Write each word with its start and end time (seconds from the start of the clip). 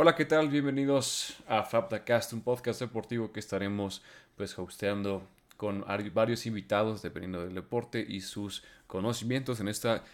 Hola, 0.00 0.14
¿qué 0.14 0.24
tal? 0.24 0.48
Bienvenidos 0.48 1.34
a 1.48 1.64
FabdaCast, 1.64 2.32
un 2.32 2.40
podcast 2.40 2.78
deportivo 2.78 3.32
que 3.32 3.40
estaremos 3.40 4.00
pues 4.36 4.56
hosteando 4.56 5.26
con 5.56 5.84
varios 6.14 6.46
invitados 6.46 7.02
dependiendo 7.02 7.44
del 7.44 7.52
deporte 7.52 8.06
y 8.08 8.20
sus 8.20 8.62
conocimientos. 8.86 9.58
En 9.58 9.66
esta 9.66 10.04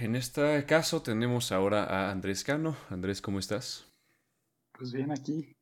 en 0.00 0.16
este 0.16 0.66
caso 0.66 1.00
tenemos 1.00 1.50
ahora 1.50 1.84
a 1.84 2.10
Andrés 2.10 2.44
Cano. 2.44 2.76
Andrés, 2.90 3.22
¿cómo 3.22 3.38
estás? 3.38 3.86
Pues 4.72 4.92
bien 4.92 5.12
aquí, 5.12 5.56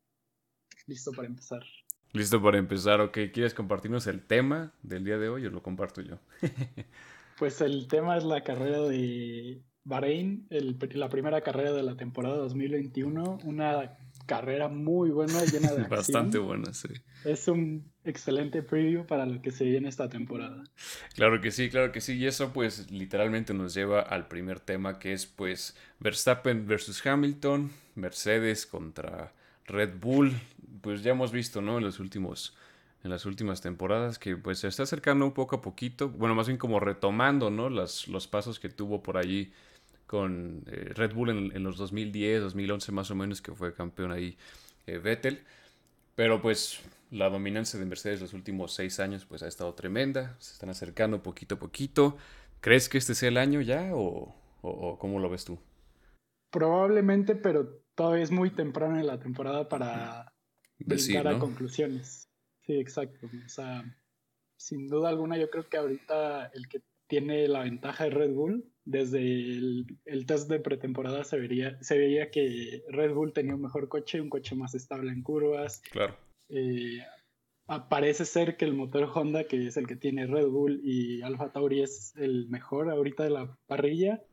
listo 0.85 1.13
para 1.13 1.29
empezar. 1.29 1.63
Listo 2.11 2.43
para 2.43 2.57
empezar, 2.57 2.99
ok. 2.99 3.19
¿Quieres 3.33 3.53
compartirnos 3.53 4.05
el 4.07 4.21
tema 4.21 4.73
del 4.83 5.05
día 5.05 5.17
de 5.17 5.29
hoy 5.29 5.45
o 5.45 5.49
lo 5.49 5.63
comparto 5.63 6.01
yo? 6.01 6.19
pues 7.39 7.61
el 7.61 7.87
tema 7.87 8.17
es 8.17 8.25
la 8.25 8.43
carrera 8.43 8.81
de 8.81 9.63
Bahrein, 9.89 10.47
la 10.49 11.09
primera 11.09 11.41
carrera 11.41 11.73
de 11.73 11.83
la 11.83 11.97
temporada 11.97 12.37
2021, 12.37 13.39
una 13.43 13.97
carrera 14.27 14.67
muy 14.67 15.09
buena, 15.09 15.43
llena 15.43 15.71
de 15.71 15.81
acción. 15.81 15.89
Bastante 15.89 16.37
buena, 16.37 16.71
sí. 16.73 16.89
Es 17.25 17.47
un 17.47 17.91
excelente 18.05 18.61
preview 18.61 19.05
para 19.07 19.25
lo 19.25 19.41
que 19.41 19.49
se 19.49 19.65
viene 19.65 19.89
esta 19.89 20.07
temporada. 20.07 20.63
Claro 21.15 21.41
que 21.41 21.49
sí, 21.49 21.69
claro 21.69 21.91
que 21.91 22.01
sí. 22.01 22.13
Y 22.13 22.27
eso 22.27 22.53
pues 22.53 22.91
literalmente 22.91 23.55
nos 23.55 23.73
lleva 23.73 24.01
al 24.01 24.27
primer 24.27 24.59
tema 24.59 24.99
que 24.99 25.11
es 25.11 25.25
pues 25.25 25.75
Verstappen 25.99 26.67
versus 26.67 27.03
Hamilton, 27.05 27.71
Mercedes 27.95 28.67
contra 28.67 29.33
Red 29.65 29.99
Bull. 29.99 30.33
Pues 30.81 31.01
ya 31.01 31.11
hemos 31.11 31.31
visto, 31.31 31.61
¿no? 31.61 31.79
En 31.79 31.83
los 31.83 31.99
últimos 31.99 32.55
en 33.03 33.09
las 33.09 33.25
últimas 33.25 33.61
temporadas, 33.61 34.19
que 34.19 34.35
pues 34.35 34.59
se 34.59 34.67
está 34.67 34.83
acercando 34.83 35.25
un 35.25 35.31
poco 35.31 35.55
a 35.55 35.61
poquito, 35.61 36.09
bueno, 36.09 36.35
más 36.35 36.47
bien 36.47 36.57
como 36.57 36.81
retomando, 36.81 37.49
¿no? 37.49 37.69
Las, 37.69 38.09
los 38.09 38.27
pasos 38.27 38.59
que 38.59 38.67
tuvo 38.67 39.01
por 39.01 39.15
allí 39.15 39.53
con 40.09 40.63
eh, 40.65 40.91
Red 40.95 41.13
Bull 41.13 41.29
en, 41.29 41.63
los 41.63 41.77
2010, 41.77 42.41
2011 42.41 42.91
más 42.91 43.11
o 43.11 43.15
menos, 43.15 43.43
que 43.43 43.53
fue 43.53 43.75
campeón 43.75 44.11
ahí 44.11 44.39
eh, 44.87 44.97
Vettel. 44.97 45.43
Pero 46.15 46.41
pues 46.41 46.81
la 47.11 47.29
dominancia 47.29 47.79
de 47.79 47.85
Mercedes 47.85 48.19
los 48.19 48.33
últimos 48.33 48.73
seis 48.73 48.99
años 48.99 49.25
pues 49.25 49.43
ha 49.43 49.47
estado 49.47 49.71
tremenda, 49.75 50.35
se 50.39 50.53
están 50.53 50.71
acercando 50.71 51.21
poquito 51.21 51.55
a 51.55 51.59
poquito. 51.59 52.17
¿Crees 52.59 52.89
que 52.89 52.97
este 52.97 53.13
sea 53.13 53.29
el 53.29 53.37
año 53.37 53.61
ya 53.61 53.91
o, 53.93 54.35
o, 54.63 54.97
cómo 54.97 55.19
lo 55.19 55.29
ves 55.29 55.45
tú? 55.45 55.59
Probablemente, 56.49 57.35
pero 57.35 57.83
todavía 57.93 58.23
es 58.23 58.31
muy 58.31 58.49
temprano 58.49 58.99
en 58.99 59.05
la 59.05 59.19
temporada 59.19 59.69
para 59.69 60.33
llegar 60.79 61.27
a 61.27 61.37
conclusiones. 61.37 62.27
Sí, 62.65 62.79
exacto. 62.79 63.27
O 63.45 63.49
sea, 63.49 63.83
sin 64.57 64.87
duda 64.87 65.09
alguna 65.09 65.37
yo 65.37 65.51
creo 65.51 65.69
que 65.69 65.77
ahorita 65.77 66.47
el 66.47 66.67
que 66.67 66.81
tiene 67.05 67.47
la 67.47 67.61
ventaja 67.61 68.05
de 68.05 68.09
Red 68.09 68.31
Bull 68.31 68.65
desde 68.89 69.19
el, 69.19 70.25
test 70.25 70.49
de 70.49 70.59
pretemporada 70.59 71.23
se, 71.23 71.37
vería, 71.37 71.77
se 71.81 71.97
veía 71.97 72.31
que 72.31 72.83
Red 72.89 73.13
Bull 73.13 73.33
tenía 73.33 73.53
un 73.53 73.61
mejor 73.61 73.87
coche, 73.87 74.19
un 74.19 74.29
coche 74.29 74.55
más 74.55 74.73
estable 74.73 75.11
en 75.11 75.21
curvas. 75.21 75.81
Claro. 75.91 76.17
Eh, 76.49 76.97
parece 77.87 78.25
ser 78.25 78.57
que 78.57 78.65
el 78.65 78.73
motor 78.73 79.07
Honda, 79.13 79.43
que 79.43 79.67
es 79.67 79.77
el 79.77 79.85
que 79.85 79.95
tiene 79.95 80.25
Red 80.25 80.47
Bull 80.47 80.81
y 80.83 81.21
Alfa 81.21 81.51
Tauri, 81.51 81.83
es 81.83 82.15
el 82.17 82.49
mejor 82.49 82.89
ahorita 82.89 83.23
de 83.23 83.29
la 83.29 83.55
parrilla, 83.67 84.23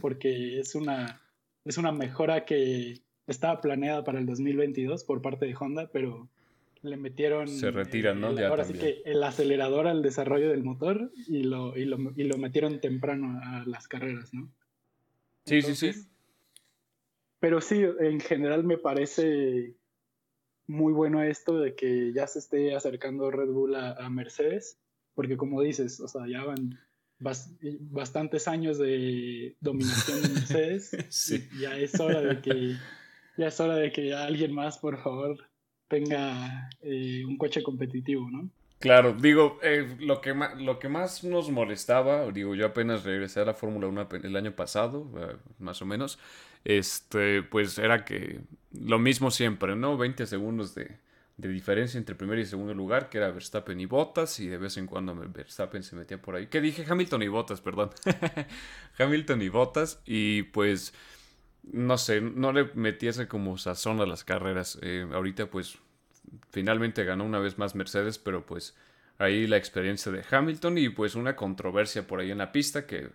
porque 0.00 0.58
es 0.58 0.74
una, 0.74 1.22
es 1.64 1.78
una 1.78 1.92
mejora 1.92 2.44
que 2.44 3.02
estaba 3.28 3.60
planeada 3.60 4.02
para 4.02 4.18
el 4.18 4.26
2022 4.26 5.04
por 5.04 5.22
parte 5.22 5.46
de 5.46 5.54
Honda, 5.54 5.88
pero 5.92 6.28
le 6.82 6.96
metieron. 6.96 7.48
Se 7.48 7.70
retiran, 7.70 8.20
¿no? 8.20 8.28
ahora 8.28 8.64
sí 8.64 8.74
que 8.74 9.02
el 9.04 9.22
acelerador 9.22 9.86
al 9.86 10.02
desarrollo 10.02 10.50
del 10.50 10.64
motor 10.64 11.12
y 11.26 11.42
lo, 11.42 11.76
y 11.76 11.84
lo, 11.84 11.98
y 12.16 12.24
lo 12.24 12.38
metieron 12.38 12.80
temprano 12.80 13.40
a 13.42 13.64
las 13.66 13.88
carreras, 13.88 14.32
¿no? 14.32 14.50
Sí, 15.44 15.62
sí, 15.62 15.74
sí. 15.74 15.92
Pero 17.40 17.60
sí, 17.60 17.82
en 18.00 18.20
general 18.20 18.64
me 18.64 18.78
parece 18.78 19.74
muy 20.66 20.92
bueno 20.92 21.22
esto 21.22 21.58
de 21.58 21.74
que 21.74 22.12
ya 22.12 22.26
se 22.26 22.38
esté 22.38 22.74
acercando 22.74 23.30
Red 23.30 23.48
Bull 23.48 23.74
a, 23.74 24.08
Mercedes, 24.10 24.78
porque 25.14 25.36
como 25.36 25.62
dices, 25.62 26.00
o 26.00 26.08
sea, 26.08 26.22
ya 26.28 26.44
van 26.44 26.78
bastantes 27.18 28.46
años 28.46 28.78
de 28.78 29.56
dominación 29.60 30.22
de 30.22 30.28
Mercedes. 30.28 30.96
sí. 31.08 31.48
ya 31.60 31.76
es 31.76 31.98
hora 31.98 32.20
de 32.20 32.40
que 32.40 32.76
ya 33.36 33.48
es 33.48 33.58
hora 33.58 33.76
de 33.76 33.90
que 33.90 34.14
alguien 34.14 34.54
más, 34.54 34.78
por 34.78 35.02
favor, 35.02 35.49
tenga 35.90 36.70
eh, 36.82 37.24
un 37.26 37.36
coche 37.36 37.62
competitivo, 37.62 38.30
¿no? 38.30 38.48
Claro, 38.78 39.12
digo, 39.12 39.58
eh, 39.62 39.96
lo, 39.98 40.22
que 40.22 40.32
más, 40.32 40.58
lo 40.58 40.78
que 40.78 40.88
más 40.88 41.22
nos 41.22 41.50
molestaba, 41.50 42.30
digo, 42.30 42.54
yo 42.54 42.64
apenas 42.64 43.04
regresé 43.04 43.40
a 43.40 43.44
la 43.44 43.52
Fórmula 43.52 43.88
1 43.88 44.08
el 44.22 44.36
año 44.36 44.52
pasado, 44.52 45.10
eh, 45.18 45.36
más 45.58 45.82
o 45.82 45.86
menos, 45.86 46.18
este, 46.64 47.42
pues 47.42 47.76
era 47.76 48.06
que 48.06 48.40
lo 48.72 48.98
mismo 48.98 49.30
siempre, 49.30 49.76
¿no? 49.76 49.98
20 49.98 50.26
segundos 50.26 50.74
de, 50.74 50.96
de, 51.36 51.48
diferencia 51.48 51.98
entre 51.98 52.14
primer 52.14 52.38
y 52.38 52.46
segundo 52.46 52.72
lugar, 52.72 53.10
que 53.10 53.18
era 53.18 53.30
Verstappen 53.30 53.78
y 53.80 53.84
Bottas, 53.84 54.40
y 54.40 54.46
de 54.46 54.56
vez 54.56 54.78
en 54.78 54.86
cuando 54.86 55.14
Verstappen 55.14 55.82
se 55.82 55.96
metía 55.96 56.22
por 56.22 56.36
ahí. 56.36 56.46
¿Qué 56.46 56.62
dije? 56.62 56.86
Hamilton 56.88 57.22
y 57.22 57.28
Bottas, 57.28 57.60
perdón. 57.60 57.90
Hamilton 58.98 59.42
y 59.42 59.48
Bottas, 59.50 60.00
y 60.06 60.44
pues 60.44 60.94
no 61.62 61.98
sé, 61.98 62.20
no 62.20 62.52
le 62.52 62.70
metiese 62.74 63.28
como 63.28 63.58
sazón 63.58 64.00
a 64.00 64.06
las 64.06 64.24
carreras. 64.24 64.78
Eh, 64.82 65.06
ahorita 65.12 65.46
pues 65.50 65.78
finalmente 66.50 67.04
ganó 67.04 67.24
una 67.24 67.38
vez 67.38 67.58
más 67.58 67.74
Mercedes, 67.74 68.18
pero 68.18 68.46
pues 68.46 68.76
ahí 69.18 69.46
la 69.46 69.56
experiencia 69.56 70.10
de 70.12 70.24
Hamilton 70.30 70.78
y 70.78 70.88
pues 70.88 71.14
una 71.14 71.36
controversia 71.36 72.06
por 72.06 72.20
ahí 72.20 72.30
en 72.30 72.38
la 72.38 72.52
pista 72.52 72.86
que, 72.86 73.10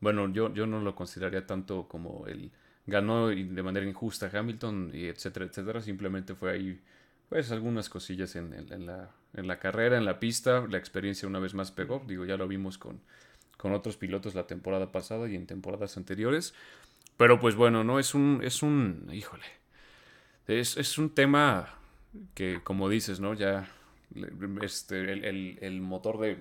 bueno, 0.00 0.32
yo, 0.32 0.52
yo 0.54 0.66
no 0.66 0.80
lo 0.80 0.94
consideraría 0.94 1.46
tanto 1.46 1.88
como 1.88 2.26
el 2.26 2.50
ganó 2.86 3.28
de 3.28 3.62
manera 3.62 3.86
injusta 3.86 4.30
Hamilton 4.32 4.92
y 4.94 5.06
etcétera, 5.06 5.46
etcétera. 5.46 5.80
Simplemente 5.82 6.34
fue 6.34 6.52
ahí 6.52 6.80
pues 7.28 7.52
algunas 7.52 7.88
cosillas 7.90 8.34
en, 8.36 8.54
en, 8.54 8.86
la, 8.86 9.10
en 9.34 9.46
la 9.46 9.58
carrera, 9.58 9.98
en 9.98 10.06
la 10.06 10.18
pista. 10.18 10.66
La 10.68 10.78
experiencia 10.78 11.28
una 11.28 11.38
vez 11.38 11.54
más 11.54 11.70
pegó. 11.70 12.02
Digo, 12.06 12.24
ya 12.24 12.38
lo 12.38 12.48
vimos 12.48 12.78
con, 12.78 13.00
con 13.58 13.72
otros 13.72 13.98
pilotos 13.98 14.34
la 14.34 14.46
temporada 14.46 14.90
pasada 14.90 15.28
y 15.28 15.36
en 15.36 15.46
temporadas 15.46 15.98
anteriores. 15.98 16.54
Pero 17.18 17.40
pues 17.40 17.56
bueno, 17.56 17.82
no 17.82 17.98
es 17.98 18.14
un, 18.14 18.40
es 18.44 18.62
un, 18.62 19.10
híjole, 19.12 19.44
es, 20.46 20.98
un 20.98 21.10
tema 21.10 21.74
que 22.34 22.60
como 22.62 22.88
dices, 22.88 23.18
¿no? 23.18 23.34
Ya 23.34 23.68
este, 24.62 25.02
el, 25.12 25.80
motor 25.80 26.20
de, 26.20 26.38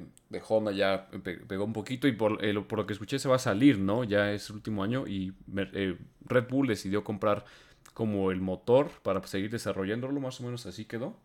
Honda 0.47 0.71
ya 0.71 1.09
pegó 1.09 1.65
un 1.65 1.73
poquito 1.73 2.07
y 2.07 2.11
por, 2.11 2.37
por, 2.67 2.79
lo 2.79 2.85
que 2.85 2.93
escuché 2.93 3.17
se 3.17 3.27
va 3.27 3.37
a 3.37 3.39
salir, 3.39 3.79
¿no? 3.79 4.03
Ya 4.03 4.31
es 4.31 4.51
el 4.51 4.57
último 4.57 4.83
año 4.83 5.07
y 5.07 5.33
eh, 5.57 5.97
Red 6.25 6.47
Bull 6.47 6.67
decidió 6.67 7.03
comprar 7.03 7.43
como 7.95 8.29
el 8.29 8.39
motor 8.39 8.91
para 9.01 9.25
seguir 9.25 9.49
desarrollándolo, 9.49 10.19
más 10.19 10.39
o 10.39 10.43
menos 10.43 10.67
así 10.67 10.85
quedó. 10.85 11.17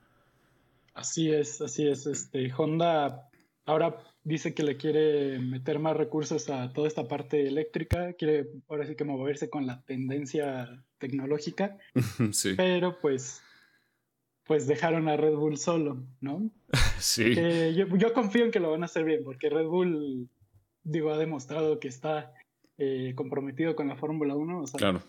Así 0.94 1.30
es, 1.30 1.60
así 1.60 1.86
es. 1.86 2.06
Este, 2.06 2.50
Honda 2.56 3.28
ahora 3.66 3.98
dice 4.25 4.55
que 4.55 4.62
le 4.62 4.77
quiere 4.77 5.38
meter 5.38 5.78
más 5.78 5.97
recursos 5.97 6.49
a 6.49 6.72
toda 6.72 6.88
esta 6.88 7.09
parte 7.09 7.47
eléctrica, 7.47 8.12
quiere 8.15 8.49
ahora 8.69 8.87
sí 8.87 8.94
que 8.94 9.05
moverse 9.05 9.50
con 9.50 9.66
la 9.66 9.83
tendencia 9.83 10.84
tecnológica, 10.99 11.78
sí. 12.32 12.55
pero 12.56 13.00
pues, 13.00 13.43
pues 14.44 14.66
dejaron 14.66 15.09
a 15.09 15.16
Red 15.16 15.34
Bull 15.34 15.59
solo, 15.59 16.05
¿no? 16.21 16.50
Sí. 16.99 17.34
yo, 17.75 18.12
confío 18.12 18.44
en 18.44 18.53
que 18.53 18.61
lo 18.61 18.71
van 18.71 18.82
a 18.82 18.87
hacer 18.87 19.05
bien, 19.05 19.25
porque 19.25 19.50
Red 19.50 19.66
Bull, 19.66 20.28
digo, 20.84 21.11
ha 21.11 21.19
demostrado 21.19 21.81
que 21.81 21.88
está 21.88 22.32
eh, 22.78 23.12
comprometido 23.16 23.75
con 23.75 23.88
la 23.88 23.97
Fórmula 23.97 24.37
1, 24.37 24.61
o 24.61 24.66
sea, 24.69 24.78
claro. 24.78 25.03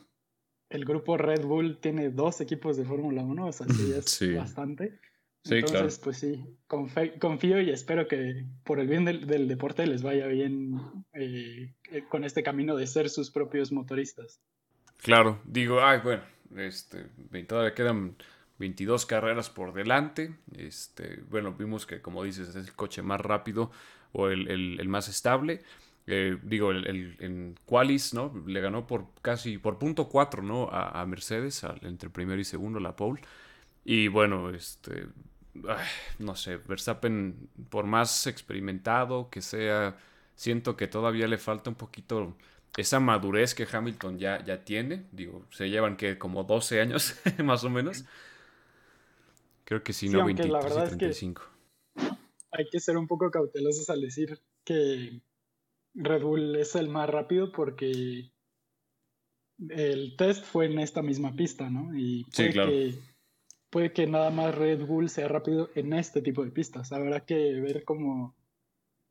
el 0.69 0.85
grupo 0.85 1.17
Red 1.17 1.45
Bull 1.45 1.77
tiene 1.79 2.09
dos 2.09 2.41
equipos 2.41 2.77
de 2.77 2.85
Fórmula 2.85 3.21
1, 3.21 3.45
o 3.45 3.51
sea, 3.51 3.67
sí 3.67 3.93
es 3.95 4.35
bastante. 4.35 4.99
Sí, 5.43 5.55
Entonces, 5.55 5.99
pues 5.99 6.17
sí, 6.17 6.41
confío 6.67 7.59
y 7.59 7.69
espero 7.69 8.07
que 8.07 8.45
por 8.63 8.79
el 8.79 8.87
bien 8.87 9.03
del, 9.03 9.47
deporte 9.47 9.85
les 9.85 10.01
vaya 10.01 10.25
bien 10.27 10.79
eh, 11.13 11.73
eh, 11.91 12.03
con 12.07 12.23
este 12.23 12.43
camino 12.43 12.77
de 12.77 12.87
ser 12.87 13.09
sus 13.09 13.29
propios 13.29 13.73
motoristas. 13.73 14.39
Claro, 14.97 15.41
digo, 15.43 15.83
ay, 15.83 15.99
bueno, 16.01 16.23
este, 16.55 17.07
todavía 17.45 17.73
quedan 17.73 18.15
22 18.59 19.05
carreras 19.05 19.49
por 19.49 19.73
delante. 19.73 20.33
Este, 20.55 21.21
bueno, 21.29 21.53
vimos 21.53 21.85
que, 21.85 22.01
como 22.01 22.23
dices, 22.23 22.47
es 22.47 22.55
el 22.55 22.73
coche 22.73 23.01
más 23.01 23.19
rápido 23.19 23.69
o 24.13 24.29
el, 24.29 24.87
más 24.87 25.09
estable. 25.09 25.61
Eh, 26.07 26.37
digo, 26.41 26.71
el, 26.71 27.17
en 27.19 27.59
Qualis, 27.65 28.13
¿no? 28.13 28.33
Le 28.47 28.61
ganó 28.61 28.87
por 28.87 29.07
casi, 29.21 29.57
por 29.57 29.77
punto 29.77 30.07
4, 30.07 30.41
¿no? 30.41 30.69
A, 30.71 31.05
Mercedes, 31.05 31.65
entre 31.81 32.09
primero 32.09 32.39
y 32.39 32.45
segundo, 32.45 32.79
la 32.79 32.95
pole. 32.95 33.21
Y 33.83 34.07
bueno, 34.07 34.49
este, 34.51 35.07
no 36.19 36.35
sé, 36.35 36.57
Verstappen, 36.57 37.49
por 37.69 37.85
más 37.85 38.27
experimentado 38.27 39.29
que 39.29 39.41
sea, 39.41 39.97
siento 40.35 40.75
que 40.75 40.87
todavía 40.87 41.27
le 41.27 41.37
falta 41.37 41.69
un 41.69 41.75
poquito 41.75 42.35
esa 42.77 42.99
madurez 42.99 43.53
que 43.53 43.67
Hamilton 43.71 44.17
ya, 44.17 44.43
ya 44.43 44.63
tiene. 44.63 45.05
Digo, 45.11 45.45
se 45.51 45.69
llevan 45.69 45.95
que 45.95 46.17
como 46.17 46.43
12 46.43 46.81
años, 46.81 47.15
más 47.43 47.63
o 47.63 47.69
menos. 47.69 48.05
Creo 49.65 49.83
que 49.83 49.93
sí, 49.93 50.09
no, 50.09 50.25
23 50.25 50.65
y 50.65 50.87
35. 50.87 51.41
hay 52.51 52.65
que 52.69 52.79
ser 52.79 52.97
un 52.97 53.07
poco 53.07 53.31
cautelosos 53.31 53.89
al 53.89 54.01
decir 54.01 54.41
que 54.65 55.21
Red 55.93 56.21
Bull 56.23 56.55
es 56.55 56.75
el 56.75 56.89
más 56.89 57.09
rápido 57.09 57.51
porque 57.51 58.31
el 59.69 60.15
test 60.17 60.43
fue 60.43 60.65
en 60.65 60.79
esta 60.79 61.01
misma 61.01 61.35
pista, 61.35 61.69
¿no? 61.69 61.95
Y 61.95 62.25
puede, 62.25 62.51
que, 62.51 62.95
puede 63.73 63.91
que 63.91 64.05
nada 64.05 64.29
más 64.29 64.53
Red 64.53 64.85
Bull 64.85 65.09
sea 65.09 65.27
rápido 65.27 65.71
en 65.73 65.93
este 65.93 66.21
tipo 66.21 66.45
de 66.45 66.51
pistas. 66.51 66.91
Habrá 66.91 67.21
que 67.21 67.59
ver 67.59 67.83
cómo, 67.83 68.35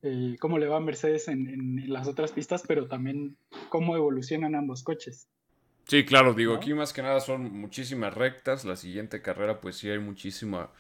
eh, 0.02 0.36
cómo 0.38 0.56
le 0.56 0.68
va 0.68 0.76
a 0.76 0.80
Mercedes 0.80 1.26
en, 1.26 1.92
las 1.92 2.06
otras 2.06 2.30
pistas, 2.30 2.62
pero 2.66 2.86
también 2.86 3.36
cómo 3.68 3.96
evolucionan 3.96 4.54
ambos 4.54 4.84
coches. 4.84 5.26
Sí, 5.88 6.04
claro, 6.04 6.32
digo, 6.32 6.54
aquí 6.54 6.74
más 6.74 6.92
que 6.92 7.02
nada 7.02 7.18
son 7.18 7.52
muchísimas 7.52 8.14
rectas. 8.14 8.64
La 8.64 8.76
siguiente 8.76 9.20
carrera, 9.20 9.60
pues 9.60 9.78
sí 9.78 9.90
hay 9.90 9.98
muchísima, 9.98 10.70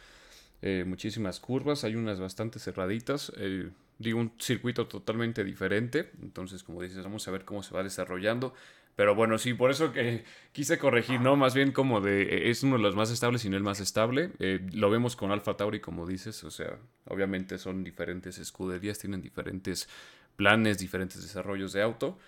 eh, 0.62 0.84
muchísimas 0.86 1.40
curvas, 1.40 1.82
hay 1.82 1.96
unas 1.96 2.20
bastante 2.20 2.60
cerraditas. 2.60 3.32
Eh, 3.36 3.68
digo, 3.98 4.20
un 4.20 4.30
circuito 4.38 4.86
totalmente 4.86 5.42
diferente. 5.42 6.12
Entonces, 6.22 6.62
como 6.62 6.80
dices, 6.82 7.02
vamos 7.02 7.26
a 7.26 7.32
ver 7.32 7.44
cómo 7.44 7.64
se 7.64 7.74
va 7.74 7.82
desarrollando. 7.82 8.54
Pero 8.94 9.14
bueno, 9.14 9.38
sí, 9.38 9.54
por 9.54 9.70
eso 9.70 9.92
que 9.92 10.24
quise 10.52 10.78
corregir, 10.78 11.20
¿no? 11.20 11.34
Más 11.36 11.54
bien 11.54 11.72
como 11.72 12.00
de, 12.00 12.22
eh, 12.22 12.50
es 12.50 12.62
uno 12.62 12.76
de 12.76 12.82
los 12.82 12.94
más 12.94 13.10
estables 13.10 13.44
y 13.44 13.50
no 13.50 13.56
el 13.56 13.62
más 13.62 13.80
estable. 13.80 14.30
Eh, 14.38 14.60
lo 14.72 14.90
vemos 14.90 15.16
con 15.16 15.30
Alfa 15.30 15.56
Tauri, 15.56 15.80
como 15.80 16.06
dices, 16.06 16.44
o 16.44 16.50
sea, 16.50 16.78
obviamente 17.06 17.58
son 17.58 17.84
diferentes 17.84 18.38
escuderías, 18.38 18.98
tienen 18.98 19.22
diferentes 19.22 19.88
planes, 20.36 20.78
diferentes 20.78 21.22
desarrollos 21.22 21.72
de 21.72 21.82
auto, 21.82 22.18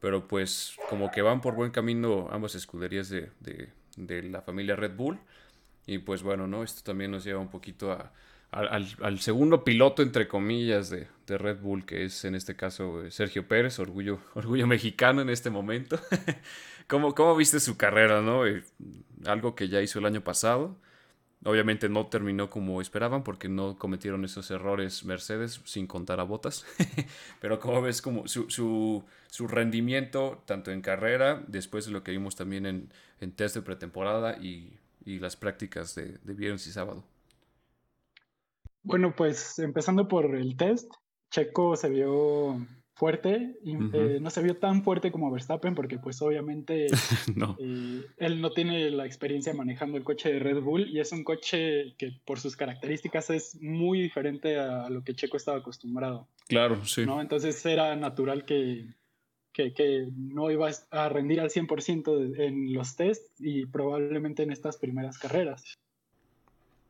pero 0.00 0.26
pues 0.26 0.76
como 0.88 1.10
que 1.10 1.22
van 1.22 1.40
por 1.40 1.54
buen 1.54 1.70
camino 1.70 2.28
ambas 2.30 2.54
escuderías 2.54 3.10
de, 3.10 3.30
de 3.96 4.22
la 4.22 4.42
familia 4.42 4.76
Red 4.76 4.96
Bull. 4.96 5.18
Y 5.86 5.98
pues 5.98 6.22
bueno, 6.22 6.46
¿no? 6.46 6.62
Esto 6.62 6.82
también 6.82 7.10
nos 7.10 7.24
lleva 7.24 7.40
un 7.40 7.50
poquito 7.50 7.92
a, 7.92 8.12
al, 8.54 9.18
segundo 9.18 9.64
piloto, 9.64 10.02
entre 10.02 10.28
comillas, 10.28 10.88
de, 10.90 11.08
Red 11.26 11.58
Bull, 11.58 11.84
que 11.84 12.04
es 12.04 12.24
en 12.24 12.34
este 12.34 12.54
caso 12.54 13.10
Sergio 13.10 13.48
Pérez, 13.48 13.78
orgullo, 13.78 14.20
orgullo 14.34 14.66
mexicano 14.66 15.22
en 15.22 15.30
este 15.30 15.50
momento. 15.50 15.98
¿Cómo, 16.86 17.14
¿Cómo, 17.14 17.34
viste 17.34 17.60
su 17.60 17.76
carrera, 17.76 18.20
no? 18.20 18.46
Eh, 18.46 18.62
algo 19.26 19.54
que 19.54 19.68
ya 19.68 19.80
hizo 19.82 19.98
el 19.98 20.06
año 20.06 20.22
pasado. 20.22 20.76
Obviamente 21.46 21.88
no 21.88 22.06
terminó 22.06 22.48
como 22.48 22.80
esperaban 22.80 23.22
porque 23.22 23.50
no 23.50 23.76
cometieron 23.76 24.24
esos 24.24 24.50
errores 24.50 25.04
Mercedes 25.04 25.60
sin 25.64 25.86
contar 25.86 26.20
a 26.20 26.22
botas. 26.22 26.64
Pero 27.40 27.58
como 27.58 27.82
ves 27.82 28.00
como 28.00 28.28
su, 28.28 28.48
su, 28.48 29.48
rendimiento 29.48 30.42
tanto 30.46 30.70
en 30.70 30.80
carrera, 30.80 31.42
después 31.48 31.86
de 31.86 31.92
lo 31.92 32.02
que 32.02 32.12
vimos 32.12 32.36
también 32.36 32.64
en, 32.66 32.92
en 33.20 33.32
test 33.32 33.56
de 33.56 33.62
pretemporada 33.62 34.38
y, 34.38 34.78
las 35.04 35.36
prácticas 35.36 35.94
de 35.94 36.18
viernes 36.24 36.66
y 36.66 36.72
sábado. 36.72 37.04
Bueno, 38.84 39.14
pues 39.16 39.58
empezando 39.58 40.06
por 40.06 40.34
el 40.36 40.56
test, 40.56 40.92
Checo 41.30 41.76
se 41.76 41.88
vio 41.88 42.64
fuerte 42.94 43.56
eh, 43.64 44.18
no 44.20 44.30
se 44.30 44.42
vio 44.42 44.56
tan 44.56 44.84
fuerte 44.84 45.10
como 45.10 45.30
Verstappen 45.30 45.74
porque 45.74 45.98
pues 45.98 46.22
obviamente 46.22 46.86
eh, 47.58 48.06
él 48.16 48.40
no 48.40 48.50
tiene 48.52 48.90
la 48.90 49.04
experiencia 49.04 49.52
manejando 49.52 49.98
el 49.98 50.04
coche 50.04 50.32
de 50.32 50.38
Red 50.38 50.60
Bull 50.60 50.88
y 50.88 51.00
es 51.00 51.10
un 51.10 51.24
coche 51.24 51.94
que 51.98 52.12
por 52.24 52.38
sus 52.38 52.56
características 52.56 53.30
es 53.30 53.60
muy 53.60 54.00
diferente 54.00 54.58
a 54.58 54.88
lo 54.90 55.02
que 55.02 55.14
Checo 55.14 55.36
estaba 55.36 55.58
acostumbrado. 55.58 56.28
Claro, 56.46 56.84
sí. 56.84 57.04
¿no? 57.04 57.20
Entonces 57.20 57.64
era 57.66 57.96
natural 57.96 58.44
que, 58.44 58.86
que, 59.52 60.08
no 60.16 60.50
iba 60.50 60.70
a 60.90 61.08
rendir 61.08 61.40
al 61.40 61.50
100% 61.50 62.38
en 62.38 62.72
los 62.72 62.94
tests 62.94 63.40
y 63.40 63.66
probablemente 63.66 64.44
en 64.44 64.52
estas 64.52 64.76
primeras 64.76 65.18
carreras. 65.18 65.64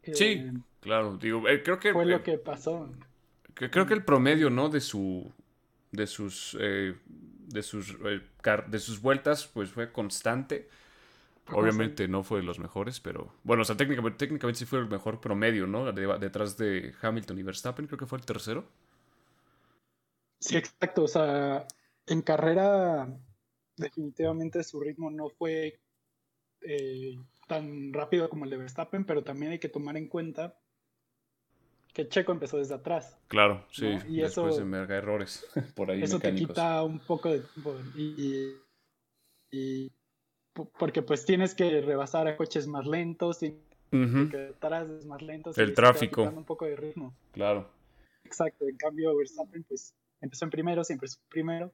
Sí, 0.02 0.24
eh, 0.24 0.52
claro, 0.84 1.16
digo, 1.16 1.48
eh, 1.48 1.62
creo 1.62 1.80
que... 1.80 1.92
Fue 1.92 2.04
lo 2.04 2.22
que 2.22 2.36
pasó. 2.36 2.88
creo 3.54 3.86
que 3.86 3.94
el 3.94 4.04
promedio, 4.04 4.50
¿no? 4.50 4.68
De 4.68 4.80
su... 4.80 5.32
De 5.90 6.06
sus... 6.06 6.56
Eh, 6.60 6.94
de 7.06 7.62
sus... 7.62 7.96
de 8.68 8.78
sus 8.78 9.00
vueltas, 9.00 9.46
pues 9.46 9.70
fue 9.70 9.90
constante. 9.90 10.68
Obviamente 11.50 12.06
no 12.06 12.22
fue 12.22 12.40
de 12.40 12.44
los 12.44 12.58
mejores, 12.58 13.00
pero... 13.00 13.32
Bueno, 13.44 13.62
o 13.62 13.64
sea, 13.64 13.76
técnicamente, 13.76 14.18
técnicamente 14.18 14.58
sí 14.58 14.66
fue 14.66 14.78
el 14.78 14.88
mejor 14.88 15.20
promedio, 15.20 15.66
¿no? 15.66 15.90
detrás 15.92 16.56
de 16.58 16.94
Hamilton 17.00 17.38
y 17.38 17.42
Verstappen, 17.42 17.86
creo 17.86 17.98
que 17.98 18.06
fue 18.06 18.18
el 18.18 18.26
tercero. 18.26 18.64
Sí, 20.38 20.56
exacto. 20.56 21.04
O 21.04 21.08
sea, 21.08 21.66
en 22.06 22.20
carrera 22.20 23.08
definitivamente 23.76 24.62
su 24.62 24.80
ritmo 24.80 25.10
no 25.10 25.30
fue 25.30 25.80
tan 27.48 27.92
rápido 27.92 28.28
como 28.28 28.44
el 28.44 28.50
de 28.50 28.58
Verstappen, 28.58 29.04
pero 29.04 29.24
también 29.24 29.52
hay 29.52 29.58
que 29.58 29.68
tomar 29.68 29.96
en 29.96 30.08
cuenta 30.08 30.58
que 31.94 32.08
Checo 32.08 32.32
empezó 32.32 32.58
desde 32.58 32.74
atrás. 32.74 33.18
Claro, 33.28 33.64
sí, 33.70 33.86
y 34.08 34.20
después 34.20 34.56
eso, 34.56 34.66
de 34.66 34.94
errores 34.94 35.46
por 35.74 35.90
ahí. 35.90 36.02
Eso 36.02 36.18
te 36.18 36.34
quita 36.34 36.82
un 36.82 36.98
poco 36.98 37.30
de 37.30 37.40
tiempo. 37.40 37.74
Y, 37.96 39.90
porque 40.78 41.00
pues 41.00 41.24
tienes 41.24 41.54
que 41.54 41.80
rebasar 41.80 42.26
a 42.28 42.36
coches 42.36 42.66
más 42.66 42.86
lentos, 42.86 43.42
y 43.42 43.56
que 43.90 44.52
atrás 44.56 44.90
es 44.90 45.06
más 45.06 45.22
lentos. 45.22 45.56
El 45.56 45.72
tráfico. 45.72 46.24
un 46.24 46.44
poco 46.44 46.66
de 46.66 46.76
ritmo. 46.76 47.14
Claro. 47.32 47.70
Exacto, 48.24 48.66
en 48.68 48.76
cambio 48.76 49.16
Verstappen 49.16 49.62
pues 49.64 49.94
empezó 50.20 50.44
en 50.44 50.50
primero, 50.50 50.82
siempre 50.82 51.06
es 51.06 51.20
primero, 51.28 51.72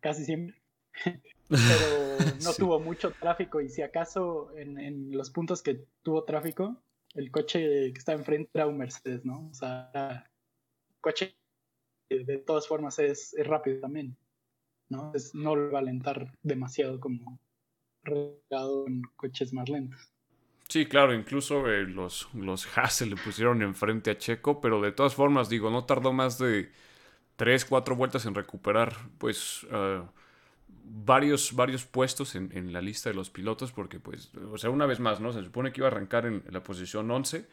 casi 0.00 0.24
siempre. 0.24 0.60
pero 1.48 2.18
no 2.42 2.52
tuvo 2.58 2.80
mucho 2.80 3.12
tráfico 3.12 3.60
y 3.60 3.68
si 3.68 3.82
acaso 3.82 4.50
en, 4.56 5.12
los 5.12 5.30
puntos 5.30 5.62
que 5.62 5.84
tuvo 6.02 6.24
tráfico, 6.24 6.76
el 7.14 7.30
coche 7.30 7.92
que 7.92 7.98
estaba 7.98 8.18
enfrente 8.18 8.50
era 8.54 8.66
un 8.66 8.78
Mercedes, 8.78 9.24
¿no? 9.24 9.48
O 9.48 9.54
sea, 9.54 10.30
coche 11.00 11.36
de 12.10 12.38
todas 12.38 12.68
formas 12.68 12.98
es, 12.98 13.34
rápido 13.44 13.80
también, 13.80 14.16
¿no? 14.88 15.12
no 15.32 15.56
lo 15.56 15.72
va 15.72 15.78
a 15.78 15.82
alentar 15.82 16.32
demasiado 16.42 17.00
como 17.00 17.40
regado 18.02 18.86
en 18.86 19.02
coches 19.16 19.52
más 19.52 19.68
lentos. 19.68 20.12
Sí, 20.68 20.86
claro, 20.86 21.14
incluso 21.14 21.70
eh, 21.70 21.84
los, 21.84 22.28
los 22.34 22.66
Haas 22.78 22.94
se 22.94 23.06
le 23.06 23.16
pusieron 23.16 23.62
enfrente 23.62 24.10
a 24.10 24.18
Checo, 24.18 24.60
pero 24.60 24.80
de 24.80 24.92
todas 24.92 25.14
formas, 25.14 25.48
digo, 25.48 25.70
no 25.70 25.84
tardó 25.84 26.12
más 26.12 26.38
de 26.38 26.70
3, 27.36 27.64
4 27.64 27.96
vueltas 27.96 28.26
en 28.26 28.34
recuperar, 28.34 28.94
pues... 29.18 29.64
Uh, 29.64 30.06
varios, 30.82 31.54
varios 31.54 31.84
puestos 31.84 32.34
en, 32.34 32.72
la 32.72 32.80
lista 32.80 33.10
de 33.10 33.14
los 33.14 33.30
pilotos 33.30 33.72
porque, 33.72 34.00
pues, 34.00 34.30
o 34.50 34.58
sea, 34.58 34.70
una 34.70 34.86
vez 34.86 35.00
más, 35.00 35.20
¿no? 35.20 35.32
Se 35.32 35.42
supone 35.42 35.72
que 35.72 35.80
iba 35.80 35.88
a 35.88 35.90
arrancar 35.90 36.26
en, 36.26 36.42
la 36.50 36.62
posición 36.62 37.10
11. 37.10 37.46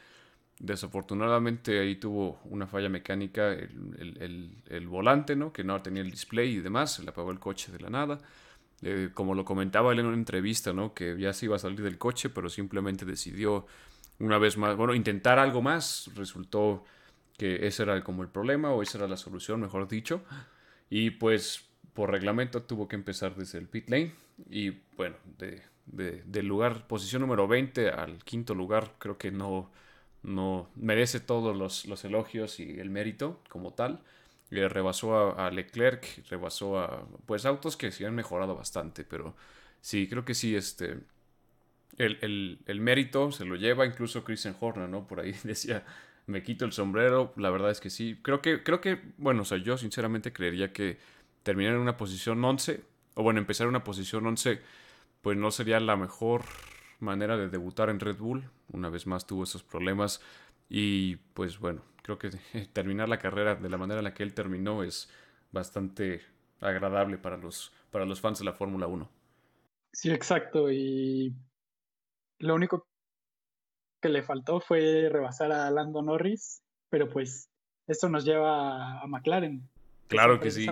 Desafortunadamente 0.59 1.79
ahí 1.79 1.95
tuvo 1.95 2.39
una 2.45 2.67
falla 2.67 2.87
mecánica 2.87 3.51
el, 3.51 4.87
volante, 4.87 5.35
¿no? 5.35 5.51
Que 5.51 5.63
no 5.63 5.81
tenía 5.81 6.01
el 6.01 6.11
display 6.11 6.55
y 6.55 6.59
demás, 6.59 6.95
se 6.95 7.03
le 7.03 7.09
apagó 7.09 7.31
el 7.31 7.39
coche 7.39 7.71
de 7.71 7.79
la 7.79 7.89
nada. 7.89 8.19
Eh, 8.83 9.09
como 9.13 9.35
lo 9.35 9.45
comentaba 9.45 9.91
él 9.91 9.99
en 9.99 10.07
una 10.07 10.17
entrevista, 10.17 10.73
¿no? 10.73 10.93
Que 10.93 11.17
ya 11.19 11.33
se 11.33 11.45
iba 11.45 11.55
a 11.55 11.59
salir 11.59 11.81
del 11.81 11.97
coche, 11.97 12.29
pero 12.29 12.49
simplemente 12.49 13.05
decidió 13.05 13.65
una 14.19 14.37
vez 14.37 14.57
más, 14.57 14.75
bueno, 14.75 14.93
intentar 14.93 15.39
algo 15.39 15.61
más. 15.61 16.09
Resultó 16.15 16.83
que 17.37 17.65
ese 17.67 17.83
era 17.83 18.03
como 18.03 18.21
el 18.21 18.29
problema 18.29 18.71
o 18.71 18.81
esa 18.83 18.99
era 18.99 19.07
la 19.07 19.17
solución, 19.17 19.61
mejor 19.61 19.87
dicho. 19.87 20.23
Y 20.89 21.11
pues 21.11 21.70
por 21.93 22.11
reglamento 22.11 22.63
tuvo 22.63 22.87
que 22.87 22.95
empezar 22.95 23.35
desde 23.35 23.59
el 23.59 23.67
pit 23.67 23.89
lane 23.89 24.13
y 24.49 24.71
bueno, 24.97 25.15
de, 25.37 25.61
del 25.85 26.45
lugar, 26.47 26.87
posición 26.87 27.21
número 27.21 27.47
20 27.47 27.89
al 27.89 28.23
quinto 28.23 28.55
lugar, 28.55 28.93
creo 28.97 29.17
que 29.17 29.31
no, 29.31 29.71
no 30.23 30.69
merece 30.75 31.19
todos 31.19 31.55
los, 31.55 32.05
elogios 32.05 32.59
y 32.59 32.79
el 32.79 32.89
mérito 32.89 33.41
como 33.49 33.73
tal. 33.73 34.01
Le 34.49 34.67
rebasó 34.67 35.39
a, 35.39 35.49
Leclerc, 35.49 36.27
rebasó 36.29 36.79
a 36.79 37.07
pues 37.25 37.45
autos 37.45 37.77
que 37.77 37.91
sí 37.91 38.03
han 38.03 38.15
mejorado 38.15 38.55
bastante, 38.55 39.05
pero 39.05 39.35
sí, 39.79 40.07
creo 40.09 40.25
que 40.25 40.33
sí, 40.33 40.55
este, 40.55 40.99
el, 41.97 42.59
el 42.65 42.81
mérito 42.81 43.31
se 43.31 43.45
lo 43.45 43.55
lleva 43.55 43.85
incluso 43.85 44.25
Christian 44.25 44.57
Horner, 44.59 44.89
¿no? 44.89 45.07
Por 45.07 45.21
ahí 45.21 45.33
decía, 45.43 45.85
me 46.27 46.43
quito 46.43 46.65
el 46.65 46.71
sombrero, 46.73 47.33
la 47.37 47.49
verdad 47.49 47.71
es 47.71 47.79
que 47.79 47.89
sí, 47.89 48.19
creo 48.21 48.41
que, 48.41 48.63
creo 48.63 48.81
que, 48.81 48.99
bueno, 49.17 49.43
o 49.43 49.45
sea, 49.45 49.57
yo 49.57 49.77
sinceramente 49.77 50.33
creería 50.33 50.73
que 50.73 50.97
terminar 51.43 51.73
en 51.73 51.81
una 51.81 51.97
posición 51.97 52.43
11, 52.43 52.83
o 53.15 53.23
bueno, 53.23 53.39
empezar 53.39 53.65
en 53.65 53.69
una 53.69 53.83
posición 53.83 54.25
11, 54.25 54.61
pues 55.21 55.37
no 55.37 55.51
sería 55.51 55.79
la 55.79 55.95
mejor 55.95 56.43
manera 56.99 57.37
de 57.37 57.49
debutar 57.49 57.89
en 57.89 57.99
Red 57.99 58.17
Bull. 58.17 58.49
Una 58.71 58.89
vez 58.89 59.07
más 59.07 59.25
tuvo 59.25 59.43
esos 59.43 59.63
problemas 59.63 60.21
y 60.69 61.17
pues 61.33 61.59
bueno, 61.59 61.81
creo 62.03 62.17
que 62.17 62.29
terminar 62.73 63.09
la 63.09 63.19
carrera 63.19 63.55
de 63.55 63.69
la 63.69 63.77
manera 63.77 63.99
en 63.99 64.05
la 64.05 64.13
que 64.13 64.23
él 64.23 64.33
terminó 64.33 64.83
es 64.83 65.09
bastante 65.51 66.21
agradable 66.61 67.17
para 67.17 67.37
los, 67.37 67.73
para 67.91 68.05
los 68.05 68.21
fans 68.21 68.39
de 68.39 68.45
la 68.45 68.53
Fórmula 68.53 68.87
1. 68.87 69.09
Sí, 69.93 70.11
exacto. 70.11 70.71
Y 70.71 71.35
lo 72.39 72.55
único 72.55 72.87
que 74.01 74.09
le 74.09 74.23
faltó 74.23 74.59
fue 74.59 75.09
rebasar 75.09 75.51
a 75.51 75.69
Lando 75.69 76.01
Norris, 76.01 76.63
pero 76.89 77.09
pues 77.09 77.49
eso 77.87 78.09
nos 78.09 78.25
lleva 78.25 79.01
a 79.01 79.07
McLaren, 79.07 79.69
Claro 80.11 80.39
que 80.39 80.51
sí. 80.51 80.67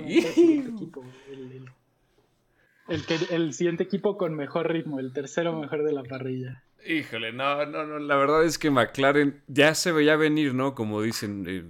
El, 2.87 3.03
el, 3.29 3.53
siguiente 3.53 3.83
equipo 3.83 4.17
con 4.17 4.35
mejor 4.35 4.71
ritmo, 4.71 4.99
el 4.99 5.13
tercero 5.13 5.57
mejor 5.57 5.83
de 5.83 5.93
la 5.93 6.03
parrilla. 6.03 6.63
Híjole, 6.85 7.33
no, 7.33 7.65
no, 7.65 7.85
no, 7.85 7.99
la 7.99 8.15
verdad 8.15 8.43
es 8.43 8.57
que 8.57 8.69
McLaren 8.69 9.41
ya 9.47 9.75
se 9.75 9.91
veía 9.91 10.15
venir, 10.15 10.53
¿no? 10.53 10.75
Como 10.75 11.01
dicen, 11.01 11.45
eh, 11.47 11.63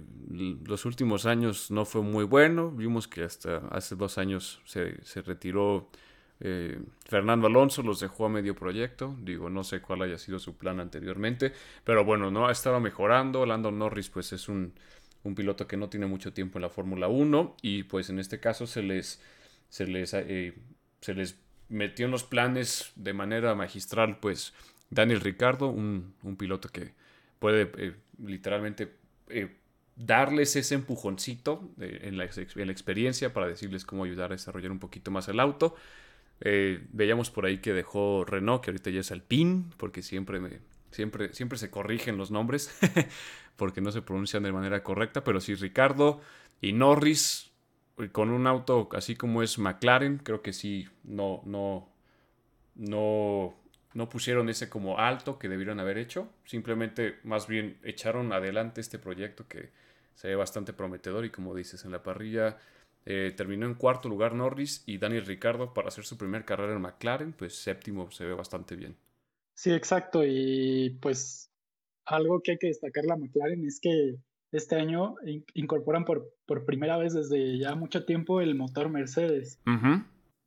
los 0.64 0.84
últimos 0.84 1.26
años 1.26 1.70
no 1.70 1.84
fue 1.84 2.02
muy 2.02 2.24
bueno, 2.24 2.70
vimos 2.70 3.08
que 3.08 3.22
hasta 3.22 3.58
hace 3.70 3.96
dos 3.96 4.18
años 4.18 4.60
se, 4.64 4.92
retiró 5.22 5.90
Eh, 6.42 6.78
Fernando 7.04 7.48
Alonso 7.48 7.82
los 7.82 8.00
dejó 8.00 8.24
a 8.24 8.30
medio 8.30 8.54
proyecto, 8.54 9.14
digo, 9.20 9.50
no 9.50 9.62
sé 9.62 9.82
cuál 9.82 10.00
haya 10.00 10.16
sido 10.16 10.38
su 10.38 10.56
plan 10.56 10.80
anteriormente, 10.80 11.52
pero 11.84 12.02
bueno, 12.02 12.30
no 12.30 12.46
ha 12.46 12.52
estado 12.52 12.80
mejorando. 12.80 13.44
Lando 13.44 13.70
Norris, 13.70 14.08
pues 14.08 14.32
es 14.32 14.48
un, 14.48 14.72
piloto 15.34 15.66
que 15.66 15.76
no 15.76 15.88
tiene 15.88 16.06
mucho 16.06 16.32
tiempo 16.32 16.58
en 16.58 16.62
la 16.62 16.70
Fórmula 16.70 17.08
1 17.08 17.56
y 17.62 17.84
pues 17.84 18.10
en 18.10 18.18
este 18.18 18.40
caso 18.40 18.66
se 18.66 18.82
les, 18.82 19.20
se 19.68 19.86
les, 19.86 20.14
eh, 20.14 20.54
se 21.00 21.14
les 21.14 21.38
metió 21.68 22.06
en 22.06 22.12
los 22.12 22.24
planes 22.24 22.92
de 22.96 23.12
manera 23.12 23.54
magistral, 23.54 24.18
pues 24.18 24.52
Daniel 24.90 25.20
Ricardo, 25.20 25.68
un, 25.68 26.14
piloto 26.38 26.68
que 26.68 26.94
puede 27.38 27.70
eh, 27.78 27.94
literalmente 28.18 28.92
darles 29.96 30.56
ese 30.56 30.74
empujoncito 30.74 31.70
en, 31.78 32.16
la, 32.16 32.24
en, 32.24 32.66
la, 32.66 32.72
experiencia 32.72 33.32
para 33.32 33.46
decirles 33.46 33.84
cómo 33.84 34.04
ayudar 34.04 34.32
a 34.32 34.34
desarrollar 34.34 34.72
un 34.72 34.78
poquito 34.78 35.10
más 35.10 35.28
el 35.28 35.40
auto. 35.40 35.76
Eh, 36.40 36.86
veíamos 36.92 37.30
por 37.30 37.44
ahí 37.44 37.58
que 37.58 37.72
dejó 37.72 38.24
Renault, 38.24 38.62
que 38.64 38.70
ahorita 38.70 38.90
ya 38.90 39.00
es 39.00 39.12
Alpine, 39.12 39.64
porque 39.76 40.02
siempre, 40.02 40.40
me, 40.40 40.60
siempre, 40.90 41.32
siempre 41.32 41.58
se 41.58 41.70
corrigen 41.70 42.16
los 42.16 42.30
nombres, 42.30 42.76
porque 43.56 43.80
no 43.80 43.92
se 43.92 44.02
pronuncian 44.02 44.42
de 44.42 44.52
manera 44.52 44.82
correcta, 44.82 45.24
pero 45.24 45.40
sí 45.40 45.54
Ricardo 45.54 46.20
y 46.60 46.72
Norris, 46.72 47.52
eh, 47.98 48.08
con 48.10 48.30
un 48.30 48.46
auto 48.46 48.88
así 48.92 49.16
como 49.16 49.42
es 49.42 49.58
McLaren, 49.58 50.18
creo 50.18 50.42
que 50.42 50.52
sí, 50.52 50.88
no, 51.04 51.42
no, 51.44 51.88
no, 52.74 53.54
no 53.94 54.08
pusieron 54.08 54.48
ese 54.48 54.68
como 54.68 54.98
alto 54.98 55.38
que 55.38 55.48
debieron 55.48 55.80
haber 55.80 55.98
hecho, 55.98 56.28
simplemente 56.44 57.18
más 57.24 57.46
bien 57.46 57.78
echaron 57.82 58.32
adelante 58.32 58.80
este 58.80 58.98
proyecto 58.98 59.46
que 59.48 59.70
se 60.14 60.28
ve 60.28 60.36
bastante 60.36 60.72
prometedor 60.72 61.24
y 61.24 61.30
como 61.30 61.54
dices, 61.54 61.84
en 61.84 61.92
la 61.92 62.02
parrilla 62.02 62.58
eh, 63.06 63.32
terminó 63.36 63.66
en 63.66 63.74
cuarto 63.74 64.08
lugar 64.08 64.34
Norris 64.34 64.82
y 64.86 64.98
Daniel 64.98 65.24
Ricardo 65.24 65.72
para 65.72 65.88
hacer 65.88 66.04
su 66.04 66.18
primer 66.18 66.44
carrera 66.44 66.74
en 66.74 66.82
McLaren, 66.82 67.32
pues 67.32 67.56
séptimo 67.56 68.10
se 68.10 68.26
ve 68.26 68.34
bastante 68.34 68.76
bien. 68.76 68.96
Sí, 69.60 69.70
exacto. 69.72 70.22
Y 70.24 70.96
pues 71.02 71.52
algo 72.06 72.40
que 72.40 72.52
hay 72.52 72.58
que 72.58 72.68
destacar 72.68 73.04
la 73.04 73.18
McLaren 73.18 73.62
es 73.66 73.78
que 73.78 74.16
este 74.52 74.76
año 74.76 75.16
incorporan 75.52 76.06
por, 76.06 76.32
por 76.46 76.64
primera 76.64 76.96
vez 76.96 77.12
desde 77.12 77.58
ya 77.58 77.74
mucho 77.74 78.06
tiempo 78.06 78.40
el 78.40 78.54
motor 78.54 78.88
Mercedes. 78.88 79.60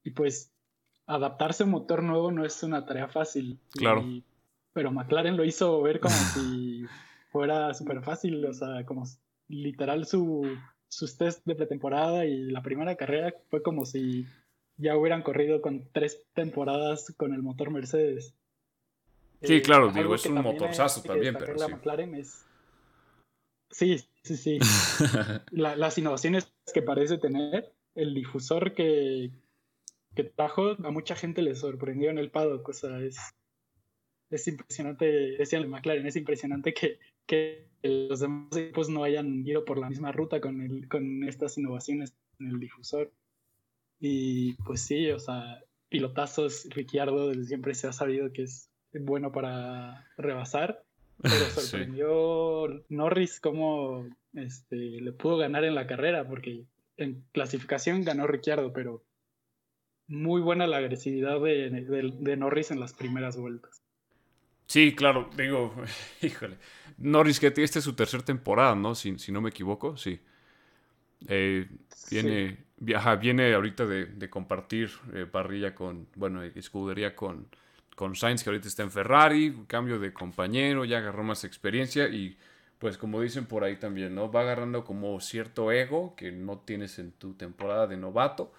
Y 0.03 0.11
pues 0.11 0.51
adaptarse 1.05 1.61
a 1.61 1.67
un 1.67 1.73
motor 1.73 2.01
nuevo 2.01 2.31
no 2.31 2.43
es 2.43 2.63
una 2.63 2.87
tarea 2.87 3.07
fácil. 3.07 3.59
Claro. 3.73 4.03
pero 4.73 4.91
McLaren 4.91 5.37
lo 5.37 5.45
hizo 5.45 5.79
ver 5.83 5.99
como 5.99 6.15
si 6.33 6.83
fuera 7.31 7.75
súper 7.75 8.01
fácil, 8.01 8.43
o 8.43 8.53
sea, 8.53 8.83
como 8.83 9.03
literal 9.47 10.07
su 10.07 10.57
sus 10.87 11.17
test 11.17 11.45
de 11.45 11.53
pretemporada 11.53 12.25
y 12.25 12.49
la 12.49 12.63
primera 12.63 12.95
carrera 12.95 13.31
fue 13.51 13.61
como 13.61 13.85
si 13.85 14.25
ya 14.77 14.97
hubieran 14.97 15.21
corrido 15.21 15.61
con 15.61 15.87
tres 15.91 16.25
temporadas 16.33 17.13
con 17.15 17.31
el 17.35 17.43
motor 17.43 17.69
Mercedes. 17.69 18.35
Sí, 19.43 19.61
claro, 19.61 19.89
eh, 19.89 19.93
digo, 19.93 20.15
es 20.15 20.25
un 20.25 20.41
motorzazo 20.41 21.01
también, 21.01 21.35
pero 21.37 21.55
la 21.55 21.67
McLaren 21.67 22.15
es... 22.15 22.45
Sí, 23.69 23.97
sí, 24.23 24.37
sí. 24.37 24.59
las 25.51 25.97
innovaciones 25.97 26.53
que 26.73 26.81
parece 26.81 27.17
tener, 27.17 27.73
el 27.95 28.13
difusor 28.13 28.73
que, 28.73 29.31
que 30.15 30.23
trajo, 30.23 30.71
a 30.83 30.91
mucha 30.91 31.15
gente 31.15 31.41
le 31.41 31.55
sorprendió 31.55 32.09
en 32.09 32.19
el 32.19 32.31
paddock, 32.31 32.69
o 32.69 32.73
sea, 32.73 32.99
es, 32.99 33.17
es 34.29 34.47
impresionante, 34.47 35.05
decía 35.05 35.59
el 35.59 35.67
McLaren, 35.67 36.05
es 36.05 36.15
impresionante 36.15 36.73
que, 36.73 36.99
que 37.25 37.67
los 37.81 38.19
demás 38.19 38.55
equipos 38.55 38.89
no 38.89 39.03
hayan 39.03 39.45
ido 39.45 39.65
por 39.65 39.77
la 39.77 39.89
misma 39.89 40.11
ruta 40.11 40.39
con, 40.39 40.61
el, 40.61 40.87
con 40.87 41.23
estas 41.27 41.57
innovaciones 41.57 42.15
en 42.39 42.49
el 42.49 42.59
difusor. 42.59 43.11
Y 43.99 44.53
pues 44.63 44.81
sí, 44.81 45.09
o 45.11 45.19
sea, 45.19 45.63
pilotazos, 45.89 46.67
Ricciardo 46.69 47.33
siempre 47.43 47.73
se 47.75 47.87
ha 47.87 47.93
sabido 47.93 48.31
que 48.31 48.43
es 48.43 48.69
bueno 48.99 49.31
para 49.31 50.07
rebasar, 50.17 50.83
pero 51.21 51.35
sorprendió 51.55 52.83
Norris 52.89 53.39
cómo 53.39 54.07
este, 54.33 54.75
le 54.75 55.11
pudo 55.11 55.37
ganar 55.37 55.63
en 55.63 55.75
la 55.75 55.87
carrera, 55.87 56.27
porque 56.27 56.65
en 56.97 57.23
clasificación 57.31 58.03
ganó 58.03 58.27
Ricciardo, 58.27 58.73
pero 58.73 59.03
muy 60.07 60.41
buena 60.41 60.67
la 60.67 60.77
agresividad 60.77 61.39
de 61.41 62.37
Norris 62.37 62.71
en 62.71 62.79
las 62.79 62.93
primeras 62.93 63.37
vueltas. 63.37 63.83
Sí, 64.65 64.95
claro, 64.95 65.29
digo, 65.37 65.73
híjole. 66.21 66.57
Norris 66.97 67.39
que 67.39 67.53
esta 67.55 67.79
es 67.79 67.85
su 67.85 67.93
tercera 67.93 68.23
temporada, 68.23 68.75
¿no? 68.75 68.95
Si, 68.95 69.17
si 69.19 69.31
no 69.31 69.41
me 69.41 69.49
equivoco, 69.49 69.97
sí. 69.97 70.19
Eh, 71.27 71.67
viene, 72.11 72.57
Viaja, 72.77 73.15
viene 73.15 73.53
ahorita 73.53 73.85
de, 73.85 74.29
compartir 74.29 74.91
eh, 75.13 75.25
parrilla 75.25 75.73
con, 75.73 76.07
bueno, 76.15 76.43
escudería 76.43 77.15
con, 77.15 77.47
con 77.95 78.15
Sainz, 78.15 78.43
que 78.43 78.49
ahorita 78.49 78.67
está 78.67 78.83
en 78.83 78.91
Ferrari, 78.91 79.55
cambio 79.67 79.99
de 79.99 80.13
compañero, 80.13 80.85
ya 80.85 80.97
agarró 80.97 81.23
más 81.23 81.43
experiencia 81.43 82.07
y 82.07 82.37
pues 82.79 82.97
como 82.97 83.21
dicen 83.21 83.45
por 83.45 83.63
ahí 83.63 83.77
también, 83.77 84.13
¿no? 84.13 84.31
Va 84.31 84.41
agarrando 84.41 84.83
como 84.83 85.19
cierto 85.21 85.71
ego 85.71 86.15
que 86.17 86.31
no 86.31 86.59
tienes 86.59 86.99
en 86.99 87.13
tu 87.13 87.33
temporada 87.33 87.87
de 87.87 87.95
novato. 87.95 88.51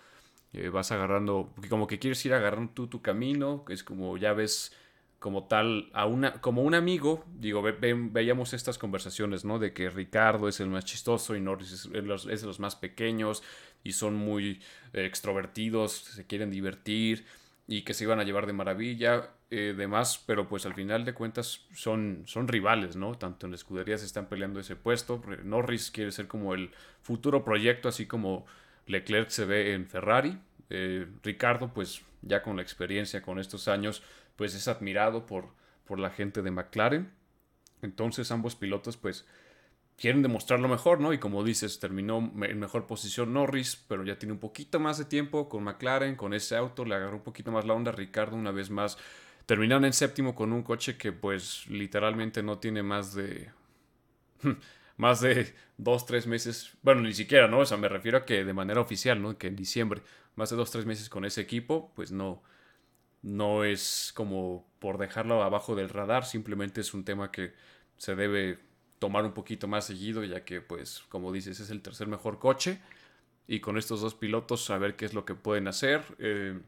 Eh, 0.54 0.70
vas 0.70 0.92
agarrando, 0.92 1.52
como 1.68 1.86
que 1.86 1.98
quieres 1.98 2.24
ir 2.24 2.32
agarrando 2.32 2.72
tú 2.72 2.86
tu 2.86 3.02
camino, 3.02 3.64
que 3.66 3.74
es 3.74 3.84
como 3.84 4.16
ya 4.16 4.32
ves 4.32 4.72
como 5.18 5.44
tal, 5.44 5.90
a 5.94 6.06
una, 6.06 6.40
como 6.40 6.62
un 6.62 6.74
amigo, 6.74 7.24
digo, 7.38 7.62
veíamos 7.62 8.52
estas 8.52 8.78
conversaciones, 8.78 9.44
¿no? 9.44 9.58
De 9.58 9.72
que 9.72 9.90
Ricardo 9.90 10.48
es 10.48 10.60
el 10.60 10.68
más 10.68 10.84
chistoso 10.84 11.34
y 11.34 11.40
Norris 11.40 11.72
es, 11.72 11.90
de 11.90 12.46
los 12.46 12.60
más 12.60 12.76
pequeños 12.76 13.42
y 13.82 13.92
son 13.92 14.14
muy 14.14 14.60
eh, 14.92 15.06
extrovertidos, 15.06 15.92
se 15.92 16.26
quieren 16.26 16.50
divertir 16.50 17.26
y 17.66 17.82
que 17.82 17.94
se 17.94 18.04
iban 18.04 18.20
a 18.20 18.24
llevar 18.24 18.46
de 18.46 18.52
maravilla, 18.52 19.30
eh, 19.50 19.74
demás, 19.76 20.22
pero 20.26 20.48
pues 20.48 20.66
al 20.66 20.74
final 20.74 21.04
de 21.04 21.14
cuentas 21.14 21.66
son, 21.74 22.22
son 22.26 22.48
rivales, 22.48 22.96
¿no? 22.96 23.14
Tanto 23.14 23.46
en 23.46 23.52
la 23.52 23.56
escudería 23.56 23.96
se 23.96 24.04
están 24.04 24.26
peleando 24.26 24.60
ese 24.60 24.76
puesto, 24.76 25.22
Norris 25.44 25.90
quiere 25.90 26.12
ser 26.12 26.26
como 26.26 26.54
el 26.54 26.70
futuro 27.00 27.44
proyecto, 27.44 27.88
así 27.88 28.06
como 28.06 28.46
Leclerc 28.86 29.30
se 29.30 29.44
ve 29.46 29.72
en 29.72 29.86
Ferrari, 29.86 30.38
eh, 30.70 31.06
Ricardo 31.22 31.72
pues 31.72 32.02
ya 32.22 32.42
con 32.42 32.56
la 32.56 32.62
experiencia, 32.62 33.22
con 33.22 33.38
estos 33.38 33.68
años, 33.68 34.02
pues 34.36 34.54
es 34.54 34.68
admirado 34.68 35.26
por, 35.26 35.48
por 35.84 35.98
la 35.98 36.10
gente 36.10 36.42
de 36.42 36.50
McLaren. 36.50 37.12
Entonces 37.82 38.30
ambos 38.30 38.56
pilotos 38.56 38.96
pues 38.96 39.26
quieren 39.96 40.22
demostrar 40.22 40.60
lo 40.60 40.68
mejor, 40.68 41.00
¿no? 41.00 41.12
Y 41.12 41.18
como 41.18 41.44
dices, 41.44 41.78
terminó 41.78 42.32
en 42.42 42.58
mejor 42.58 42.86
posición 42.86 43.32
Norris, 43.32 43.76
pero 43.88 44.04
ya 44.04 44.18
tiene 44.18 44.32
un 44.32 44.40
poquito 44.40 44.80
más 44.80 44.98
de 44.98 45.04
tiempo 45.04 45.48
con 45.48 45.64
McLaren, 45.64 46.16
con 46.16 46.34
ese 46.34 46.56
auto, 46.56 46.84
le 46.84 46.94
agarró 46.94 47.16
un 47.16 47.22
poquito 47.22 47.52
más 47.52 47.64
la 47.64 47.74
onda. 47.74 47.92
Ricardo 47.92 48.36
una 48.36 48.50
vez 48.50 48.70
más 48.70 48.98
terminaron 49.46 49.84
en 49.84 49.92
séptimo 49.92 50.34
con 50.34 50.52
un 50.52 50.62
coche 50.62 50.96
que 50.96 51.12
pues 51.12 51.66
literalmente 51.68 52.42
no 52.42 52.58
tiene 52.58 52.82
más 52.82 53.14
de... 53.14 53.50
más 54.96 55.20
de 55.20 55.54
dos, 55.76 56.06
tres 56.06 56.26
meses, 56.26 56.76
bueno, 56.82 57.02
ni 57.02 57.14
siquiera, 57.14 57.48
¿no? 57.48 57.58
O 57.60 57.66
sea, 57.66 57.76
me 57.76 57.88
refiero 57.88 58.18
a 58.18 58.24
que 58.24 58.44
de 58.44 58.52
manera 58.52 58.80
oficial, 58.80 59.20
¿no? 59.20 59.36
Que 59.38 59.48
en 59.48 59.56
diciembre, 59.56 60.02
más 60.36 60.50
de 60.50 60.56
dos, 60.56 60.70
tres 60.70 60.86
meses 60.86 61.08
con 61.08 61.24
ese 61.24 61.40
equipo, 61.40 61.92
pues 61.96 62.12
no, 62.12 62.42
no 63.22 63.64
es 63.64 64.12
como 64.14 64.66
por 64.78 64.98
dejarlo 64.98 65.42
abajo 65.42 65.74
del 65.74 65.88
radar, 65.88 66.24
simplemente 66.24 66.80
es 66.80 66.94
un 66.94 67.04
tema 67.04 67.32
que 67.32 67.54
se 67.96 68.14
debe 68.14 68.60
tomar 68.98 69.24
un 69.24 69.32
poquito 69.32 69.68
más 69.68 69.86
seguido, 69.86 70.24
ya 70.24 70.44
que, 70.44 70.60
pues, 70.60 71.02
como 71.08 71.32
dices, 71.32 71.60
es 71.60 71.70
el 71.70 71.82
tercer 71.82 72.06
mejor 72.06 72.38
coche. 72.38 72.80
Y 73.46 73.60
con 73.60 73.76
estos 73.76 74.00
dos 74.00 74.14
pilotos, 74.14 74.70
a 74.70 74.78
ver 74.78 74.96
qué 74.96 75.04
es 75.04 75.14
lo 75.14 75.24
que 75.24 75.34
pueden 75.34 75.68
hacer. 75.68 76.02
Eh, 76.18 76.58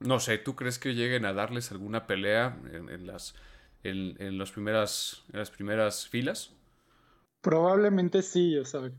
no 0.00 0.18
sé, 0.18 0.38
¿tú 0.38 0.56
crees 0.56 0.78
que 0.78 0.94
lleguen 0.94 1.24
a 1.24 1.32
darles 1.32 1.70
alguna 1.70 2.06
pelea 2.06 2.58
en, 2.72 3.06
las, 3.06 3.34
en, 3.82 4.38
los 4.38 4.50
primeras, 4.50 5.24
en 5.32 5.38
las 5.38 5.50
primeras 5.50 6.08
filas? 6.08 6.52
Probablemente 7.42 8.22
sí, 8.22 8.56
o 8.56 8.64
sea, 8.64 8.90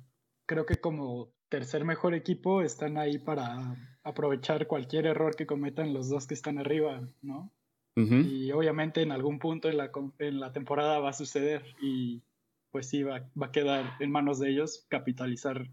creo 0.48 0.66
que 0.66 0.78
como 0.78 1.34
tercer 1.50 1.84
mejor 1.84 2.14
equipo 2.14 2.62
están 2.62 2.98
ahí 2.98 3.18
para 3.18 3.76
aprovechar 4.04 4.68
cualquier 4.68 5.08
error 5.08 5.36
que 5.36 5.46
cometan 5.46 5.94
los 5.94 6.10
dos 6.10 6.28
que 6.28 6.34
están 6.34 6.58
arriba, 6.58 7.02
¿no? 7.22 7.52
Y 7.94 8.52
obviamente 8.54 9.02
en 9.02 9.12
algún 9.12 9.38
punto 9.38 9.70
en 9.70 9.78
la, 9.78 9.92
en 10.20 10.40
la 10.40 10.54
temporada 10.54 11.00
va 11.00 11.10
a 11.10 11.14
suceder 11.14 11.64
y 11.82 12.24
pues 12.72 12.90
sí, 12.90 13.04
va, 13.04 13.24
va, 13.40 13.48
a 13.48 13.52
quedar 13.52 13.96
en 14.00 14.12
manos 14.12 14.40
de 14.40 14.50
ellos 14.50 14.86
capitalizar 14.90 15.70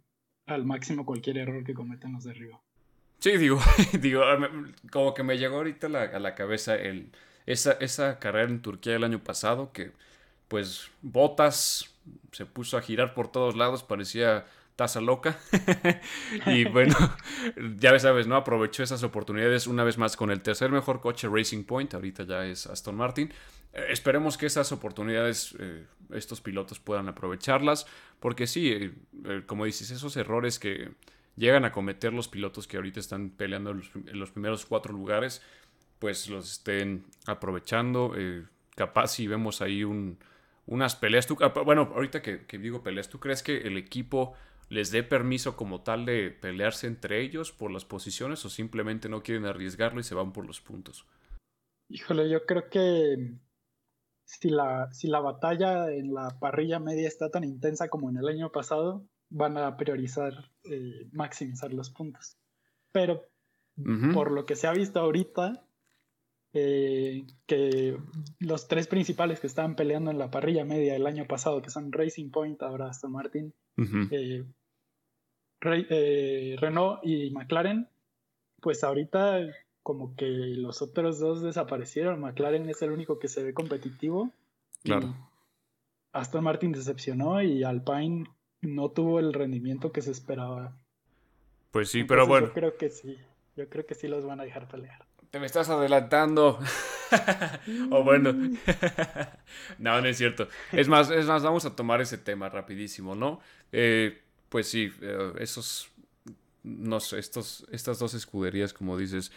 al 0.47 0.65
máximo 0.65 1.05
cualquier 1.05 1.39
error 1.39 1.65
que 1.65 1.75
cometan 1.75 2.13
los 2.13 2.25
de 2.25 2.31
arriba. 2.31 2.61
Sí, 3.19 3.37
digo, 3.37 3.61
digo 4.01 4.23
como 4.91 5.15
que 5.15 5.23
me 5.23 5.39
llegó 5.39 5.57
ahorita 5.57 5.87
a 5.87 6.19
la 6.19 6.35
cabeza 6.35 6.77
el, 6.77 7.11
esa, 7.47 7.73
esa 7.73 8.19
carrera 8.19 8.51
en 8.51 8.63
Turquía 8.63 8.97
el 8.97 9.05
año 9.05 9.21
pasado 9.21 9.73
que 9.73 9.93
pues 10.49 10.91
Botas 11.03 11.95
se 12.33 12.47
puso 12.47 12.77
a 12.77 12.83
girar 12.83 13.15
por 13.15 13.31
todos 13.31 13.57
lados, 13.57 13.83
parecía 13.83 14.47
taza 14.79 15.01
loca. 15.01 15.37
y 16.47 16.65
bueno, 16.67 16.95
ya 17.79 17.99
sabes, 17.99 18.29
¿no? 18.29 18.37
Aprovechó 18.37 18.85
esas 18.85 19.03
oportunidades 19.03 19.67
una 19.67 19.83
vez 19.83 19.99
más 19.99 20.17
con 20.17 20.31
el 20.31 20.41
tercer 20.41 20.71
mejor 20.71 21.01
coche 21.01 21.29
Racing 21.29 21.65
Point, 21.65 21.95
ahorita 21.95 22.23
ya 22.23 22.47
es 22.47 22.69
Aston 22.69 22.95
Martin. 22.95 23.33
Eh, 23.73 23.87
esperemos 23.91 24.39
que 24.39 24.47
esas 24.47 24.71
oportunidades 24.71 25.57
eh, 25.59 25.85
estos 26.13 26.41
pilotos 26.41 26.79
puedan 26.79 27.09
aprovecharlas, 27.09 27.89
porque 28.21 28.47
sí, 28.47 28.73
eh, 28.73 29.43
como 29.47 29.65
dices, 29.65 29.91
esos 29.91 30.17
errores 30.17 30.61
que 30.61 30.93
llegan 31.35 31.65
a 31.65 31.73
cometer 31.73 32.13
los 32.13 32.29
pilotos 32.29 32.69
que 32.69 32.77
ahorita 32.77 33.01
están 33.01 33.31
peleando 33.31 33.73
en 33.73 33.83
los, 34.13 34.31
primeros 34.31 34.65
cuatro 34.65 34.93
lugares, 34.93 35.43
pues 35.99 36.29
los 36.29 36.53
estén 36.53 37.05
aprovechando. 37.27 38.15
Capaz 38.77 39.09
si 39.09 39.27
vemos 39.27 39.61
ahí 39.61 39.83
un, 39.83 40.21
unas 40.67 40.95
peleas. 40.95 41.27
¿Tú, 41.27 41.37
bueno, 41.65 41.91
ahorita 41.97 42.23
que, 42.23 42.47
que, 42.47 42.59
digo 42.59 42.85
peleas, 42.85 43.09
¿tú 43.09 43.19
crees 43.19 43.43
que 43.43 43.59
el 43.59 43.77
equipo 43.77 44.37
les 44.69 44.91
dé 44.91 45.03
permiso 45.03 45.57
como 45.57 45.83
tal 45.83 46.05
de 46.05 46.31
pelearse 46.31 46.87
entre 46.87 47.23
ellos 47.23 47.53
por 47.53 47.71
las 47.71 47.85
posiciones 47.85 48.45
o 48.45 48.51
simplemente 48.51 49.09
no 49.09 49.23
quieren 49.23 49.47
arriesgarlo 49.47 50.01
y 50.01 50.05
se 50.05 50.15
van 50.15 50.33
por 50.33 50.47
los 50.47 50.61
puntos? 50.61 51.07
Híjole, 51.89 52.29
yo 52.29 52.45
creo 52.45 52.69
que 52.69 53.39
si 54.25 54.51
la, 54.51 54.93
si 54.93 55.09
la 55.09 55.21
batalla 55.21 55.91
en 55.91 56.13
la 56.13 56.39
parrilla 56.39 56.79
media 56.79 57.09
está 57.09 57.31
tan 57.31 57.45
intensa 57.45 57.89
como 57.89 58.11
en 58.11 58.19
el 58.19 58.29
año 58.29 58.53
pasado, 58.53 59.07
van 59.31 59.57
a 59.57 59.77
priorizar 59.77 60.51
eh, 60.65 61.09
maximizar 61.13 61.73
los 61.73 61.91
puntos. 61.91 62.37
Pero 62.93 63.25
por 64.13 64.33
lo 64.33 64.45
que 64.45 64.57
se 64.57 64.67
ha 64.67 64.73
visto 64.73 64.99
ahorita, 64.99 65.65
eh, 66.53 67.27
que 67.47 67.97
los 68.41 68.67
tres 68.67 68.89
principales 68.89 69.39
que 69.39 69.47
estaban 69.47 69.77
peleando 69.77 70.11
en 70.11 70.19
la 70.19 70.31
parrilla 70.31 70.65
media 70.65 70.97
el 70.97 71.07
año 71.07 71.27
pasado, 71.27 71.63
que 71.63 71.71
son 71.71 71.93
Racing 71.93 72.31
Point, 72.31 72.63
ahora 72.63 72.89
Aston 72.89 73.13
Martin, 73.13 73.55
eh, 74.11 74.45
Renault 75.61 77.01
y 77.03 77.31
McLaren, 77.31 77.89
pues 78.61 78.85
ahorita 78.85 79.41
como 79.83 80.15
que 80.17 80.27
los 80.27 80.83
otros 80.83 81.19
dos 81.19 81.43
desaparecieron. 81.43 82.21
McLaren 82.21 82.69
es 82.69 82.83
el 82.83 82.93
único 82.93 83.19
que 83.19 83.29
se 83.29 83.43
ve 83.43 83.55
competitivo. 83.55 84.31
Claro. 84.83 85.15
Aston 86.13 86.45
Martin 86.45 86.73
decepcionó 86.73 87.43
y 87.43 87.65
Alpine 87.65 88.25
no 88.61 88.91
tuvo 88.91 89.19
el 89.19 89.33
rendimiento 89.33 89.93
que 89.93 90.03
se 90.03 90.11
esperaba. 90.11 90.77
Pues 91.71 91.91
sí, 91.91 92.05
pero 92.05 92.27
bueno. 92.27 92.49
Yo 92.49 92.53
creo 92.53 92.77
que 92.77 92.91
sí. 92.91 93.17
Yo 93.57 93.69
creo 93.69 93.87
que 93.87 93.95
sí 93.95 94.09
los 94.09 94.25
van 94.25 94.41
a 94.41 94.45
dejar 94.45 94.69
pelear. 94.69 95.05
Te 95.31 95.39
me 95.39 95.47
estás 95.47 95.69
adelantando. 95.69 96.59
o 97.91 98.05
bueno. 98.05 98.33
no, 99.79 100.01
no 100.01 100.07
es 100.07 100.17
cierto. 100.17 100.49
Es 100.73 100.89
más, 100.89 101.11
es 101.11 101.27
más, 101.27 101.43
vamos 101.43 101.65
a 101.65 101.75
tomar 101.77 102.01
ese 102.01 102.19
tema 102.19 102.49
rapidísimo, 102.49 103.15
¿no? 103.15 103.41
Eh, 103.73 104.23
pues 104.49 104.69
sí, 104.69 104.93
eh, 105.01 105.33
esos. 105.39 105.91
No 106.65 107.01
sé, 107.01 107.19
estos, 107.19 107.67
estas 107.71 107.99
dos 107.99 108.15
escuderías, 108.15 108.75
como 108.75 108.99
dices, 108.99 109.31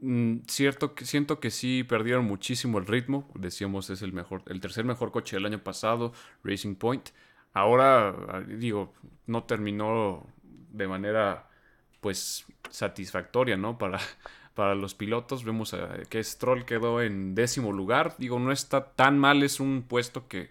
Mm, 0.00 0.42
cierto 0.46 0.94
que 0.94 1.04
siento 1.04 1.40
que 1.40 1.50
sí 1.50 1.82
perdieron 1.84 2.24
muchísimo 2.24 2.78
el 2.78 2.86
ritmo. 2.86 3.28
Decíamos 3.34 3.90
es 3.90 4.02
el 4.02 4.12
mejor, 4.12 4.42
el 4.46 4.60
tercer 4.60 4.84
mejor 4.84 5.10
coche 5.10 5.36
del 5.36 5.46
año 5.46 5.62
pasado, 5.62 6.12
Racing 6.44 6.76
Point. 6.76 7.10
Ahora 7.52 8.10
ah, 8.28 8.40
digo, 8.46 8.92
no 9.26 9.44
terminó 9.44 10.26
de 10.70 10.86
manera 10.88 11.48
pues 12.00 12.46
satisfactoria, 12.70 13.56
¿no? 13.56 13.78
Para, 13.78 13.98
para 14.54 14.74
los 14.74 14.94
pilotos. 14.94 15.44
Vemos 15.44 15.74
que 16.08 16.22
Stroll 16.22 16.64
quedó 16.64 17.02
en 17.02 17.34
décimo 17.34 17.72
lugar. 17.72 18.14
Digo, 18.18 18.38
no 18.38 18.52
está 18.52 18.92
tan 18.94 19.18
mal, 19.18 19.42
es 19.42 19.60
un 19.60 19.82
puesto 19.82 20.28
que 20.28 20.50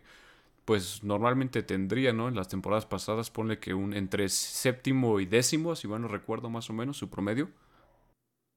pues 0.67 1.01
normalmente 1.01 1.63
tendría, 1.63 2.12
¿no? 2.12 2.27
En 2.27 2.36
las 2.36 2.50
temporadas 2.50 2.86
pasadas, 2.86 3.31
pone 3.31 3.57
que 3.57 3.74
un 3.74 3.93
entre 3.93 4.27
séptimo 4.27 5.21
y 5.21 5.25
décimo, 5.25 5.77
si 5.77 5.88
bueno 5.88 6.09
recuerdo 6.09 6.50
más 6.50 6.69
o 6.69 6.74
menos 6.74 6.97
su 6.97 7.09
promedio. 7.09 7.50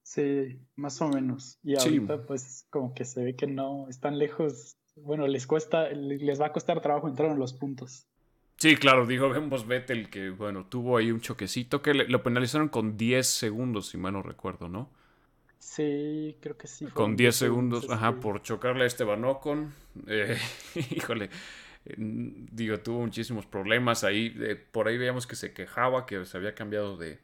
Sí, 0.02 0.58
más 0.74 1.00
o 1.02 1.08
menos. 1.08 1.60
Y 1.62 1.76
ahorita 1.76 2.26
pues 2.26 2.66
como 2.68 2.94
que 2.94 3.04
se 3.04 3.22
ve 3.22 3.36
que 3.36 3.46
no 3.46 3.86
están 3.88 4.18
lejos. 4.18 4.76
Bueno, 4.96 5.28
les 5.28 5.46
cuesta, 5.46 5.88
les 5.90 6.40
va 6.40 6.46
a 6.46 6.52
costar 6.52 6.80
trabajo 6.80 7.06
entrar 7.06 7.30
en 7.30 7.38
los 7.38 7.52
puntos. 7.52 8.08
Sí, 8.56 8.74
claro, 8.74 9.06
dijo 9.06 9.28
vemos 9.30 9.68
Vettel 9.68 10.10
que, 10.10 10.30
bueno, 10.30 10.66
tuvo 10.66 10.96
ahí 10.96 11.12
un 11.12 11.20
choquecito 11.20 11.80
que 11.80 11.94
lo 11.94 12.22
penalizaron 12.24 12.70
con 12.70 12.96
10 12.96 13.24
segundos, 13.24 13.86
si 13.90 13.98
mal 13.98 14.14
no 14.14 14.22
recuerdo, 14.22 14.68
¿no? 14.68 14.90
Sí, 15.60 16.36
creo 16.40 16.56
que 16.56 16.66
sí. 16.66 16.86
Con 16.86 17.14
10 17.14 17.36
segundos, 17.36 17.88
ajá, 17.88 18.16
por 18.16 18.42
chocarle 18.42 18.82
a 18.82 18.86
Esteban 18.88 19.24
Ocon. 19.24 19.72
Eh, 20.08 20.36
híjole, 20.90 21.30
digo, 21.84 22.80
tuvo 22.80 23.00
muchísimos 23.00 23.46
problemas 23.46 24.04
ahí. 24.04 24.36
por 24.72 24.88
ahí 24.88 24.98
veíamos 24.98 25.26
que 25.26 25.36
se 25.36 25.52
quejaba, 25.52 26.06
que 26.06 26.24
se 26.24 26.36
había 26.36 26.54
cambiado 26.54 26.96
de, 26.96 27.18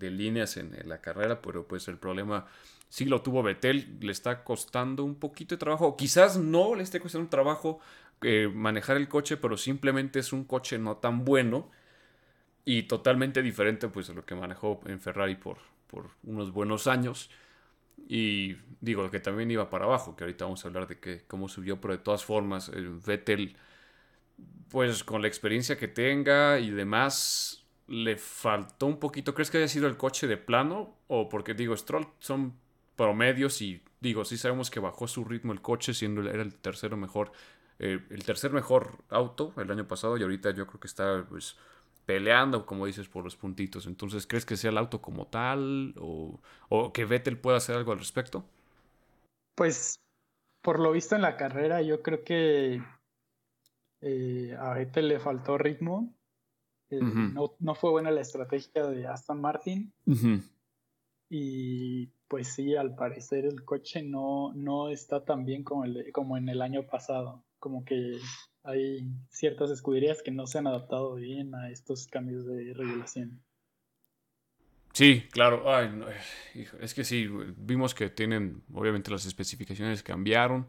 líneas 0.00 0.56
en, 0.56 0.76
la 0.84 1.00
carrera, 1.00 1.40
pero 1.40 1.66
pues 1.66 1.88
el 1.88 1.98
problema 1.98 2.46
sí 2.88 3.06
lo 3.06 3.22
tuvo 3.22 3.42
Betel. 3.42 3.98
Le 4.00 4.12
está 4.12 4.44
costando 4.44 5.04
un 5.04 5.16
poquito 5.16 5.54
de 5.54 5.58
trabajo. 5.58 5.96
Quizás 5.96 6.36
no 6.36 6.74
le 6.74 6.82
esté 6.82 7.00
costando 7.00 7.24
un 7.24 7.30
trabajo 7.30 7.80
eh, 8.22 8.50
manejar 8.52 8.96
el 8.96 9.08
coche, 9.08 9.36
pero 9.36 9.56
simplemente 9.56 10.18
es 10.18 10.32
un 10.32 10.44
coche 10.44 10.78
no 10.78 10.96
tan 10.98 11.24
bueno 11.24 11.70
y 12.64 12.84
totalmente 12.84 13.42
diferente 13.42 13.88
pues 13.88 14.08
de 14.08 14.14
lo 14.14 14.24
que 14.24 14.34
manejó 14.34 14.80
en 14.86 15.00
Ferrari 15.00 15.36
por, 15.36 15.58
por 15.86 16.10
unos 16.22 16.52
buenos 16.52 16.86
años. 16.86 17.30
Y 18.08 18.56
digo 18.80 19.10
que 19.10 19.20
también 19.20 19.50
iba 19.50 19.70
para 19.70 19.86
abajo, 19.86 20.14
que 20.16 20.24
ahorita 20.24 20.44
vamos 20.44 20.64
a 20.64 20.68
hablar 20.68 20.86
de 20.88 20.98
que 20.98 21.22
cómo 21.26 21.48
subió, 21.48 21.80
pero 21.80 21.94
de 21.94 22.02
todas 22.02 22.24
formas, 22.24 22.68
el 22.68 22.98
Vettel 22.98 23.56
pues 24.70 25.04
con 25.04 25.22
la 25.22 25.28
experiencia 25.28 25.78
que 25.78 25.88
tenga 25.88 26.58
y 26.58 26.70
demás, 26.70 27.64
le 27.86 28.16
faltó 28.16 28.86
un 28.86 28.98
poquito. 28.98 29.34
¿Crees 29.34 29.50
que 29.50 29.58
haya 29.58 29.68
sido 29.68 29.86
el 29.86 29.96
coche 29.96 30.26
de 30.26 30.36
plano? 30.36 30.96
O 31.06 31.28
porque 31.28 31.54
digo, 31.54 31.76
Stroll 31.76 32.08
son 32.18 32.54
promedios 32.96 33.60
y 33.62 33.82
digo, 34.00 34.24
sí 34.24 34.36
sabemos 34.36 34.70
que 34.70 34.80
bajó 34.80 35.08
su 35.08 35.24
ritmo 35.24 35.52
el 35.52 35.60
coche, 35.60 35.94
siendo 35.94 36.28
era 36.28 36.42
el 36.42 36.54
tercero 36.54 36.96
mejor, 36.96 37.32
eh, 37.78 38.00
el 38.10 38.24
tercer 38.24 38.52
mejor 38.52 38.98
auto 39.08 39.52
el 39.56 39.70
año 39.70 39.86
pasado 39.86 40.16
y 40.16 40.22
ahorita 40.22 40.52
yo 40.52 40.66
creo 40.66 40.80
que 40.80 40.86
está 40.86 41.24
pues 41.28 41.56
peleando, 42.06 42.66
como 42.66 42.86
dices, 42.86 43.08
por 43.08 43.24
los 43.24 43.36
puntitos. 43.36 43.86
Entonces, 43.86 44.26
¿crees 44.26 44.44
que 44.44 44.56
sea 44.56 44.70
el 44.70 44.78
auto 44.78 45.00
como 45.00 45.26
tal 45.26 45.94
o, 45.98 46.40
o 46.68 46.92
que 46.92 47.04
Vettel 47.04 47.38
pueda 47.38 47.56
hacer 47.56 47.76
algo 47.76 47.92
al 47.92 47.98
respecto? 47.98 48.44
Pues, 49.54 49.96
por 50.62 50.80
lo 50.80 50.92
visto 50.92 51.14
en 51.14 51.22
la 51.22 51.36
carrera, 51.36 51.80
yo 51.82 52.02
creo 52.02 52.24
que 52.24 52.82
eh, 54.06 54.54
a 54.58 54.74
Vettel 54.74 55.08
le 55.08 55.18
faltó 55.18 55.56
ritmo. 55.56 56.14
Eh, 56.90 57.00
no, 57.00 57.74
fue 57.74 57.90
buena 57.90 58.10
la 58.10 58.20
estrategia 58.20 58.86
de 58.86 59.06
Aston 59.06 59.40
Martin. 59.40 59.92
Y 61.30 62.06
pues 62.28 62.48
sí, 62.48 62.76
al 62.76 62.94
parecer 62.94 63.46
el 63.46 63.64
coche 63.64 64.02
no, 64.02 64.52
no 64.54 64.90
está 64.90 65.24
tan 65.24 65.46
bien 65.46 65.64
como, 65.64 65.84
el, 65.84 66.12
como 66.12 66.36
en 66.36 66.50
el 66.50 66.60
año 66.60 66.86
pasado. 66.86 67.42
Como 67.58 67.84
que 67.84 68.18
hay 68.62 69.08
ciertas 69.30 69.70
escuderías 69.70 70.22
que 70.22 70.30
no 70.30 70.46
se 70.46 70.58
han 70.58 70.66
adaptado 70.66 71.14
bien 71.14 71.54
a 71.54 71.70
estos 71.70 72.06
cambios 72.06 72.46
de 72.46 72.74
regulación. 72.74 73.42
Sí, 74.92 75.24
claro. 75.32 75.64
es 76.80 76.94
que 76.94 77.04
sí, 77.04 77.26
vimos 77.56 77.94
que 77.94 78.10
tienen, 78.10 78.62
obviamente 78.72 79.10
las 79.10 79.26
especificaciones 79.26 80.02
cambiaron. 80.02 80.68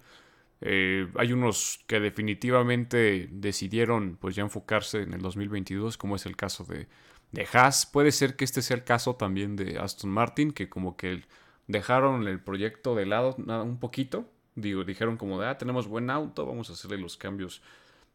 Eh, 0.67 1.08
hay 1.15 1.32
unos 1.32 1.84
que 1.86 1.99
definitivamente 1.99 3.30
decidieron 3.32 4.17
pues 4.19 4.36
ya 4.36 4.41
enfocarse 4.41 5.04
en 5.04 5.13
el 5.13 5.21
2022, 5.21 5.95
como 5.95 6.15
es 6.15 6.25
el 6.25 6.36
caso 6.36 6.63
de, 6.63 6.88
de 7.32 7.47
Haas. 7.54 7.86
Puede 7.86 8.12
ser 8.12 8.36
que 8.36 8.45
este 8.45 8.63
sea 8.63 8.75
el 8.78 8.84
caso 8.84 9.15
también 9.15 9.56
de 9.56 9.78
Aston 9.78 10.10
Martin, 10.10 10.51
que 10.51 10.67
como 10.67 10.97
que 10.97 11.21
dejaron 11.67 12.28
el 12.28 12.39
proyecto 12.41 12.95
de 12.95 13.06
lado 13.06 13.36
un 13.38 13.80
poquito. 13.80 14.28
Digo, 14.56 14.84
dijeron 14.84 15.17
como 15.17 15.39
de, 15.39 15.47
ah, 15.47 15.58
tenemos 15.60 15.88
buen 15.88 16.10
auto, 16.10 16.47
vamos 16.47 16.71
a 16.71 16.73
hacerle 16.73 16.97
los 16.97 17.15
cambios 17.15 17.62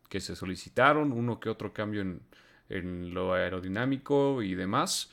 que 0.08 0.20
se 0.20 0.34
solicitaron, 0.34 1.12
uno 1.12 1.38
que 1.38 1.50
otro 1.50 1.72
cambio 1.72 2.00
en, 2.00 2.20
en 2.68 3.14
lo 3.14 3.34
aerodinámico 3.34 4.42
y 4.42 4.56
demás. 4.56 5.12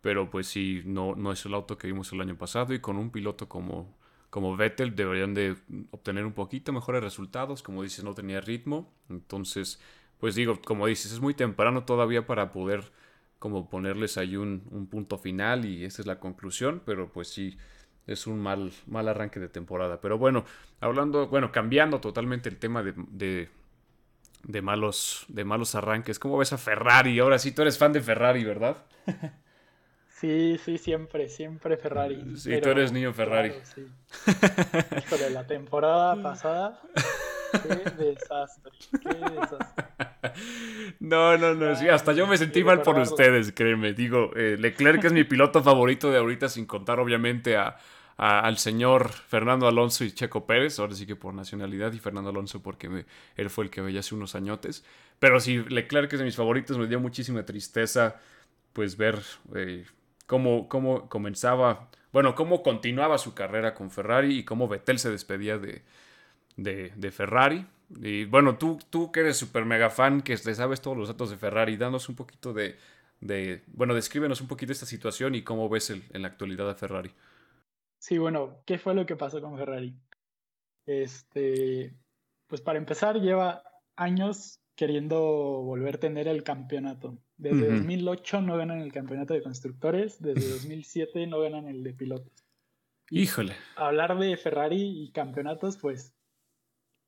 Pero 0.00 0.30
pues 0.30 0.46
sí, 0.46 0.82
no, 0.86 1.14
no 1.14 1.32
es 1.32 1.44
el 1.44 1.52
auto 1.52 1.76
que 1.76 1.88
vimos 1.88 2.10
el 2.12 2.22
año 2.22 2.38
pasado 2.38 2.72
y 2.72 2.80
con 2.80 2.96
un 2.96 3.10
piloto 3.10 3.48
como 3.50 3.97
como 4.30 4.56
Vettel 4.56 4.94
deberían 4.94 5.34
de 5.34 5.56
obtener 5.90 6.26
un 6.26 6.32
poquito 6.32 6.72
mejores 6.72 7.02
resultados. 7.02 7.62
Como 7.62 7.82
dices, 7.82 8.04
no 8.04 8.14
tenía 8.14 8.40
ritmo. 8.40 8.92
Entonces, 9.08 9.80
pues 10.18 10.34
digo, 10.34 10.60
como 10.64 10.86
dices, 10.86 11.12
es 11.12 11.20
muy 11.20 11.34
temprano 11.34 11.84
todavía 11.84 12.26
para 12.26 12.52
poder 12.52 12.92
como 13.38 13.70
ponerles 13.70 14.18
ahí 14.18 14.36
un, 14.36 14.88
punto 14.90 15.16
final 15.16 15.64
y 15.64 15.84
esa 15.84 16.02
es 16.02 16.06
la 16.06 16.18
conclusión. 16.20 16.82
Pero 16.84 17.10
pues 17.10 17.28
sí, 17.28 17.56
es 18.06 18.26
un 18.26 18.38
mal, 18.40 18.72
mal 18.86 19.08
arranque 19.08 19.40
de 19.40 19.48
temporada. 19.48 20.00
Pero 20.00 20.18
bueno, 20.18 20.44
hablando, 20.80 21.28
bueno, 21.28 21.50
cambiando 21.50 22.00
totalmente 22.00 22.50
el 22.50 22.58
tema 22.58 22.82
de, 22.82 23.48
de, 24.44 24.62
malos, 24.62 25.24
de 25.28 25.44
malos 25.44 25.74
arranques. 25.74 26.18
¿Cómo 26.18 26.36
ves 26.36 26.52
a 26.52 26.58
Ferrari? 26.58 27.18
Ahora 27.18 27.38
sí, 27.38 27.52
tú 27.52 27.62
eres 27.62 27.78
fan 27.78 27.92
de 27.92 28.02
Ferrari, 28.02 28.44
¿verdad? 28.44 28.84
Sí, 30.20 30.58
sí, 30.64 30.78
siempre, 30.78 31.28
siempre 31.28 31.76
Ferrari. 31.76 32.36
Sí, 32.36 32.60
tú 32.60 32.70
eres 32.70 32.90
niño 32.90 33.12
Ferrari. 33.12 33.52
sí. 33.62 33.86
Híjole, 34.98 35.30
la 35.30 35.46
temporada 35.46 36.16
pasada, 36.22 36.80
qué 37.52 38.04
desastre, 38.04 38.72
qué 39.00 39.14
desastre. 39.14 39.84
No, 40.98 41.38
no, 41.38 41.54
no, 41.54 41.76
sí, 41.76 41.88
hasta 41.88 42.12
yo 42.12 42.26
me 42.26 42.36
sentí 42.36 42.64
mal 42.64 42.82
por 42.82 42.98
ustedes, 42.98 43.52
créeme. 43.52 43.92
Digo, 43.92 44.32
eh, 44.34 44.56
Leclerc 44.58 45.04
es 45.04 45.12
mi 45.12 45.22
piloto 45.22 45.62
favorito 45.62 46.10
de 46.10 46.18
ahorita, 46.18 46.48
sin 46.48 46.66
contar 46.66 46.98
obviamente 46.98 47.56
a, 47.56 47.76
al 48.16 48.58
señor 48.58 49.10
Fernando 49.10 49.68
Alonso 49.68 50.04
y 50.04 50.10
Checo 50.10 50.46
Pérez, 50.46 50.80
ahora 50.80 50.96
sí 50.96 51.06
que 51.06 51.14
por 51.14 51.32
nacionalidad, 51.32 51.92
y 51.92 52.00
Fernando 52.00 52.30
Alonso 52.30 52.60
porque 52.60 53.04
él 53.36 53.50
fue 53.50 53.64
el 53.64 53.70
que 53.70 53.80
veía 53.82 54.00
hace 54.00 54.16
unos 54.16 54.34
añotes. 54.34 54.84
Pero 55.20 55.38
sí, 55.38 55.58
Leclerc 55.68 56.12
es 56.12 56.18
de 56.18 56.24
mis 56.24 56.36
favoritos, 56.36 56.76
me 56.76 56.88
dio 56.88 56.98
muchísima 56.98 57.44
tristeza 57.44 58.16
pues 58.72 58.96
ver 58.96 59.20
eh, 59.54 59.84
cómo, 60.28 60.68
cómo 60.68 61.08
comenzaba, 61.08 61.88
bueno, 62.12 62.36
cómo 62.36 62.62
continuaba 62.62 63.18
su 63.18 63.34
carrera 63.34 63.74
con 63.74 63.90
Ferrari 63.90 64.38
y 64.38 64.44
cómo 64.44 64.68
Vettel 64.68 65.00
se 65.00 65.10
despedía 65.10 65.58
de, 65.58 65.82
de, 66.56 67.10
Ferrari. 67.10 67.66
Y 68.00 68.26
bueno, 68.26 68.58
tú, 68.58 68.78
tú 68.90 69.10
que 69.10 69.20
eres 69.20 69.38
súper 69.38 69.64
mega 69.64 69.90
fan, 69.90 70.20
que 70.20 70.36
te 70.36 70.54
sabes 70.54 70.82
todos 70.82 70.96
los 70.96 71.08
datos 71.08 71.30
de 71.30 71.38
Ferrari, 71.38 71.78
danos 71.78 72.08
un 72.10 72.14
poquito 72.14 72.52
de, 72.52 72.76
de, 73.20 73.62
bueno, 73.68 73.94
descríbenos 73.94 74.42
un 74.42 74.48
poquito 74.48 74.70
esta 74.70 74.86
situación 74.86 75.34
y 75.34 75.42
cómo 75.42 75.68
ves 75.70 75.90
en 75.90 76.22
la 76.22 76.28
actualidad 76.28 76.68
a 76.70 76.74
Ferrari. 76.74 77.10
Sí, 77.98 78.18
bueno, 78.18 78.62
¿qué 78.66 78.78
fue 78.78 78.94
lo 78.94 79.06
que 79.06 79.16
pasó 79.16 79.40
con 79.40 79.56
Ferrari? 79.56 79.98
Este, 80.86 81.94
pues 82.46 82.60
para 82.60 82.78
empezar, 82.78 83.16
lleva 83.18 83.62
años 83.96 84.57
queriendo 84.78 85.18
volver 85.20 85.96
a 85.96 85.98
tener 85.98 86.28
el 86.28 86.44
campeonato. 86.44 87.18
Desde 87.36 87.68
2008 87.68 88.42
no 88.42 88.56
ganan 88.56 88.78
el 88.78 88.92
campeonato 88.92 89.34
de 89.34 89.42
constructores, 89.42 90.22
desde 90.22 90.48
2007 90.50 91.26
no 91.26 91.40
ganan 91.40 91.66
el 91.66 91.82
de 91.82 91.94
pilotos. 91.94 92.32
Híjole. 93.10 93.56
Hablar 93.74 94.16
de 94.20 94.36
Ferrari 94.36 95.02
y 95.02 95.10
campeonatos, 95.10 95.78
pues 95.78 96.14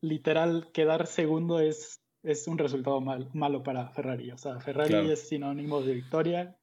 literal 0.00 0.72
quedar 0.72 1.06
segundo 1.06 1.60
es, 1.60 2.02
es 2.24 2.48
un 2.48 2.58
resultado 2.58 3.00
mal, 3.00 3.30
malo 3.34 3.62
para 3.62 3.88
Ferrari. 3.90 4.32
O 4.32 4.36
sea, 4.36 4.58
Ferrari 4.58 5.08
es 5.08 5.28
sinónimo 5.28 5.80
de 5.80 5.94
victoria 5.94 6.58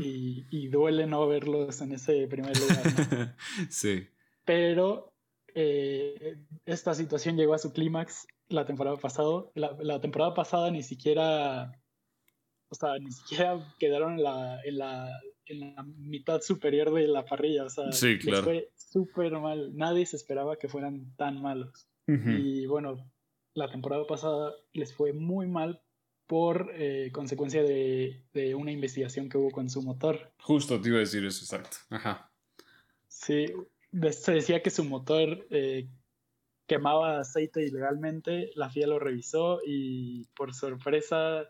y, 0.00 0.68
duele 0.68 1.06
no 1.06 1.28
verlos 1.28 1.82
en 1.82 1.92
ese 1.92 2.26
primer 2.28 2.56
lugar. 2.56 3.36
sí. 3.68 4.08
Pero 4.46 5.12
eh, 5.54 6.38
esta 6.64 6.94
situación 6.94 7.36
llegó 7.36 7.52
a 7.52 7.58
su 7.58 7.74
clímax 7.74 8.26
la 8.48 8.64
temporada 8.64 8.96
pasada. 8.96 9.44
La, 9.54 10.00
temporada 10.00 10.34
pasada 10.34 10.70
ni 10.70 10.82
siquiera, 10.82 11.72
o 12.68 12.74
sea, 12.74 12.98
ni 12.98 13.10
siquiera 13.12 13.74
quedaron 13.78 14.14
en 14.14 14.22
la, 14.22 14.60
en 14.64 14.78
la, 14.78 15.20
en 15.46 15.60
la 15.60 15.82
mitad 15.82 16.40
superior 16.40 16.92
de 16.92 17.06
la 17.08 17.24
parrilla. 17.24 17.64
O 17.64 17.70
sea, 17.70 17.92
sí, 17.92 18.18
claro. 18.18 18.44
fue 18.44 18.70
súper 18.74 19.32
mal. 19.32 19.76
Nadie 19.76 20.06
se 20.06 20.16
esperaba 20.16 20.56
que 20.56 20.68
fueran 20.68 21.14
tan 21.16 21.40
malos. 21.40 21.88
Y 22.08 22.66
bueno, 22.66 23.04
la 23.54 23.68
temporada 23.68 24.06
pasada 24.06 24.54
les 24.72 24.94
fue 24.94 25.12
muy 25.12 25.48
mal 25.48 25.82
por 26.28 26.70
eh, 26.74 27.10
consecuencia 27.12 27.64
de, 27.64 28.22
de, 28.32 28.54
una 28.54 28.70
investigación 28.70 29.28
que 29.28 29.38
hubo 29.38 29.50
con 29.50 29.68
su 29.68 29.82
motor. 29.82 30.32
Justo 30.38 30.80
te 30.80 30.88
iba 30.88 30.98
a 30.98 31.00
decir 31.00 31.24
eso, 31.24 31.42
exacto. 31.42 31.78
Ajá. 31.90 32.30
Sí, 33.08 33.46
se 34.10 34.32
decía 34.32 34.62
que 34.62 34.70
su 34.70 34.84
motor 34.84 35.46
eh, 35.50 35.88
quemaba 36.66 37.20
aceite 37.20 37.64
ilegalmente, 37.64 38.50
la 38.54 38.70
FIA 38.70 38.86
lo 38.86 38.98
revisó 38.98 39.60
y 39.64 40.26
por 40.36 40.54
sorpresa, 40.54 41.42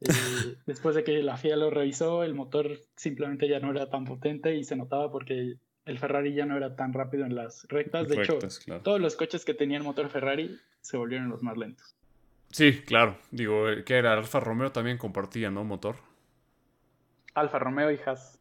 eh, 0.00 0.06
después 0.66 0.94
de 0.94 1.04
que 1.04 1.22
la 1.22 1.36
FIA 1.36 1.56
lo 1.56 1.70
revisó, 1.70 2.22
el 2.22 2.34
motor 2.34 2.78
simplemente 2.96 3.48
ya 3.48 3.60
no 3.60 3.70
era 3.70 3.90
tan 3.90 4.04
potente 4.04 4.56
y 4.56 4.64
se 4.64 4.76
notaba 4.76 5.10
porque 5.10 5.56
el 5.84 5.98
Ferrari 5.98 6.34
ya 6.34 6.46
no 6.46 6.56
era 6.56 6.76
tan 6.76 6.92
rápido 6.92 7.24
en 7.24 7.34
las 7.34 7.66
rectas. 7.68 8.08
De 8.08 8.22
hecho, 8.22 8.38
todos 8.82 9.00
los 9.00 9.16
coches 9.16 9.44
que 9.44 9.54
tenían 9.54 9.82
motor 9.82 10.08
Ferrari 10.08 10.58
se 10.80 10.96
volvieron 10.96 11.28
los 11.28 11.42
más 11.42 11.56
lentos. 11.56 11.96
Sí, 12.50 12.82
claro. 12.82 13.18
Digo, 13.30 13.68
eh, 13.68 13.82
que 13.82 13.96
era 13.96 14.12
Alfa 14.12 14.38
Romeo 14.38 14.70
también 14.72 14.98
compartía, 14.98 15.50
¿no? 15.50 15.64
Motor. 15.64 15.96
Alfa 17.34 17.58
Romeo 17.58 17.90
y 17.90 17.98
Haas. 18.04 18.38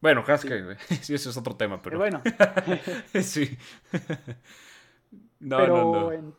Bueno, 0.00 0.24
Haas 0.26 0.44
que 0.44 0.76
sí, 1.02 1.14
eso 1.14 1.30
es 1.30 1.36
otro 1.36 1.56
tema, 1.56 1.82
pero. 1.82 1.98
bueno. 1.98 2.22
sí. 3.22 3.58
No, 5.40 5.56
pero 5.56 6.12
En, 6.12 6.34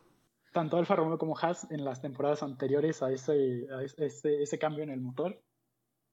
tanto 0.54 0.78
Alfa 0.78 0.96
Romeo 0.96 1.18
como 1.18 1.38
Haas 1.38 1.70
en 1.72 1.84
las 1.86 2.02
temporadas 2.02 2.44
anteriores 2.44 3.02
a 3.04 3.12
ese, 3.12 3.68
ese, 3.98 4.60
cambio 4.60 4.84
en 4.84 4.90
el 4.90 5.02
motor 5.02 5.42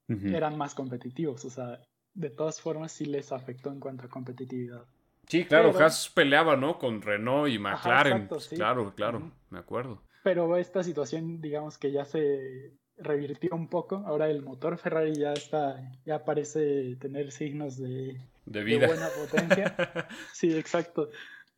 eran 0.09 0.57
más 0.57 0.75
competitivos. 0.75 1.44
O 1.44 1.51
sea, 1.51 1.81
de 2.14 2.31
todas 2.31 2.61
formas 2.61 2.92
sí 2.92 3.07
les 3.07 3.33
afectó 3.33 3.70
en 3.72 3.81
cuanto 3.81 4.07
a 4.07 4.09
competitividad. 4.09 4.85
Sí, 5.27 5.44
claro, 5.44 5.77
Haas 5.79 6.09
peleaba, 6.09 6.57
¿no? 6.57 6.79
Con 6.79 7.03
Renault 7.03 7.51
y 7.51 7.59
McLaren. 7.59 8.29
Claro, 8.55 8.94
claro, 8.94 9.33
me 9.51 9.59
acuerdo 9.59 10.03
pero 10.27 10.57
esta 10.57 10.83
situación, 10.83 11.40
digamos 11.40 11.79
que 11.79 11.92
ya 11.92 12.05
se 12.05 12.72
revirtió 12.96 13.51
un 13.55 13.68
poco. 13.68 14.03
Ahora 14.09 14.29
el 14.29 14.42
motor 14.42 14.77
Ferrari 14.77 15.14
ya 15.14 15.33
está, 15.33 15.81
ya 16.05 16.25
parece 16.25 16.96
tener 16.96 17.31
signos 17.31 17.79
de, 17.79 18.20
de, 18.44 18.77
buena 18.77 19.09
potencia. 19.11 19.77
sí, 20.33 20.59
exacto. 20.59 21.11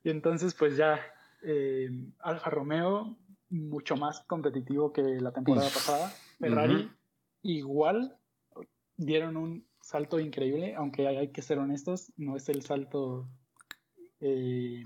Y 0.05 0.11
entonces, 0.11 0.53
pues 0.53 0.77
ya 0.77 1.01
eh, 1.43 1.89
Alfa 2.21 2.51
Romeo, 2.51 3.17
mucho 3.51 3.97
más 3.97 4.21
competitivo 4.27 4.93
que 4.93 5.03
la 5.03 5.33
temporada 5.33 5.69
pasada. 5.69 6.13
Ferrari, 6.39 6.91
igual, 7.43 8.17
dieron 8.97 9.37
un 9.37 9.67
salto 9.81 10.21
increíble, 10.21 10.75
aunque 10.75 11.07
hay 11.09 11.29
que 11.29 11.43
ser 11.43 11.59
honestos, 11.59 12.13
no 12.17 12.37
es 12.37 12.49
el 12.49 12.63
salto 12.63 13.29
eh, 14.21 14.85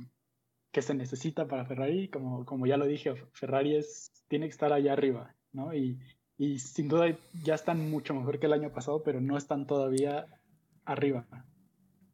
que 0.70 0.82
se 0.82 0.94
necesita 0.94 1.48
para 1.48 1.66
Ferrari. 1.66 2.08
Como, 2.08 2.44
como 2.44 2.66
ya 2.66 2.76
lo 2.76 2.86
dije, 2.86 3.14
Ferrari 3.32 3.76
es, 3.76 4.12
tiene 4.28 4.46
que 4.46 4.52
estar 4.52 4.72
allá 4.72 4.92
arriba, 4.92 5.34
¿no? 5.52 5.74
Y, 5.74 5.98
y 6.38 6.58
sin 6.58 6.88
duda 6.88 7.18
ya 7.42 7.54
están 7.54 7.90
mucho 7.90 8.14
mejor 8.14 8.38
que 8.38 8.46
el 8.46 8.52
año 8.52 8.72
pasado, 8.72 9.02
pero 9.02 9.20
no 9.20 9.36
están 9.36 9.66
todavía 9.66 10.26
arriba, 10.84 11.26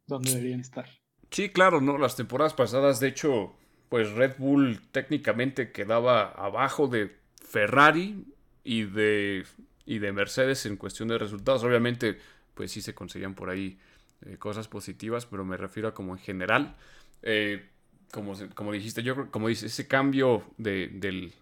donde 0.07 0.31
deberían 0.31 0.59
estar. 0.59 0.87
Sí, 1.31 1.49
claro, 1.49 1.79
¿no? 1.79 1.97
Las 1.97 2.15
temporadas 2.15 2.53
pasadas, 2.53 2.99
de 2.99 3.07
hecho, 3.07 3.55
pues 3.89 4.11
Red 4.11 4.35
Bull 4.37 4.79
técnicamente 4.91 5.71
quedaba 5.71 6.29
abajo 6.31 6.87
de 6.87 7.15
Ferrari 7.43 8.23
y 8.63 8.83
de, 8.83 9.45
y 9.85 9.97
de 9.97 10.11
Mercedes 10.11 10.65
en 10.67 10.77
cuestión 10.77 11.09
de 11.09 11.17
resultados. 11.17 11.63
Obviamente, 11.63 12.19
pues 12.53 12.71
sí 12.71 12.81
se 12.81 12.93
conseguían 12.93 13.33
por 13.33 13.49
ahí 13.49 13.79
eh, 14.25 14.37
cosas 14.37 14.67
positivas, 14.67 15.25
pero 15.25 15.43
me 15.43 15.57
refiero 15.57 15.89
a 15.89 15.93
como 15.93 16.13
en 16.13 16.19
general. 16.19 16.75
Eh, 17.23 17.67
como, 18.11 18.33
como 18.53 18.71
dijiste, 18.71 19.03
yo 19.03 19.29
como 19.31 19.47
dice, 19.47 19.67
ese 19.67 19.87
cambio 19.87 20.43
del, 20.57 21.33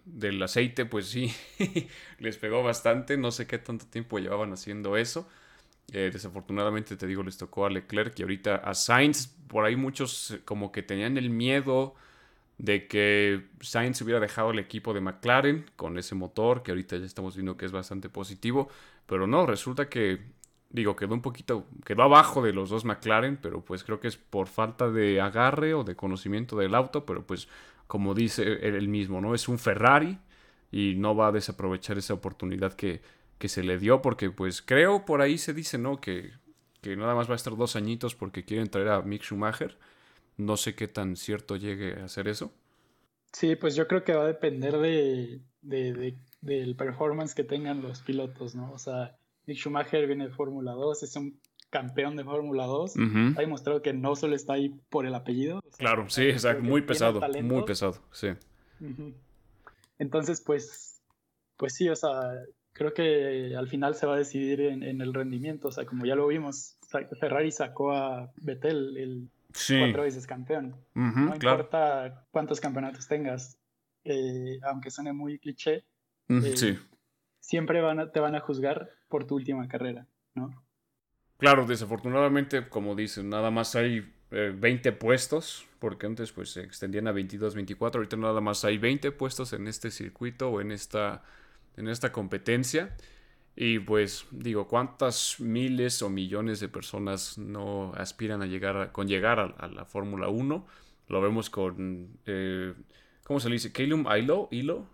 aceite, 0.42 0.84
pues 0.86 1.06
sí, 1.06 1.32
les 2.18 2.38
pegó 2.38 2.62
bastante. 2.62 3.18
No 3.18 3.30
sé 3.30 3.46
qué 3.46 3.58
tanto 3.58 3.86
tiempo 3.86 4.18
llevaban 4.18 4.52
haciendo 4.52 4.96
eso. 4.96 5.28
Eh, 5.92 6.10
desafortunadamente, 6.12 6.96
te 6.96 7.06
digo, 7.06 7.22
les 7.22 7.36
tocó 7.36 7.66
a 7.66 7.70
Leclerc 7.70 8.18
y 8.18 8.22
ahorita 8.22 8.56
a 8.56 8.74
Sainz. 8.74 9.26
Por 9.48 9.64
ahí 9.66 9.76
muchos 9.76 10.38
como 10.46 10.72
que 10.72 10.82
tenían 10.82 11.18
el 11.18 11.30
miedo 11.30 11.94
de 12.58 12.88
que 12.88 13.48
Sainz 13.60 14.02
hubiera 14.02 14.20
dejado 14.20 14.50
el 14.50 14.58
equipo 14.58 14.92
de 14.92 15.00
McLaren 15.00 15.66
con 15.76 15.98
ese 15.98 16.14
motor, 16.14 16.62
que 16.62 16.72
ahorita 16.72 16.96
ya 16.96 17.06
estamos 17.06 17.36
viendo 17.36 17.56
que 17.56 17.66
es 17.66 17.72
bastante 17.72 18.08
positivo. 18.08 18.68
Pero 19.06 19.26
no, 19.26 19.46
resulta 19.46 19.88
que 19.88 20.38
Digo, 20.70 20.96
quedó 20.96 21.14
un 21.14 21.22
poquito, 21.22 21.66
quedó 21.84 22.02
abajo 22.02 22.42
de 22.42 22.52
los 22.52 22.68
dos 22.68 22.84
McLaren, 22.84 23.38
pero 23.38 23.64
pues 23.64 23.84
creo 23.84 24.00
que 24.00 24.08
es 24.08 24.18
por 24.18 24.48
falta 24.48 24.90
de 24.90 25.20
agarre 25.20 25.72
o 25.72 25.82
de 25.82 25.96
conocimiento 25.96 26.56
del 26.58 26.74
auto, 26.74 27.06
pero 27.06 27.26
pues 27.26 27.48
como 27.86 28.14
dice 28.14 28.42
él 28.60 28.86
mismo, 28.88 29.22
¿no? 29.22 29.34
Es 29.34 29.48
un 29.48 29.58
Ferrari 29.58 30.18
y 30.70 30.94
no 30.96 31.16
va 31.16 31.28
a 31.28 31.32
desaprovechar 31.32 31.96
esa 31.96 32.12
oportunidad 32.12 32.74
que, 32.74 33.00
que 33.38 33.48
se 33.48 33.62
le 33.62 33.78
dio, 33.78 34.02
porque 34.02 34.30
pues 34.30 34.60
creo 34.60 35.06
por 35.06 35.22
ahí 35.22 35.38
se 35.38 35.54
dice, 35.54 35.78
¿no? 35.78 36.02
Que, 36.02 36.32
que 36.82 36.96
nada 36.96 37.14
más 37.14 37.28
va 37.30 37.32
a 37.32 37.36
estar 37.36 37.56
dos 37.56 37.74
añitos 37.74 38.14
porque 38.14 38.44
quieren 38.44 38.68
traer 38.68 38.88
a 38.88 39.00
Mick 39.02 39.22
Schumacher. 39.22 39.78
No 40.38 40.56
sé 40.56 40.74
qué 40.74 40.88
tan 40.88 41.16
cierto 41.16 41.56
llegue 41.56 42.00
a 42.00 42.04
hacer 42.06 42.28
eso. 42.28 42.52
Sí, 43.32 43.56
pues 43.56 43.76
yo 43.76 43.86
creo 43.86 44.04
que 44.04 44.14
va 44.14 44.22
a 44.22 44.28
depender 44.28 44.78
de, 44.78 45.42
de, 45.60 46.16
del 46.40 46.76
performance 46.76 47.34
que 47.34 47.44
tengan 47.44 47.82
los 47.82 48.00
pilotos, 48.00 48.54
¿no? 48.54 48.72
O 48.72 48.78
sea, 48.78 49.16
Nick 49.46 49.58
Schumacher 49.58 50.06
viene 50.06 50.28
de 50.28 50.34
Fórmula 50.34 50.72
2, 50.72 51.02
es 51.02 51.16
un 51.16 51.38
campeón 51.70 52.16
de 52.16 52.24
Fórmula 52.24 52.64
2. 52.64 52.94
Ha 53.36 53.40
demostrado 53.40 53.82
que 53.82 53.92
no 53.92 54.16
solo 54.16 54.34
está 54.34 54.54
ahí 54.54 54.74
por 54.88 55.06
el 55.06 55.14
apellido. 55.14 55.62
claro, 55.76 56.08
sí, 56.08 56.22
exacto. 56.22 56.62
Muy 56.62 56.82
pesado, 56.82 57.20
muy 57.42 57.64
pesado, 57.64 57.98
sí. 58.12 58.28
Entonces, 59.98 60.40
pues, 60.40 61.02
pues 61.56 61.74
sí, 61.74 61.88
o 61.88 61.96
sea, 61.96 62.32
creo 62.72 62.94
que 62.94 63.54
al 63.56 63.68
final 63.68 63.94
se 63.96 64.06
va 64.06 64.14
a 64.14 64.18
decidir 64.18 64.60
en, 64.60 64.82
el 64.82 65.12
rendimiento. 65.12 65.68
O 65.68 65.72
sea, 65.72 65.84
como 65.84 66.06
ya 66.06 66.14
lo 66.14 66.26
vimos, 66.28 66.78
Ferrari 67.20 67.50
sacó 67.50 67.92
a 67.92 68.32
Vettel, 68.36 68.96
el 68.96 69.28
cuatro 69.52 70.02
veces 70.02 70.26
campeón. 70.26 70.76
no 70.94 71.34
importa 71.34 72.26
cuántos 72.30 72.60
campeonatos 72.60 73.08
tengas, 73.08 73.58
eh, 74.04 74.58
aunque 74.62 74.90
suene 74.90 75.12
muy 75.12 75.38
cliché. 75.38 75.84
Eh, 76.28 76.56
sí 76.56 76.78
siempre 77.48 77.80
van 77.80 78.12
te 78.12 78.20
van 78.20 78.34
a 78.34 78.40
juzgar 78.40 78.90
por 79.08 79.26
tu 79.26 79.36
última 79.36 79.66
carrera, 79.68 80.06
¿no? 80.34 80.50
Claro, 81.38 81.64
desafortunadamente, 81.66 82.68
como 82.68 82.94
dicen, 82.94 83.30
nada 83.30 83.50
más 83.50 83.74
hay 83.74 84.12
20 84.30 84.88
eh, 84.88 84.92
puestos, 84.92 85.66
porque 85.78 86.04
antes 86.04 86.32
pues 86.32 86.50
se 86.50 86.60
extendían 86.60 87.06
a 87.06 87.12
22, 87.12 87.54
24, 87.54 88.00
ahorita 88.00 88.16
nada 88.18 88.42
más 88.42 88.64
hay 88.64 88.76
20 88.76 89.12
puestos 89.12 89.54
en 89.54 89.66
este 89.66 89.90
circuito 89.90 90.50
o 90.50 90.60
en 90.60 90.72
esta, 90.72 91.22
en 91.76 91.88
esta 91.88 92.12
competencia. 92.12 92.94
Y 93.60 93.80
pues 93.80 94.24
digo, 94.30 94.68
¿cuántas 94.68 95.40
miles 95.40 96.00
o 96.02 96.08
millones 96.08 96.60
de 96.60 96.68
personas 96.68 97.38
no 97.38 97.92
aspiran 97.96 98.40
a 98.40 98.46
llegar 98.46 98.92
con 98.92 99.08
llegar 99.08 99.40
a, 99.58 99.66
la 99.66 99.84
Fórmula 99.84 100.28
1? 100.28 100.66
Lo 101.08 101.20
vemos 101.20 101.50
con, 101.50 102.08
eh, 102.24 102.72
¿cómo 103.24 103.40
se 103.40 103.48
le 103.48 103.54
dice? 103.54 103.72
Calum 103.72 104.06
Ilo, 104.16 104.46
Ilo 104.52 104.86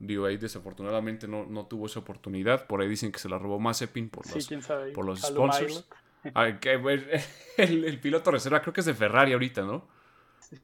Digo, 0.00 0.26
ahí 0.26 0.36
desafortunadamente 0.36 1.28
no, 1.28 1.46
no 1.46 1.64
tuvo 1.64 1.86
esa 1.86 2.00
oportunidad. 2.00 2.66
Por 2.66 2.82
ahí 2.82 2.88
dicen 2.88 3.10
que 3.10 3.18
se 3.18 3.28
la 3.30 3.38
robó 3.38 3.58
Mazepin 3.58 4.10
por 4.10 4.26
los, 4.30 4.48
por 4.94 5.04
los 5.06 5.20
sponsors. 5.20 5.86
El, 7.56 7.84
el, 7.86 7.98
piloto 7.98 8.30
reserva 8.30 8.60
creo 8.60 8.74
que 8.74 8.80
es 8.80 8.86
de 8.86 8.92
Ferrari 8.92 9.32
ahorita, 9.32 9.62
¿no? 9.62 9.88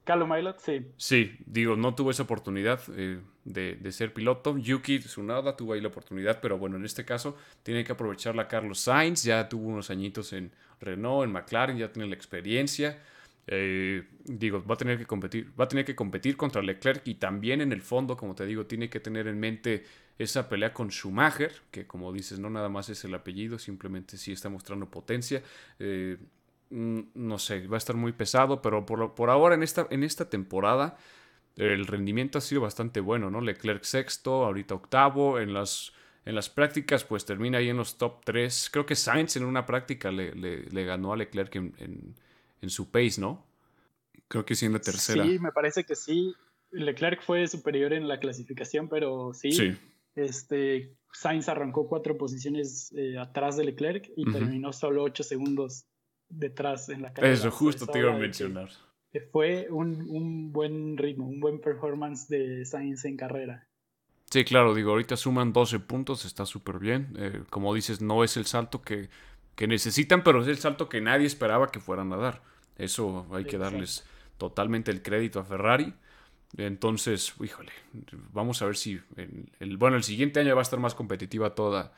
Calo 0.05 0.27
Milot, 0.27 0.59
sí. 0.59 0.85
Sí, 0.97 1.37
digo, 1.47 1.77
no 1.77 1.95
tuvo 1.95 2.11
esa 2.11 2.25
oportunidad 2.25 2.81
eh, 2.97 3.21
de, 3.45 3.77
de, 3.77 3.93
ser 3.93 4.13
piloto. 4.13 4.59
Yuki 4.59 4.99
Tsunoda 4.99 5.57
tuvo 5.57 5.75
ahí 5.75 5.81
la 5.81 5.89
oportunidad, 5.89 6.41
pero 6.41 6.59
bueno, 6.59 6.77
en 6.77 6.85
este 6.85 7.05
caso 7.05 7.37
tiene 7.63 7.85
que 7.85 7.93
aprovecharla 7.93 8.49
Carlos 8.49 8.81
Sainz. 8.81 9.23
Ya 9.23 9.49
tuvo 9.49 9.69
unos 9.69 9.91
añitos 9.91 10.33
en 10.33 10.51
Renault, 10.81 11.27
en 11.27 11.33
McLaren, 11.33 11.79
ya 11.79 11.93
tiene 11.93 12.09
la 12.09 12.17
experiencia. 12.17 13.01
Eh, 13.49 14.05
digo, 14.25 14.65
va 14.65 14.75
a 14.75 14.79
tener 14.79 14.99
que 14.99 15.07
competir, 15.07 15.53
va 15.59 15.67
a 15.67 15.69
tener 15.69 15.85
que 15.85 15.95
competir 15.95 16.37
contra 16.37 16.63
Leclerc 16.63 17.07
y 17.07 17.15
también 17.15 17.61
en 17.61 17.73
el 17.73 17.81
fondo, 17.81 18.17
como 18.17 18.35
te 18.35 18.45
digo, 18.45 18.67
tiene 18.67 18.91
que 18.91 18.99
tener 18.99 19.29
en 19.29 19.39
mente 19.39 19.85
esa 20.19 20.49
pelea 20.49 20.73
con 20.73 20.91
Schumacher, 20.91 21.53
que 21.71 21.87
como 21.87 22.13
dices, 22.13 22.41
no 22.41 22.51
nada 22.51 22.69
más 22.69 22.89
es 22.89 23.05
el 23.05 23.15
apellido, 23.15 23.59
simplemente 23.59 24.17
sí 24.17 24.33
está 24.33 24.49
mostrando 24.49 24.91
potencia. 24.91 25.43
Eh, 25.79 26.17
no 26.71 27.39
sé, 27.39 27.67
va 27.67 27.77
a 27.77 27.79
estar 27.79 27.97
muy 27.97 28.13
pesado, 28.13 28.61
pero 28.63 28.85
por, 28.85 29.15
por, 29.15 29.31
ahora 29.31 29.55
en 29.55 29.63
esta, 29.63 29.87
en 29.91 30.03
esta 30.03 30.29
temporada 30.29 30.97
el 31.57 31.87
rendimiento 31.87 32.39
ha 32.39 32.41
sido 32.41 32.61
bastante 32.61 33.01
bueno, 33.01 33.31
¿no? 33.31 33.41
Leclerc 33.41 33.83
sexto, 33.85 34.45
ahorita 34.45 34.75
octavo, 34.75 35.39
en 35.39 35.55
las, 35.55 35.93
en 36.25 36.35
las 36.35 36.51
prácticas 36.51 37.05
pues 37.05 37.25
termina 37.25 37.59
ahí 37.59 37.69
en 37.71 37.77
los 37.77 37.97
top 37.97 38.23
3. 38.25 38.71
Creo 38.73 38.85
que 38.85 38.95
Sainz 38.95 39.37
en 39.37 39.45
una 39.45 39.65
práctica 39.65 40.11
le, 40.11 40.35
le, 40.35 40.85
ganó 40.85 41.13
a 41.13 41.17
Leclerc 41.17 41.55
en 41.57 42.15
en 42.61 42.71
su 42.71 42.91
pace, 42.91 43.21
¿no? 43.21 43.45
Creo 44.29 44.45
que 44.45 44.55
sí 44.55 44.67
en 44.67 44.73
la 44.73 44.81
tercera. 44.81 45.25
Sí, 45.25 45.39
me 45.39 45.53
parece 45.53 45.85
que 45.85 45.95
sí. 45.95 46.35
Leclerc 46.73 47.23
fue 47.23 47.47
superior 47.47 47.93
en 47.93 48.09
la 48.09 48.19
clasificación, 48.19 48.89
pero 48.89 49.33
sí. 49.33 49.77
Este, 50.15 50.97
Sainz 51.13 51.49
arrancó 51.49 51.89
cuatro 51.89 52.17
posiciones 52.17 52.93
eh, 52.97 53.19
atrás 53.19 53.57
de 53.57 53.65
Leclerc 53.65 54.11
y 54.17 54.31
terminó 54.31 54.73
solo 54.73 55.03
ocho 55.05 55.23
segundos 55.23 55.85
detrás 56.29 56.89
en 56.89 57.03
la 57.03 57.13
carrera. 57.13 57.35
Eso, 57.35 57.51
justo 57.51 57.87
te 57.87 57.99
iba 57.99 58.15
a 58.15 58.19
mencionar. 58.19 58.69
fue 59.33 59.69
un, 59.71 60.53
buen 60.53 60.97
ritmo, 60.97 61.29
un 61.29 61.41
buen 61.41 61.61
performance 61.61 62.29
de 62.29 62.65
Sainz 62.65 63.05
en 63.05 63.17
carrera. 63.17 63.69
Sí, 64.31 64.45
claro, 64.45 64.75
digo, 64.75 64.91
ahorita 64.91 65.17
suman 65.17 65.53
12 65.53 65.81
puntos, 65.81 66.25
está 66.25 66.47
súper 66.47 66.79
bien. 66.79 67.15
Eh, 67.17 67.43
como 67.49 67.73
dices, 67.75 68.01
no 68.01 68.25
es 68.25 68.37
el 68.37 68.45
salto 68.45 68.83
que 68.83 69.09
que 69.57 69.67
necesitan, 69.67 70.23
pero 70.23 70.43
es 70.43 70.49
el 70.49 70.59
salto 70.59 70.89
que 70.89 71.01
nadie 71.01 71.27
esperaba 71.27 71.73
que 71.73 71.81
fueran 71.81 72.13
a 72.13 72.17
dar. 72.17 72.43
Eso 72.77 73.27
hay 73.33 73.47
que 73.47 73.57
darles 73.57 74.07
totalmente 74.37 74.91
el 74.91 75.03
crédito 75.03 75.41
a 75.41 75.45
Ferrari. 75.45 75.95
Entonces, 76.59 77.35
híjole, 77.43 77.73
vamos 78.33 78.61
a 78.61 78.67
ver 78.67 78.77
si 78.77 79.01
el, 79.59 79.77
bueno, 79.79 79.97
el 79.97 80.05
siguiente 80.05 80.41
año 80.41 80.55
va 80.55 80.61
a 80.61 80.63
estar 80.63 80.79
más 80.79 80.95
competitiva 80.95 81.55
toda, 81.55 81.93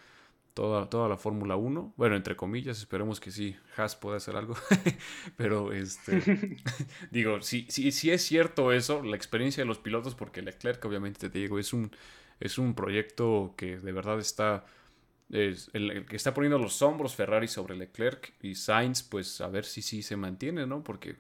toda, 0.59 0.91
toda 0.91 1.09
la 1.09 1.17
Fórmula 1.17 1.55
1. 1.55 1.95
Bueno, 1.97 2.17
entre 2.17 2.35
comillas, 2.35 2.79
esperemos 2.79 3.21
que 3.21 3.31
sí, 3.31 3.55
Haas 3.77 3.95
pueda 3.95 4.17
hacer 4.17 4.35
algo. 4.35 4.57
Pero 5.37 5.73
este 5.73 6.21
digo, 7.13 7.41
si, 7.43 7.67
si, 7.71 7.93
si 7.93 8.11
es 8.11 8.23
cierto 8.23 8.73
eso, 8.73 9.01
la 9.05 9.15
experiencia 9.15 9.63
de 9.63 9.69
los 9.69 9.79
pilotos, 9.79 10.17
porque 10.17 10.43
Leclerc, 10.43 10.85
obviamente 10.85 11.31
te 11.31 11.39
digo, 11.39 11.61
es 11.61 11.73
un, 11.73 11.93
es 12.41 12.59
un 12.59 12.75
proyecto 12.75 13.55
que 13.57 13.79
de 13.79 13.93
verdad 13.93 14.19
está 14.19 14.65
es 15.31 15.71
el, 15.75 16.07
que 16.07 16.17
está 16.17 16.35
poniendo 16.35 16.59
los 16.59 16.83
hombros 16.83 17.15
Ferrari 17.15 17.47
sobre 17.47 17.77
Leclerc 17.77 18.35
y 18.43 18.57
Sainz, 18.57 19.05
pues 19.05 19.41
a 19.41 19.47
ver 19.47 19.65
si 19.65 19.81
sí 19.81 20.03
se 20.03 20.17
mantiene, 20.17 20.67
¿no? 20.67 20.83
Porque 20.83 21.19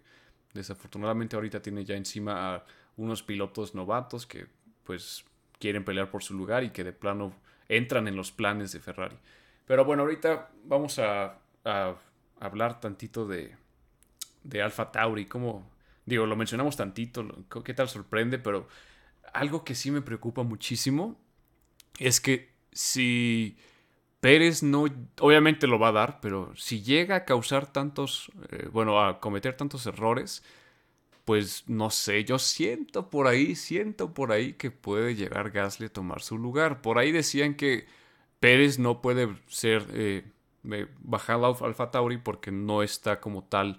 desafortunadamente 0.53 1.37
ahorita 1.37 1.62
tiene 1.62 1.85
ya 1.85 1.94
encima 1.94 2.57
a 2.57 2.64
unos 2.96 3.22
pilotos 3.22 3.77
novatos 3.77 4.27
que 4.27 4.46
pues 4.83 5.24
quieren 5.61 5.85
pelear 5.85 6.11
por 6.11 6.24
su 6.24 6.35
lugar 6.35 6.64
y 6.64 6.70
que 6.70 6.83
de 6.83 6.92
plano 6.92 7.35
entran 7.68 8.09
en 8.09 8.16
los 8.16 8.33
planes 8.33 8.72
de 8.72 8.81
Ferrari. 8.81 9.16
Pero 9.66 9.85
bueno, 9.85 10.02
ahorita 10.02 10.50
vamos 10.64 10.98
a, 10.98 11.38
hablar 12.40 12.81
tantito 12.81 13.26
de, 13.26 13.54
de 14.42 14.62
Alfa 14.62 14.90
Tauri, 14.90 15.26
como 15.26 15.68
digo, 16.07 16.24
lo 16.24 16.37
mencionamos 16.37 16.76
tantito, 16.76 17.26
qué 17.64 17.74
tal 17.74 17.88
sorprende, 17.88 18.38
pero 18.38 18.66
algo 19.35 19.64
que 19.64 19.74
sí 19.74 19.90
me 19.90 20.00
preocupa 20.00 20.42
muchísimo 20.42 21.20
es 21.98 22.20
que 22.20 22.50
si 22.72 23.59
Pérez 24.20 24.62
no, 24.62 24.87
obviamente 25.20 25.66
lo 25.66 25.78
va 25.78 25.88
a 25.88 25.92
dar, 25.92 26.20
pero 26.20 26.52
si 26.57 26.83
llega 26.83 27.16
a 27.16 27.24
causar 27.24 27.70
tantos, 27.70 28.33
eh, 28.50 28.68
bueno, 28.72 29.04
a 29.04 29.20
cometer 29.20 29.57
tantos 29.57 29.87
errores, 29.87 30.42
pues 31.28 31.68
no 31.68 31.90
sé, 31.90 32.24
yo 32.24 32.38
siento 32.38 33.10
por 33.10 33.26
ahí, 33.26 33.54
siento 33.54 34.14
por 34.14 34.32
ahí 34.32 34.54
que 34.54 34.70
puede 34.70 35.14
llegar 35.14 35.50
Gasly 35.50 35.88
a 35.88 35.92
tomar 35.92 36.22
su 36.22 36.38
lugar. 36.38 36.80
Por 36.80 36.96
ahí 36.98 37.12
decían 37.12 37.54
que 37.54 37.84
Pérez 38.40 38.78
no 38.78 39.02
puede 39.02 39.36
ser 39.46 39.84
eh, 39.92 40.24
bajado 41.00 41.44
a 41.44 41.66
Alfa 41.66 41.90
Tauri 41.90 42.16
porque 42.16 42.50
no 42.50 42.82
está 42.82 43.20
como 43.20 43.44
tal 43.44 43.76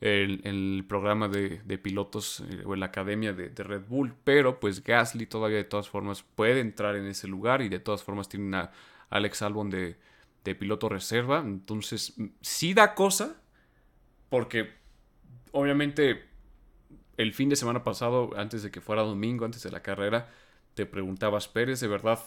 en 0.00 0.40
el, 0.44 0.84
programa 0.88 1.28
de, 1.28 1.78
pilotos 1.78 2.40
eh, 2.50 2.64
o 2.66 2.74
en 2.74 2.80
la 2.80 2.86
academia 2.86 3.32
de, 3.32 3.48
de, 3.50 3.62
Red 3.62 3.82
Bull, 3.86 4.16
pero 4.24 4.58
pues 4.58 4.82
Gasly 4.82 5.26
todavía 5.26 5.58
de 5.58 5.64
todas 5.64 5.88
formas 5.88 6.24
puede 6.24 6.58
entrar 6.58 6.96
en 6.96 7.06
ese 7.06 7.28
lugar 7.28 7.62
y 7.62 7.68
de 7.68 7.78
todas 7.78 8.02
formas 8.02 8.28
tiene 8.28 8.46
una 8.46 8.72
Alex 9.08 9.42
Albon 9.42 9.70
de, 9.70 9.96
piloto 10.58 10.88
reserva. 10.88 11.44
Entonces, 11.46 12.14
sí 12.40 12.74
da 12.74 12.96
cosa, 12.96 13.36
porque 14.30 14.72
obviamente 15.52 16.27
el 17.18 17.34
fin 17.34 17.50
de 17.50 17.56
semana 17.56 17.84
pasado, 17.84 18.30
antes 18.36 18.62
de 18.62 18.70
que 18.70 18.80
fuera 18.80 19.02
domingo, 19.02 19.44
antes 19.44 19.62
de 19.62 19.70
la 19.70 19.82
carrera, 19.82 20.30
te 20.74 20.86
preguntabas, 20.86 21.48
Pérez, 21.48 21.80
¿de 21.80 21.88
verdad 21.88 22.20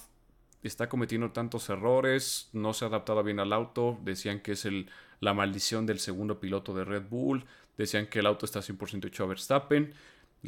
está 0.62 0.90
cometiendo 0.90 1.32
tantos 1.32 1.70
errores? 1.70 2.50
¿No 2.54 2.74
se 2.74 2.86
ha 2.86 2.90
adaptado 2.90 3.24
bien 3.24 3.40
al 3.40 3.54
auto? 3.54 3.98
Decían 4.04 4.42
que 4.42 4.52
es 4.52 4.66
el, 4.66 4.90
la 5.22 5.34
maldición 5.34 5.86
del 5.86 6.00
segundo 6.00 6.40
piloto 6.40 6.76
de 6.76 6.84
Red 6.84 7.04
Bull. 7.10 7.46
Decían 7.78 8.08
que 8.08 8.20
el 8.20 8.26
auto 8.26 8.46
está 8.46 8.60
100% 8.60 9.08
hecho 9.08 9.24
a 9.24 9.28
Verstappen. 9.28 9.94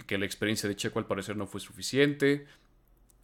Que 0.06 0.18
la 0.18 0.26
experiencia 0.26 0.68
de 0.68 0.76
Checo 0.76 1.00
al 1.00 1.08
parecer 1.08 1.38
no 1.38 1.48
fue 1.48 1.62
suficiente. 1.62 2.46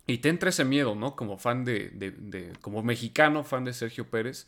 Y 0.07 0.19
te 0.19 0.29
entra 0.29 0.49
ese 0.49 0.63
miedo, 0.63 0.95
¿no? 0.95 1.17
Como 1.17 1.37
fan 1.37 1.65
de, 1.65 1.89
de, 1.89 2.53
como 2.61 2.81
mexicano, 2.81 3.43
fan 3.43 3.65
de 3.65 3.73
Sergio 3.73 4.09
Pérez, 4.09 4.47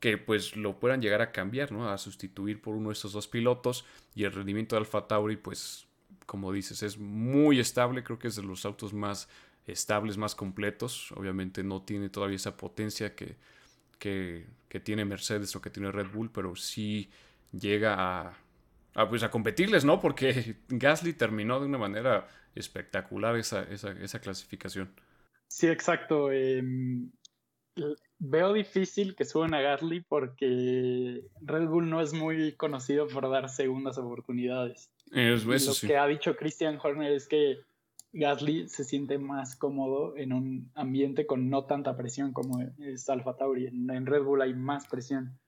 que 0.00 0.16
pues 0.16 0.56
lo 0.56 0.78
puedan 0.78 1.02
llegar 1.02 1.22
a 1.22 1.32
cambiar, 1.32 1.72
¿no? 1.72 1.90
A 1.90 1.98
sustituir 1.98 2.62
por 2.62 2.76
uno 2.76 2.90
de 2.90 2.92
estos 2.92 3.12
dos 3.12 3.26
pilotos. 3.26 3.84
Y 4.14 4.24
el 4.24 4.32
rendimiento 4.32 4.76
de 4.76 4.80
Alfa 4.80 5.08
Tauri, 5.08 5.36
pues, 5.36 5.87
como 6.28 6.52
dices, 6.52 6.82
es 6.82 6.98
muy 6.98 7.58
estable. 7.58 8.04
Creo 8.04 8.18
que 8.18 8.28
es 8.28 8.36
de 8.36 8.42
los 8.42 8.66
autos 8.66 8.92
más 8.92 9.30
estables, 9.66 10.18
más 10.18 10.34
completos. 10.34 11.10
Obviamente 11.12 11.64
no 11.64 11.80
tiene 11.80 12.10
todavía 12.10 12.36
esa 12.36 12.54
potencia 12.54 13.14
que, 13.14 13.36
que, 13.98 14.44
tiene 14.84 15.06
Mercedes 15.06 15.56
o 15.56 15.62
que 15.62 15.70
tiene 15.70 15.90
Red 15.90 16.10
Bull, 16.12 16.30
pero 16.30 16.54
sí 16.54 17.10
llega 17.50 17.94
a, 17.96 18.34
a, 18.92 19.08
pues 19.08 19.22
a 19.22 19.30
competirles, 19.30 19.86
¿no? 19.86 20.00
Porque 20.00 20.56
Gasly 20.68 21.14
terminó 21.14 21.60
de 21.60 21.66
una 21.66 21.78
manera 21.78 22.28
espectacular 22.54 23.34
esa, 23.36 23.62
esa, 23.62 24.20
clasificación. 24.20 24.92
Sí, 25.46 25.66
exacto. 25.66 26.30
Em, 26.30 27.10
veo 28.18 28.52
difícil 28.52 29.14
que 29.14 29.24
suban 29.24 29.54
a 29.54 29.60
Gasly 29.60 30.00
porque 30.00 31.24
Red 31.40 31.68
Bull 31.68 31.88
no 31.88 32.00
es 32.00 32.12
muy 32.12 32.52
conocido 32.52 33.06
por 33.08 33.28
dar 33.30 33.48
segundas 33.48 33.98
oportunidades. 33.98 34.90
lo 35.10 35.88
que 35.88 35.96
ha 35.96 36.06
dicho 36.06 36.36
Christian 36.36 36.78
Horner 36.82 37.12
es 37.12 37.28
que 37.28 37.58
Gasly 38.12 38.68
se 38.68 38.84
siente 38.84 39.18
más 39.18 39.56
cómodo 39.56 40.16
en 40.16 40.32
un 40.32 40.70
ambiente 40.74 41.26
con 41.26 41.50
no 41.50 41.64
tanta 41.64 41.96
presión 41.96 42.32
como 42.32 42.60
es 42.78 43.08
Alfa 43.08 43.36
Tauri. 43.36 43.66
En, 43.66 44.06
Red 44.06 44.22
Bull 44.22 44.42
hay 44.42 44.54
más 44.54 44.86
presión. 44.88 45.38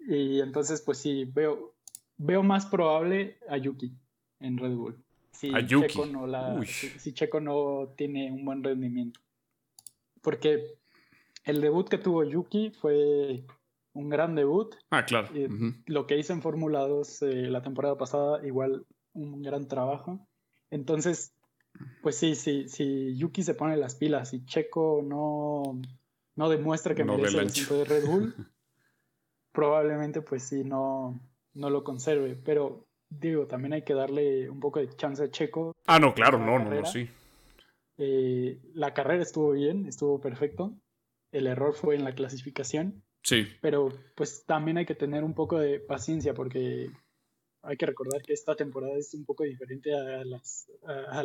Y 0.00 0.40
entonces, 0.40 0.80
pues 0.80 0.98
sí, 0.98 1.24
veo, 1.24 1.74
veo 2.16 2.42
más 2.42 2.66
probable 2.66 3.38
a 3.48 3.58
Yuki 3.58 3.92
en 4.40 4.56
Red 4.56 4.74
Bull 4.74 5.04
si 5.38 5.52
Checo, 5.66 6.06
no 6.06 6.26
la, 6.26 6.60
si, 6.64 7.12
Checo 7.12 7.40
no 7.40 7.94
tiene 7.96 8.32
un 8.32 8.44
buen 8.44 8.64
rendimiento. 8.64 9.20
Porque 10.20 10.77
el 11.48 11.62
debut 11.62 11.88
que 11.88 11.98
tuvo 11.98 12.24
Yuki 12.24 12.70
fue 12.70 13.42
un 13.94 14.08
gran 14.10 14.34
debut. 14.34 14.74
Ah, 14.90 15.04
claro. 15.04 15.28
Lo 15.86 16.06
que 16.06 16.18
hizo 16.18 16.34
en 16.34 16.42
Fórmula 16.42 16.86
2 16.86 17.22
eh, 17.22 17.26
la 17.50 17.62
temporada 17.62 17.96
pasada, 17.96 18.46
igual 18.46 18.84
un 19.14 19.42
gran 19.42 19.66
trabajo. 19.66 20.28
Entonces, 20.70 21.34
pues 22.02 22.16
sí, 22.16 22.34
sí, 22.34 22.68
si 22.68 23.16
Yuki 23.16 23.42
se 23.42 23.54
pone 23.54 23.78
las 23.78 23.94
pilas 23.94 24.34
y 24.34 24.44
Checo 24.44 25.00
no, 25.02 25.80
no 26.36 26.48
demuestra 26.50 26.94
que 26.94 27.04
merece 27.04 27.38
el 27.38 27.50
de 27.50 27.84
Red 27.84 28.06
Bull, 28.06 28.34
probablemente 29.52 30.20
pues 30.20 30.42
sí, 30.42 30.64
no, 30.64 31.18
no 31.54 31.70
lo 31.70 31.82
conserve. 31.82 32.36
Pero 32.36 32.86
digo, 33.08 33.46
también 33.46 33.72
hay 33.72 33.82
que 33.82 33.94
darle 33.94 34.50
un 34.50 34.60
poco 34.60 34.80
de 34.80 34.94
chance 34.96 35.24
a 35.24 35.30
Checo. 35.30 35.74
Ah, 35.86 35.98
no, 35.98 36.12
claro, 36.12 36.38
no, 36.38 36.58
no, 36.58 36.70
no, 36.70 36.84
sí. 36.84 37.08
Eh, 37.96 38.60
la 38.74 38.92
carrera 38.92 39.22
estuvo 39.22 39.52
bien, 39.52 39.86
estuvo 39.86 40.20
perfecto. 40.20 40.74
El 41.32 41.46
error 41.46 41.74
fue 41.74 41.94
en 41.94 42.04
la 42.04 42.14
clasificación. 42.14 43.02
Sí. 43.22 43.46
Pero 43.60 43.92
pues 44.14 44.44
también 44.46 44.78
hay 44.78 44.86
que 44.86 44.94
tener 44.94 45.24
un 45.24 45.34
poco 45.34 45.58
de 45.58 45.80
paciencia 45.80 46.34
porque 46.34 46.90
hay 47.62 47.76
que 47.76 47.86
recordar 47.86 48.22
que 48.22 48.32
esta 48.32 48.54
temporada 48.54 48.96
es 48.96 49.12
un 49.14 49.24
poco 49.24 49.44
diferente 49.44 49.92
a 49.94 50.24
las, 50.24 50.70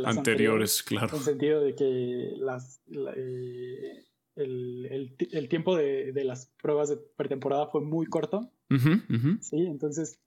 anteriores, 0.06 0.84
claro. 0.84 1.10
En 1.10 1.16
el 1.16 1.22
sentido 1.22 1.62
de 1.62 1.76
que 1.76 2.34
las, 2.38 2.82
eh, 3.16 4.06
el, 4.36 5.16
el, 5.32 5.50
tiempo 5.50 5.76
de, 5.78 6.12
de, 6.12 6.24
las 6.24 6.48
pruebas 6.62 6.90
de 6.90 6.98
pretemporada 6.98 7.68
fue 7.68 7.82
muy 7.82 8.08
corto. 8.08 8.52
Sí, 9.42 9.68
entonces, 9.68 10.20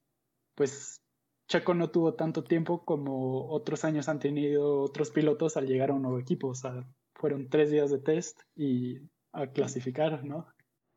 pues 0.55 1.01
Checo 1.47 1.73
no 1.73 1.91
tuvo 1.91 2.13
tanto 2.13 2.43
tiempo 2.43 2.83
como 2.85 3.49
otros 3.49 3.83
años 3.83 4.09
han 4.09 4.19
tenido 4.19 4.79
otros 4.79 5.11
pilotos 5.11 5.57
al 5.57 5.67
llegar 5.67 5.89
a 5.89 5.93
un 5.93 6.01
nuevo 6.01 6.19
equipo. 6.19 6.47
O 6.47 6.55
sea, 6.55 6.87
fueron 7.15 7.49
tres 7.49 7.69
días 7.69 7.91
de 7.91 7.99
test 7.99 8.41
y 8.55 8.99
a 9.33 9.47
clasificar, 9.47 10.23
¿no? 10.23 10.47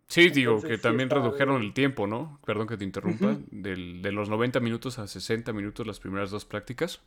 Sí, 0.08 0.30
digo 0.30 0.60
que 0.60 0.76
también 0.76 1.08
redujeron 1.08 1.62
el 1.62 1.72
tiempo, 1.72 2.06
¿no? 2.06 2.40
Perdón 2.44 2.66
que 2.66 2.76
te 2.76 2.84
interrumpa. 2.84 3.38
del, 3.50 4.02
de 4.02 4.12
los 4.12 4.28
90 4.28 4.58
minutos 4.58 4.98
a 4.98 5.06
60 5.06 5.52
minutos 5.52 5.86
las 5.86 6.00
primeras 6.00 6.30
dos 6.32 6.44
prácticas. 6.44 7.00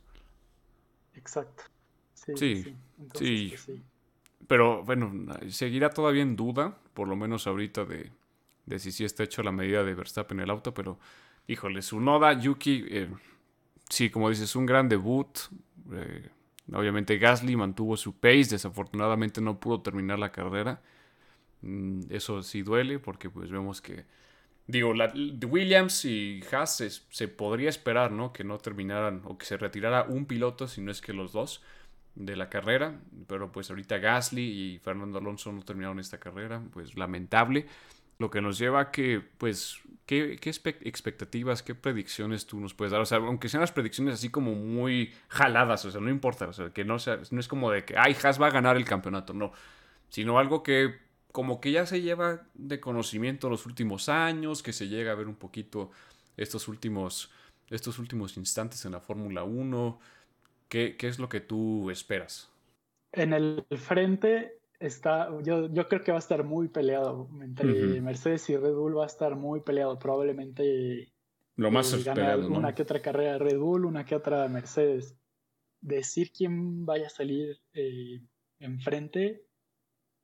Exacto. 1.14 1.64
Sí, 2.14 2.34
sí. 2.36 2.76
Pues, 3.12 3.60
sí. 3.60 3.82
Pero 4.46 4.82
bueno, 4.84 5.12
seguirá 5.48 5.90
todavía 5.90 6.22
en 6.22 6.36
duda, 6.36 6.78
por 6.94 7.08
lo 7.08 7.16
menos 7.16 7.46
ahorita, 7.46 7.84
de, 7.84 8.10
de 8.66 8.78
si 8.78 8.92
sí 8.92 9.04
está 9.04 9.22
hecho 9.22 9.42
la 9.42 9.52
medida 9.52 9.84
de 9.84 9.94
Verstappen 9.94 10.38
en 10.38 10.44
el 10.44 10.50
auto, 10.50 10.72
pero 10.74 10.98
híjole, 11.46 11.82
su 11.82 12.00
Noda, 12.00 12.32
Yuki, 12.38 12.84
eh, 12.88 13.10
sí, 13.88 14.10
como 14.10 14.30
dices, 14.30 14.56
un 14.56 14.66
gran 14.66 14.88
debut. 14.88 15.38
Eh, 15.92 16.30
obviamente 16.72 17.18
Gasly 17.18 17.56
mantuvo 17.56 17.96
su 17.96 18.18
pace, 18.18 18.48
desafortunadamente 18.50 19.40
no 19.40 19.60
pudo 19.60 19.82
terminar 19.82 20.18
la 20.18 20.32
carrera. 20.32 20.82
Mm, 21.64 22.02
eso 22.10 22.42
sí 22.42 22.62
duele 22.62 22.98
porque 22.98 23.30
pues 23.30 23.50
vemos 23.50 23.80
que, 23.80 24.04
digo, 24.66 24.92
la, 24.94 25.12
Williams 25.48 26.04
y 26.04 26.42
Haas 26.52 27.02
se, 27.10 27.28
podría 27.28 27.70
esperar, 27.70 28.12
¿no? 28.12 28.32
Que 28.32 28.44
no 28.44 28.58
terminaran 28.58 29.22
o 29.24 29.38
que 29.38 29.46
se 29.46 29.56
retirara 29.56 30.04
un 30.04 30.26
piloto, 30.26 30.68
si 30.68 30.82
no 30.82 30.90
es 30.90 31.00
que 31.00 31.14
los 31.14 31.32
dos 31.32 31.62
de 32.14 32.36
la 32.36 32.48
carrera, 32.50 33.00
pero 33.26 33.50
pues 33.50 33.70
ahorita 33.70 33.98
Gasly 33.98 34.42
y 34.42 34.78
Fernando 34.78 35.18
Alonso 35.18 35.50
no 35.52 35.62
terminaron 35.62 35.98
esta 35.98 36.18
carrera, 36.20 36.62
pues 36.72 36.96
lamentable, 36.96 37.66
lo 38.18 38.30
que 38.30 38.40
nos 38.40 38.58
lleva 38.58 38.80
a 38.80 38.90
que, 38.92 39.20
pues, 39.38 39.80
¿qué, 40.06 40.38
qué 40.40 40.50
expectativas, 40.50 41.62
qué 41.62 41.74
predicciones 41.74 42.46
tú 42.46 42.60
nos 42.60 42.74
puedes 42.74 42.92
dar? 42.92 43.00
O 43.00 43.06
sea, 43.06 43.18
aunque 43.18 43.48
sean 43.48 43.62
las 43.62 43.72
predicciones 43.72 44.14
así 44.14 44.28
como 44.30 44.54
muy 44.54 45.12
jaladas, 45.28 45.84
o 45.86 45.90
sea, 45.90 46.00
no 46.00 46.10
importa, 46.10 46.46
o 46.46 46.52
sea, 46.52 46.70
que 46.70 46.84
no, 46.84 46.98
sea, 47.00 47.20
no 47.30 47.40
es 47.40 47.48
como 47.48 47.70
de 47.70 47.84
que, 47.84 47.96
ay, 47.98 48.16
Haas 48.22 48.40
va 48.40 48.48
a 48.48 48.50
ganar 48.50 48.76
el 48.76 48.84
campeonato, 48.84 49.34
no, 49.34 49.52
sino 50.08 50.38
algo 50.38 50.62
que 50.62 51.03
como 51.34 51.60
que 51.60 51.72
ya 51.72 51.84
se 51.84 52.00
lleva 52.00 52.46
de 52.54 52.78
conocimiento 52.78 53.50
los 53.50 53.66
últimos 53.66 54.08
años, 54.08 54.62
que 54.62 54.72
se 54.72 54.86
llega 54.86 55.10
a 55.10 55.16
ver 55.16 55.26
un 55.26 55.34
poquito 55.34 55.90
estos 56.36 56.68
últimos, 56.68 57.28
estos 57.70 57.98
últimos 57.98 58.36
instantes 58.36 58.84
en 58.84 58.92
la 58.92 59.00
Fórmula 59.00 59.42
1. 59.42 59.98
¿Qué, 60.68 60.96
¿Qué, 60.96 61.08
es 61.08 61.18
lo 61.18 61.28
que 61.28 61.40
tú 61.40 61.90
esperas? 61.90 62.52
En 63.10 63.32
el 63.32 63.66
frente 63.76 64.60
está, 64.78 65.28
yo, 65.42 65.68
yo 65.72 65.88
creo 65.88 66.04
que 66.04 66.12
va 66.12 66.18
a 66.18 66.20
estar 66.20 66.44
muy 66.44 66.68
peleado 66.68 67.28
entre 67.42 68.00
Mercedes 68.00 68.48
y 68.50 68.56
Red 68.56 68.74
Bull, 68.74 68.96
va 68.96 69.02
a 69.02 69.08
estar 69.08 69.34
muy 69.34 69.58
peleado, 69.58 69.98
probablemente 69.98 71.12
lo 71.56 71.72
más 71.72 71.92
eh, 71.94 72.04
peleado, 72.04 72.46
una 72.46 72.76
que 72.76 72.82
otra 72.82 73.02
carrera 73.02 73.38
Red 73.38 73.58
Bull, 73.58 73.86
una 73.86 74.04
que 74.04 74.14
otra 74.14 74.46
Mercedes. 74.46 75.16
Decir 75.80 76.30
quién 76.30 76.86
vaya 76.86 77.08
a 77.08 77.10
salir 77.10 77.60
eh, 77.72 78.20
enfrente 78.60 79.48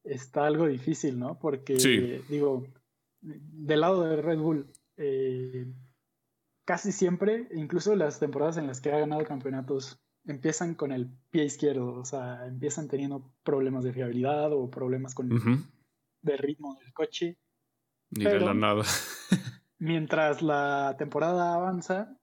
está 0.04 0.46
algo 0.46 0.66
difícil, 0.66 1.18
¿no? 1.18 1.38
Porque, 1.38 2.22
digo, 2.28 2.66
del 3.20 3.80
lado 3.80 4.04
de 4.04 4.20
Red 4.20 4.38
Bull, 4.38 4.72
eh, 4.96 5.66
casi 6.64 6.92
siempre, 6.92 7.48
incluso 7.54 7.94
las 7.96 8.18
temporadas 8.18 8.56
en 8.56 8.66
las 8.66 8.80
que 8.80 8.92
ha 8.92 8.98
ganado 8.98 9.24
campeonatos, 9.24 10.00
empiezan 10.24 10.74
con 10.74 10.92
el 10.92 11.10
pie 11.30 11.44
izquierdo, 11.44 11.94
o 11.94 12.04
sea, 12.04 12.46
empiezan 12.46 12.88
teniendo 12.88 13.32
problemas 13.42 13.84
de 13.84 13.92
fiabilidad 13.92 14.52
o 14.52 14.70
problemas 14.70 15.14
con 15.14 15.28
de 16.22 16.36
ritmo 16.36 16.76
del 16.76 16.92
coche. 16.92 17.38
Ni 18.10 18.24
de 18.24 18.40
la 18.40 18.54
nada. 18.54 18.84
mientras 19.80 20.42
la 20.42 20.94
temporada 20.98 21.54
avanza, 21.54 22.16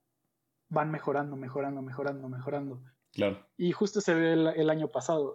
van 0.70 0.90
mejorando, 0.90 1.36
mejorando, 1.36 1.82
mejorando, 1.82 2.28
mejorando. 2.28 2.82
Claro. 3.12 3.46
Y 3.56 3.72
justo 3.72 4.00
se 4.00 4.14
ve 4.14 4.32
el, 4.32 4.70
año 4.70 4.88
pasado 4.88 5.34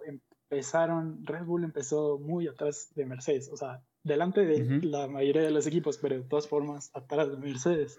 empezaron, 0.54 1.26
Red 1.26 1.44
Bull 1.44 1.64
empezó 1.64 2.18
muy 2.18 2.46
atrás 2.46 2.92
de 2.94 3.04
Mercedes, 3.06 3.50
o 3.52 3.56
sea, 3.56 3.82
delante 4.04 4.44
de 4.44 4.80
la 4.86 5.08
mayoría 5.08 5.42
de 5.42 5.50
los 5.50 5.66
equipos, 5.66 5.98
pero 5.98 6.16
de 6.16 6.22
todas 6.22 6.46
formas 6.46 6.90
atrás 6.94 7.30
de 7.30 7.36
Mercedes. 7.36 7.98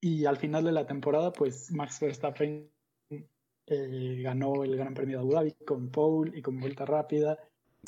Y 0.00 0.24
al 0.24 0.38
final 0.38 0.64
de 0.64 0.72
la 0.72 0.86
temporada, 0.86 1.32
pues 1.32 1.70
Max 1.72 2.00
Verstappen 2.00 2.70
eh, 3.66 4.22
ganó 4.22 4.64
el 4.64 4.76
Gran 4.76 4.94
Premio 4.94 5.18
de 5.18 5.22
Abu 5.22 5.32
Dhabi 5.32 5.52
con 5.66 5.90
pole 5.90 6.38
y 6.38 6.42
con 6.42 6.58
vuelta 6.58 6.86
rápida. 6.86 7.38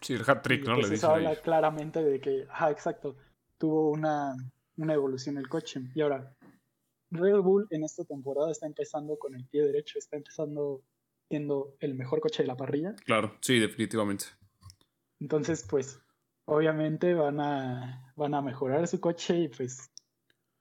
Sí, 0.00 0.14
el 0.14 0.22
hat-trick, 0.28 0.66
¿no? 0.66 0.74
Pues 0.74 0.90
Le 0.90 1.08
habla 1.08 1.36
claramente 1.36 2.02
de 2.02 2.20
que, 2.20 2.46
ajá, 2.50 2.70
exacto, 2.70 3.16
tuvo 3.56 3.90
una, 3.90 4.36
una 4.76 4.94
evolución 4.94 5.38
el 5.38 5.48
coche. 5.48 5.80
Y 5.94 6.02
ahora, 6.02 6.36
Red 7.10 7.40
Bull 7.40 7.66
en 7.70 7.84
esta 7.84 8.04
temporada 8.04 8.50
está 8.50 8.66
empezando 8.66 9.18
con 9.18 9.34
el 9.34 9.46
pie 9.46 9.64
derecho, 9.64 9.98
está 9.98 10.16
empezando 10.16 10.82
siendo 11.32 11.74
el 11.80 11.94
mejor 11.94 12.20
coche 12.20 12.42
de 12.42 12.46
la 12.46 12.58
parrilla. 12.58 12.94
Claro, 13.06 13.38
sí, 13.40 13.58
definitivamente. 13.58 14.26
Entonces, 15.18 15.66
pues, 15.66 15.98
obviamente 16.44 17.14
van 17.14 17.40
a, 17.40 18.12
van 18.16 18.34
a 18.34 18.42
mejorar 18.42 18.86
su 18.86 19.00
coche 19.00 19.38
y 19.38 19.48
pues, 19.48 19.90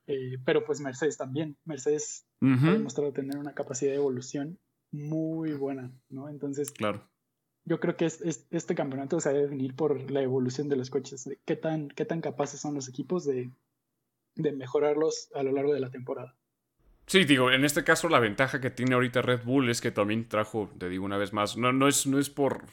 eh, 0.07 0.37
pero 0.45 0.63
pues 0.63 0.79
Mercedes 0.79 1.17
también. 1.17 1.57
Mercedes 1.65 2.25
ha 2.41 2.71
demostrado 2.71 3.11
tener 3.11 3.37
una 3.37 3.53
capacidad 3.53 3.91
de 3.91 3.97
evolución 3.97 4.59
muy 4.93 5.51
buena, 5.51 5.91
¿no? 6.07 6.29
Entonces, 6.29 6.71
claro. 6.71 7.05
Yo 7.65 7.81
creo 7.81 7.97
que 7.97 8.05
es, 8.05 8.47
este 8.49 8.73
campeonato 8.73 9.19
se 9.19 9.27
debe 9.27 9.41
definir 9.43 9.75
por 9.75 10.09
la 10.09 10.21
evolución 10.21 10.69
de 10.69 10.77
los 10.77 10.89
coches, 10.89 11.29
qué 11.43 11.57
tan, 11.57 11.89
qué 11.89 12.05
tan 12.05 12.21
capaces 12.21 12.61
son 12.61 12.75
los 12.75 12.87
equipos 12.87 13.25
de, 13.25 13.51
de 14.35 14.51
mejorarlos 14.53 15.29
a 15.35 15.43
lo 15.43 15.51
largo 15.51 15.73
de 15.73 15.81
la 15.81 15.91
temporada. 15.91 16.37
Sí, 17.11 17.25
digo, 17.25 17.51
en 17.51 17.65
este 17.65 17.83
caso 17.83 18.07
la 18.07 18.21
ventaja 18.21 18.61
que 18.61 18.69
tiene 18.69 18.93
ahorita 18.93 19.21
Red 19.21 19.43
Bull 19.43 19.69
es 19.69 19.81
que 19.81 19.91
también 19.91 20.29
trajo, 20.29 20.71
te 20.77 20.87
digo 20.87 21.03
una 21.03 21.17
vez 21.17 21.33
más, 21.33 21.57
no, 21.57 21.73
no, 21.73 21.89
es, 21.89 22.07
no 22.07 22.19
es 22.19 22.29
por, 22.29 22.63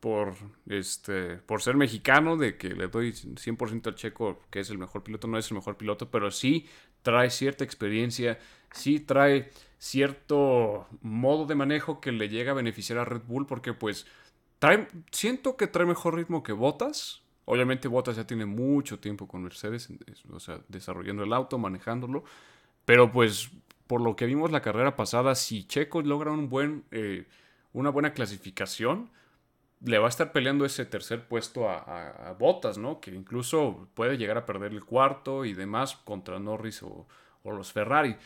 por, 0.00 0.32
este, 0.66 1.36
por 1.36 1.60
ser 1.60 1.76
mexicano, 1.76 2.38
de 2.38 2.56
que 2.56 2.70
le 2.70 2.88
doy 2.88 3.12
100% 3.12 3.86
al 3.88 3.94
Checo, 3.94 4.40
que 4.48 4.60
es 4.60 4.70
el 4.70 4.78
mejor 4.78 5.02
piloto, 5.02 5.28
no 5.28 5.36
es 5.36 5.50
el 5.50 5.56
mejor 5.56 5.76
piloto, 5.76 6.10
pero 6.10 6.30
sí 6.30 6.66
trae 7.02 7.28
cierta 7.28 7.64
experiencia, 7.64 8.38
sí 8.72 8.98
trae 8.98 9.50
cierto 9.76 10.86
modo 11.02 11.44
de 11.44 11.54
manejo 11.54 12.00
que 12.00 12.12
le 12.12 12.30
llega 12.30 12.52
a 12.52 12.54
beneficiar 12.54 12.98
a 12.98 13.04
Red 13.04 13.24
Bull, 13.26 13.44
porque 13.44 13.74
pues 13.74 14.06
trae, 14.58 14.88
siento 15.10 15.58
que 15.58 15.66
trae 15.66 15.84
mejor 15.84 16.14
ritmo 16.14 16.42
que 16.42 16.54
Botas. 16.54 17.24
Obviamente 17.44 17.88
Botas 17.88 18.16
ya 18.16 18.26
tiene 18.26 18.46
mucho 18.46 19.00
tiempo 19.00 19.28
con 19.28 19.42
Mercedes, 19.42 19.90
o 20.30 20.40
sea, 20.40 20.60
desarrollando 20.68 21.24
el 21.24 21.34
auto, 21.34 21.58
manejándolo. 21.58 22.24
Pero 22.86 23.10
pues 23.12 23.50
por 23.86 24.00
lo 24.00 24.16
que 24.16 24.26
vimos 24.26 24.50
la 24.50 24.62
carrera 24.62 24.96
pasada, 24.96 25.34
si 25.34 25.64
Checo 25.64 26.02
logra 26.02 26.32
un 26.32 26.48
buen, 26.48 26.84
eh, 26.90 27.26
una 27.72 27.90
buena 27.90 28.12
clasificación, 28.12 29.10
le 29.80 29.98
va 29.98 30.06
a 30.06 30.08
estar 30.08 30.32
peleando 30.32 30.64
ese 30.64 30.84
tercer 30.86 31.28
puesto 31.28 31.68
a, 31.68 32.34
Botas, 32.38 32.78
¿no? 32.78 33.00
Que 33.00 33.12
incluso 33.12 33.88
puede 33.94 34.16
llegar 34.16 34.38
a 34.38 34.46
perder 34.46 34.72
el 34.72 34.84
cuarto 34.84 35.44
y 35.44 35.52
demás 35.54 35.96
contra 35.96 36.38
Norris 36.38 36.82
o, 36.82 37.06
los 37.44 37.72
Ferrari. 37.72 38.16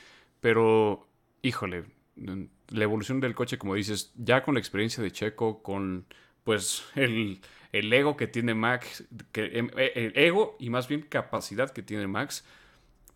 Pero, 0.40 1.07
híjole, 1.42 1.85
la 2.16 2.85
evolución 2.85 3.20
del 3.20 3.35
coche, 3.35 3.59
como 3.59 3.75
dices, 3.75 4.12
ya 4.16 4.42
con 4.42 4.55
la 4.55 4.61
experiencia 4.61 5.03
de 5.03 5.12
Checo, 5.12 5.62
con 5.62 6.07
pues 6.44 6.85
el, 6.94 7.40
el 7.73 7.92
ego 7.92 8.16
que 8.16 8.27
tiene 8.27 8.55
Max, 8.55 9.05
que, 9.33 9.59
em, 9.59 9.70
e, 9.77 9.92
el 9.94 10.12
ego 10.16 10.57
y 10.59 10.70
más 10.70 10.88
bien 10.88 11.03
capacidad 11.03 11.70
que 11.70 11.83
tiene 11.83 12.07
Max, 12.07 12.44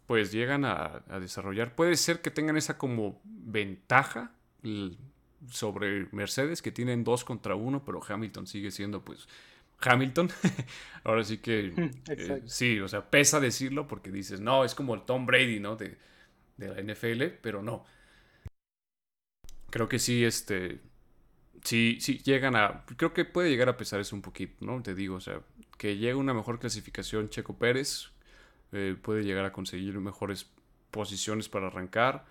pues 0.07 0.33
llegan 0.33 0.65
a, 0.65 1.03
desarrollar. 1.21 1.75
Puede 1.75 1.97
ser 1.97 2.21
que 2.21 2.31
tengan 2.31 2.57
esa 2.57 2.79
como 2.79 3.21
ventaja 3.25 4.33
sobre 5.51 6.09
Mercedes, 6.13 6.63
que 6.63 6.73
tienen 6.73 7.05
dos 7.05 7.25
contra 7.25 7.55
uno, 7.55 7.85
pero 7.85 8.01
Hamilton 8.07 8.47
sigue 8.47 8.71
siendo 8.71 9.05
pues 9.05 9.29
Hamilton. 9.81 10.31
Ahora 11.05 11.25
sí 11.25 11.39
que 11.39 11.93
eh, 12.09 12.43
sí, 12.47 12.81
o 12.81 12.89
sea, 12.89 13.11
pesa 13.11 13.41
decirlo 13.41 13.87
porque 13.89 14.11
dices, 14.11 14.41
no, 14.41 14.65
es 14.65 14.75
como 14.75 14.95
el 14.95 15.03
Tom 15.03 15.27
Brady, 15.27 15.61
¿no? 15.61 15.77
De, 15.77 15.97
de 16.57 16.69
la 16.69 16.95
NFL, 16.95 17.39
pero 17.43 17.63
no. 17.63 17.85
Creo 19.71 19.89
que 19.89 19.99
sí, 19.99 20.25
este, 20.25 20.81
sí, 21.65 21.99
sí 22.01 22.19
llegan 22.19 22.55
a, 22.57 22.85
creo 22.97 23.13
que 23.13 23.25
puede 23.25 23.51
llegar 23.51 23.69
a 23.69 23.77
pesar 23.77 24.01
eso 24.01 24.15
un 24.15 24.23
poquito, 24.23 24.65
¿no? 24.65 24.83
Te 24.83 24.95
digo, 24.95 25.17
o 25.17 25.21
sea, 25.21 25.41
que 25.79 25.97
llegue 25.97 26.15
una 26.15 26.35
mejor 26.35 26.61
clasificación 26.61 27.29
Checo 27.29 27.59
Pérez, 27.59 28.14
eh, 28.75 28.97
puede 29.01 29.23
llegar 29.23 29.45
a 29.45 29.53
conseguir 29.53 29.99
mejores 30.01 30.51
posiciones 30.91 31.49
para 31.49 31.69
arrancar. 31.69 32.25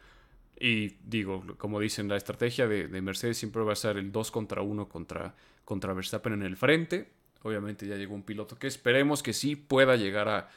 Y 0.59 0.97
digo, 1.03 1.43
como 1.57 1.79
dicen, 1.79 2.07
la 2.07 2.17
estrategia 2.17 2.67
de, 2.67 2.87
Mercedes 3.01 3.37
siempre 3.37 3.63
va 3.63 3.73
a 3.73 3.77
ser 3.77 3.97
el 3.97 4.11
2 4.11 4.29
contra 4.29 4.61
1 4.61 4.87
contra, 4.89 5.35
contra 5.65 5.93
Verstappen 5.93 6.33
en 6.33 6.43
el 6.43 6.57
frente. 6.57 7.09
Obviamente 7.43 7.87
ya 7.87 7.95
llegó 7.95 8.13
un 8.13 8.23
piloto 8.23 8.57
que 8.59 8.67
esperemos 8.67 9.23
que 9.23 9.33
sí 9.33 9.55
pueda 9.55 9.95
llegar 9.95 10.29
a, 10.29 10.49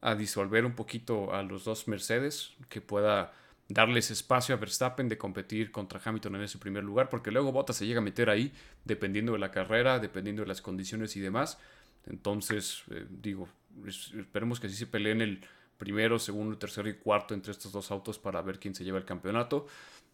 a 0.00 0.14
disolver 0.14 0.64
un 0.64 0.74
poquito 0.74 1.34
a 1.34 1.42
los 1.42 1.64
dos 1.64 1.88
Mercedes, 1.88 2.54
que 2.68 2.80
pueda 2.80 3.32
darles 3.68 4.10
espacio 4.10 4.54
a 4.54 4.58
Verstappen 4.58 5.08
de 5.08 5.18
competir 5.18 5.70
contra 5.70 6.00
Hamilton 6.04 6.36
en 6.36 6.42
ese 6.42 6.58
primer 6.58 6.84
lugar, 6.84 7.08
porque 7.08 7.30
luego 7.30 7.52
Bottas 7.52 7.76
se 7.76 7.86
llega 7.86 7.98
a 7.98 8.04
meter 8.04 8.30
ahí, 8.30 8.52
dependiendo 8.84 9.32
de 9.32 9.38
la 9.38 9.50
carrera, 9.50 9.98
dependiendo 9.98 10.42
de 10.42 10.48
las 10.48 10.62
condiciones 10.62 11.16
y 11.16 11.20
demás. 11.20 11.58
Entonces, 12.06 12.82
eh, 12.90 13.06
digo, 13.08 13.48
esperemos 13.86 14.60
que 14.60 14.66
así 14.66 14.76
se 14.76 14.86
peleen 14.86 15.20
el 15.20 15.44
primero, 15.76 16.18
segundo, 16.18 16.56
tercero 16.58 16.88
y 16.88 16.94
cuarto 16.94 17.34
entre 17.34 17.52
estos 17.52 17.72
dos 17.72 17.90
autos 17.90 18.18
para 18.18 18.40
ver 18.42 18.58
quién 18.58 18.74
se 18.74 18.84
lleva 18.84 18.98
el 18.98 19.04
campeonato. 19.04 19.66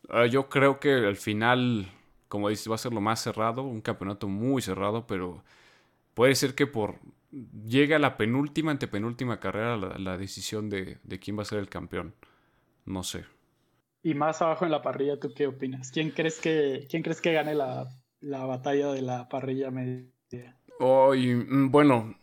Ah, 0.09 0.27
yo 0.27 0.49
creo 0.49 0.81
que 0.81 0.93
al 0.93 1.17
final, 1.17 1.89
como 2.29 2.49
dices, 2.49 2.71
va 2.71 2.77
a 2.77 2.79
ser 2.79 2.93
lo 2.93 3.01
más 3.01 3.23
cerrado, 3.23 3.63
un 3.63 3.81
campeonato 3.81 4.29
muy 4.29 4.63
cerrado, 4.63 5.07
pero 5.07 5.45
puede 6.15 6.35
ser 6.35 6.55
que 6.55 6.67
por 6.67 6.97
llegue 7.67 7.95
a 7.95 7.99
la 7.99 8.17
penúltima, 8.17 8.71
antepenúltima 8.71 9.41
carrera 9.41 9.77
la, 9.77 10.17
decisión 10.17 10.71
de, 10.71 10.99
de 11.03 11.19
quién 11.19 11.37
va 11.37 11.43
a 11.43 11.47
ser 11.47 11.59
el 11.59 11.69
campeón. 11.69 12.15
No 12.87 13.03
sé. 13.03 13.27
Y 14.03 14.15
más 14.15 14.41
abajo 14.41 14.65
en 14.65 14.71
la 14.71 14.81
parrilla, 14.81 15.19
¿tú 15.19 15.35
qué 15.35 15.47
opinas? 15.47 15.91
¿Quién 15.91 16.11
crees 16.11 16.41
que, 16.41 16.87
quién 16.89 17.03
crees 17.03 17.21
que 17.21 17.33
gane 17.33 17.55
la, 17.55 17.89
batalla 18.23 18.93
de 18.93 19.03
la 19.03 19.29
parrilla 19.29 19.71
media? 19.71 20.57
Mm, 20.81 21.71
bueno, 21.71 22.15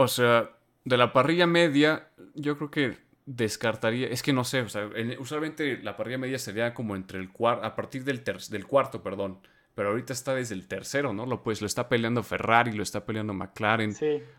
o 0.00 0.06
sea, 0.06 0.50
de 0.84 0.96
la 0.96 1.12
parrilla 1.12 1.48
media, 1.48 2.06
yo 2.36 2.56
creo 2.56 2.70
que 2.70 2.98
descartaría, 3.26 4.06
es 4.06 4.22
que 4.22 4.32
no 4.32 4.44
sé, 4.44 4.60
o 4.60 4.68
sea, 4.68 4.88
usualmente 5.18 5.82
la 5.82 5.96
parrilla 5.96 6.18
media 6.18 6.38
sería 6.38 6.72
como 6.72 6.94
entre 6.94 7.18
el 7.18 7.32
cuarto, 7.32 7.66
a 7.66 7.74
partir 7.74 8.04
del, 8.04 8.22
del 8.22 8.64
cuarto, 8.64 9.02
perdón, 9.02 9.40
pero 9.74 9.88
ahorita 9.88 10.12
está 10.12 10.36
desde 10.36 10.54
el 10.54 10.68
tercero, 10.68 11.12
¿no? 11.12 11.26
Lo, 11.26 11.42
pues 11.42 11.60
lo 11.60 11.66
está 11.66 11.88
peleando 11.88 12.22
Ferrari, 12.22 12.70
lo 12.70 12.84
está 12.84 13.04
peleando 13.04 13.34
McLaren, 13.34 13.92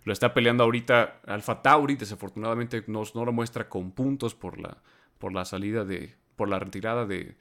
lo 0.05 0.13
está 0.13 0.33
peleando 0.33 0.63
ahorita 0.63 1.19
Alfa 1.25 1.61
Tauri, 1.61 1.97
desafortunadamente 1.97 2.85
no, 2.87 3.03
no 3.13 3.25
lo 3.25 3.33
muestra 3.33 3.67
con 3.67 3.91
puntos 3.91 4.35
por 4.35 4.61
la, 4.61 4.77
por 5.17 5.33
la 5.33 5.43
salida 5.43 5.83
de, 5.83 6.15
por 6.37 6.47
la 6.47 6.59
retirada 6.59 7.05
de, 7.05 7.35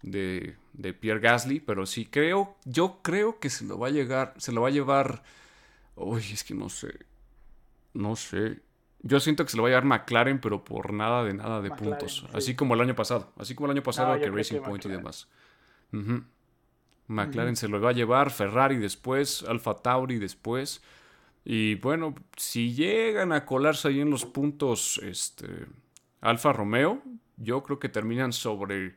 de, 0.00 0.94
Pierre 0.94 1.20
Gasly, 1.20 1.60
pero 1.60 1.84
sí 1.84 2.06
creo, 2.06 2.56
yo 2.64 3.00
creo 3.02 3.38
que 3.38 3.50
se 3.50 3.66
lo 3.66 3.78
va 3.78 3.88
a 3.88 3.90
llegar, 3.90 4.32
se 4.38 4.52
lo 4.52 4.62
va 4.62 4.68
a 4.68 4.72
llevar, 4.72 5.22
uy, 5.96 6.22
es 6.32 6.44
que 6.44 6.54
no 6.54 6.70
sé, 6.70 6.94
no 7.98 8.14
sé. 8.14 8.60
Yo 9.00 9.18
siento 9.18 9.44
que 9.44 9.50
se 9.50 9.56
lo 9.56 9.64
va 9.64 9.68
a 9.68 9.70
llevar 9.70 9.84
McLaren, 9.84 10.40
pero 10.40 10.64
por 10.64 10.92
nada 10.92 11.24
de 11.24 11.34
nada 11.34 11.60
de 11.60 11.70
puntos. 11.70 12.24
Así 12.32 12.54
como 12.54 12.74
el 12.74 12.80
año 12.80 12.94
pasado. 12.94 13.32
Así 13.36 13.54
como 13.54 13.66
el 13.66 13.72
año 13.72 13.82
pasado 13.82 14.18
que 14.18 14.30
Racing 14.30 14.60
Point 14.60 14.86
y 14.86 14.88
demás. 14.88 15.28
McLaren 17.08 17.56
se 17.56 17.68
lo 17.68 17.80
va 17.80 17.90
a 17.90 17.92
llevar, 17.92 18.30
Ferrari 18.30 18.76
después, 18.76 19.42
Alfa 19.48 19.74
Tauri 19.74 20.18
después. 20.18 20.82
Y 21.44 21.76
bueno, 21.76 22.14
si 22.36 22.72
llegan 22.74 23.32
a 23.32 23.44
colarse 23.44 23.88
ahí 23.88 24.00
en 24.00 24.10
los 24.10 24.24
puntos, 24.26 25.00
este, 25.02 25.66
Alfa 26.20 26.52
Romeo, 26.52 27.02
yo 27.36 27.62
creo 27.64 27.78
que 27.78 27.88
terminan 27.88 28.32
sobre, 28.32 28.94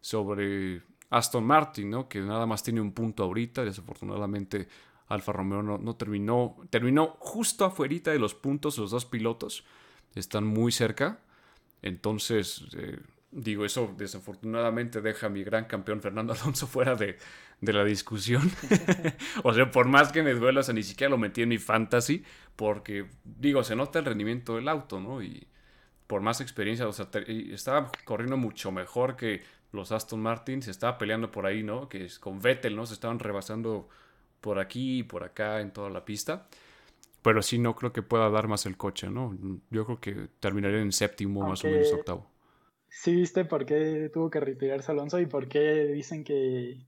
sobre 0.00 0.82
Aston 1.10 1.44
Martin, 1.44 1.90
¿no? 1.90 2.08
Que 2.08 2.20
nada 2.20 2.46
más 2.46 2.62
tiene 2.62 2.80
un 2.80 2.92
punto 2.92 3.24
ahorita. 3.24 3.64
Desafortunadamente, 3.64 4.68
Alfa 5.10 5.32
Romeo 5.32 5.62
no, 5.62 5.96
terminó. 5.96 6.56
Terminó 6.70 7.16
justo 7.18 7.64
afuera 7.64 8.12
de 8.12 8.18
los 8.18 8.34
puntos, 8.34 8.78
los 8.78 8.92
dos 8.92 9.04
pilotos. 9.04 9.64
Están 10.14 10.46
muy 10.46 10.70
cerca. 10.70 11.18
Entonces, 11.82 12.64
eh, 12.76 12.98
digo, 13.32 13.64
eso 13.64 13.92
desafortunadamente 13.98 15.00
deja 15.00 15.26
a 15.26 15.30
mi 15.30 15.42
gran 15.42 15.64
campeón 15.64 16.00
Fernando 16.00 16.32
Alonso 16.32 16.66
fuera 16.68 16.94
de, 16.94 17.18
de 17.60 17.72
la 17.72 17.84
discusión. 17.84 18.48
o 19.42 19.52
sea, 19.52 19.70
por 19.72 19.88
más 19.88 20.12
que 20.12 20.22
me 20.22 20.32
duela, 20.32 20.60
o 20.66 20.72
ni 20.72 20.84
siquiera 20.84 21.10
lo 21.10 21.18
metí 21.18 21.42
en 21.42 21.48
mi 21.48 21.58
fantasy. 21.58 22.22
Porque, 22.54 23.06
digo, 23.24 23.64
se 23.64 23.74
nota 23.74 23.98
el 23.98 24.04
rendimiento 24.04 24.54
del 24.54 24.68
auto, 24.68 25.00
¿no? 25.00 25.22
Y 25.22 25.48
por 26.06 26.20
más 26.20 26.40
experiencia, 26.40 26.86
o 26.86 26.92
sea, 26.92 27.08
estaba 27.26 27.90
corriendo 28.04 28.36
mucho 28.36 28.70
mejor 28.70 29.16
que 29.16 29.42
los 29.72 29.90
Aston 29.90 30.20
Martin, 30.20 30.62
se 30.62 30.70
estaba 30.70 30.98
peleando 30.98 31.32
por 31.32 31.46
ahí, 31.46 31.64
¿no? 31.64 31.88
Que 31.88 32.04
es 32.04 32.20
con 32.20 32.40
Vettel, 32.40 32.76
¿no? 32.76 32.86
Se 32.86 32.94
estaban 32.94 33.18
rebasando 33.18 33.88
por 34.40 34.58
aquí 34.58 34.98
y 34.98 35.02
por 35.02 35.24
acá 35.24 35.60
en 35.60 35.72
toda 35.72 35.90
la 35.90 36.04
pista. 36.04 36.48
Pero 37.22 37.42
sí, 37.42 37.58
no 37.58 37.74
creo 37.74 37.92
que 37.92 38.02
pueda 38.02 38.30
dar 38.30 38.48
más 38.48 38.64
el 38.66 38.76
coche, 38.76 39.10
¿no? 39.10 39.36
Yo 39.70 39.84
creo 39.84 40.00
que 40.00 40.28
terminaría 40.40 40.80
en 40.80 40.92
séptimo, 40.92 41.46
más 41.46 41.62
o 41.64 41.68
menos 41.68 41.92
octavo. 41.92 42.30
Sí, 42.88 43.14
viste 43.14 43.44
por 43.44 43.66
qué 43.66 44.10
tuvo 44.12 44.30
que 44.30 44.40
retirarse 44.40 44.90
Alonso 44.90 45.20
y 45.20 45.26
por 45.26 45.48
qué 45.48 45.86
dicen 45.86 46.24
que 46.24 46.86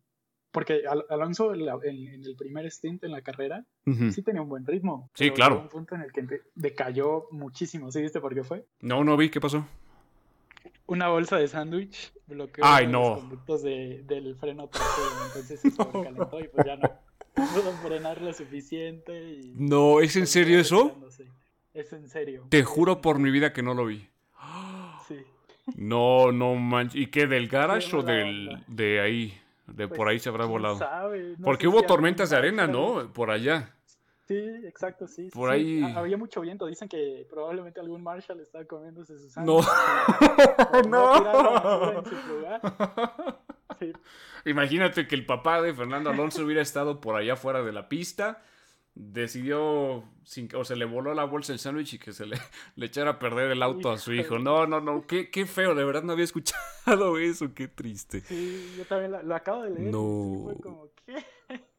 porque 0.52 0.82
Alonso 1.08 1.54
en, 1.54 2.24
el 2.24 2.36
primer 2.36 2.70
stint 2.70 3.02
en 3.04 3.12
la 3.12 3.22
carrera 3.22 3.64
sí 4.10 4.22
tenía 4.22 4.42
un 4.42 4.50
buen 4.50 4.66
ritmo. 4.66 5.10
Sí, 5.14 5.30
claro. 5.30 5.60
un 5.60 5.68
punto 5.68 5.94
en 5.94 6.02
el 6.02 6.12
que 6.12 6.26
decayó 6.54 7.26
muchísimo. 7.30 7.90
¿Sí 7.90 8.02
viste 8.02 8.20
por 8.20 8.34
qué 8.34 8.44
fue? 8.44 8.66
No, 8.80 9.02
no 9.02 9.16
vi. 9.16 9.30
¿Qué 9.30 9.40
pasó? 9.40 9.66
Una 10.86 11.08
bolsa 11.08 11.38
de 11.38 11.48
sándwich 11.48 12.12
bloqueó 12.26 12.64
los 12.86 13.18
conductos 13.20 13.62
del 13.62 14.36
freno 14.38 14.68
trasero. 14.68 15.24
Entonces 15.26 15.60
se 15.62 15.70
calentó 15.74 16.38
y 16.38 16.48
pues 16.48 16.66
ya 16.66 16.76
no 16.76 16.90
pudo 17.34 17.72
frenar 17.82 18.20
lo 18.20 18.32
suficiente. 18.32 19.40
no, 19.54 20.00
¿es 20.00 20.16
en 20.16 20.26
serio 20.26 20.58
eso? 20.58 20.96
Es 21.74 21.92
en 21.92 22.08
serio. 22.08 22.46
Te 22.50 22.64
juro 22.64 23.00
por 23.00 23.18
mi 23.18 23.30
vida 23.30 23.52
que 23.52 23.62
no 23.62 23.72
lo 23.72 23.86
vi. 23.86 24.06
Sí. 25.08 25.16
No, 25.76 26.30
no 26.32 26.54
manches. 26.54 27.00
¿Y 27.00 27.06
qué? 27.06 27.26
¿Del 27.26 27.48
garage 27.48 27.96
o 27.96 28.02
del, 28.02 28.62
de 28.66 29.00
ahí? 29.00 29.40
De 29.66 29.88
por 29.88 30.08
ahí 30.08 30.18
se 30.18 30.28
habrá 30.28 30.44
volado. 30.44 30.78
Porque 31.42 31.66
hubo 31.66 31.82
tormentas 31.82 32.30
de 32.30 32.36
arena, 32.36 32.66
¿no? 32.66 33.10
Por 33.12 33.30
allá. 33.30 33.74
Sí, 34.28 34.38
exacto, 34.64 35.06
sí. 35.06 35.30
Por 35.32 35.50
ahí. 35.50 35.82
Había 35.96 36.16
mucho 36.16 36.40
viento. 36.40 36.66
Dicen 36.66 36.88
que 36.88 37.26
probablemente 37.28 37.80
algún 37.80 38.02
Marshall 38.02 38.40
estaba 38.40 38.64
comiéndose 38.64 39.18
sus 39.18 39.36
No. 39.38 39.60
no. 40.88 42.02
Imagínate 44.44 45.06
que 45.06 45.14
el 45.14 45.26
papá 45.26 45.62
de 45.62 45.72
Fernando 45.72 46.10
Alonso 46.10 46.44
hubiera 46.44 46.62
estado 46.62 47.00
por 47.00 47.16
allá 47.16 47.36
fuera 47.36 47.62
de 47.62 47.72
la 47.72 47.88
pista 47.88 48.42
decidió, 48.94 50.04
sin, 50.24 50.48
o 50.54 50.64
se 50.64 50.76
le 50.76 50.84
voló 50.84 51.14
la 51.14 51.24
bolsa 51.24 51.52
el 51.52 51.58
sándwich 51.58 51.94
y 51.94 51.98
que 51.98 52.12
se 52.12 52.26
le, 52.26 52.36
le 52.76 52.86
echara 52.86 53.12
a 53.12 53.18
perder 53.18 53.50
el 53.50 53.62
auto 53.62 53.90
a 53.90 53.98
su 53.98 54.12
hijo. 54.12 54.38
No, 54.38 54.66
no, 54.66 54.80
no, 54.80 55.06
qué, 55.06 55.30
qué 55.30 55.46
feo, 55.46 55.74
de 55.74 55.84
verdad 55.84 56.02
no 56.02 56.12
había 56.12 56.24
escuchado 56.24 57.18
eso, 57.18 57.54
qué 57.54 57.68
triste. 57.68 58.20
Sí, 58.20 58.74
yo 58.76 58.84
también 58.84 59.12
lo, 59.26 59.34
acabo 59.34 59.62
de 59.62 59.70
leer. 59.70 59.92
No. 59.92 60.42
fue 60.44 60.56
como, 60.56 60.88
¿qué? 61.06 61.24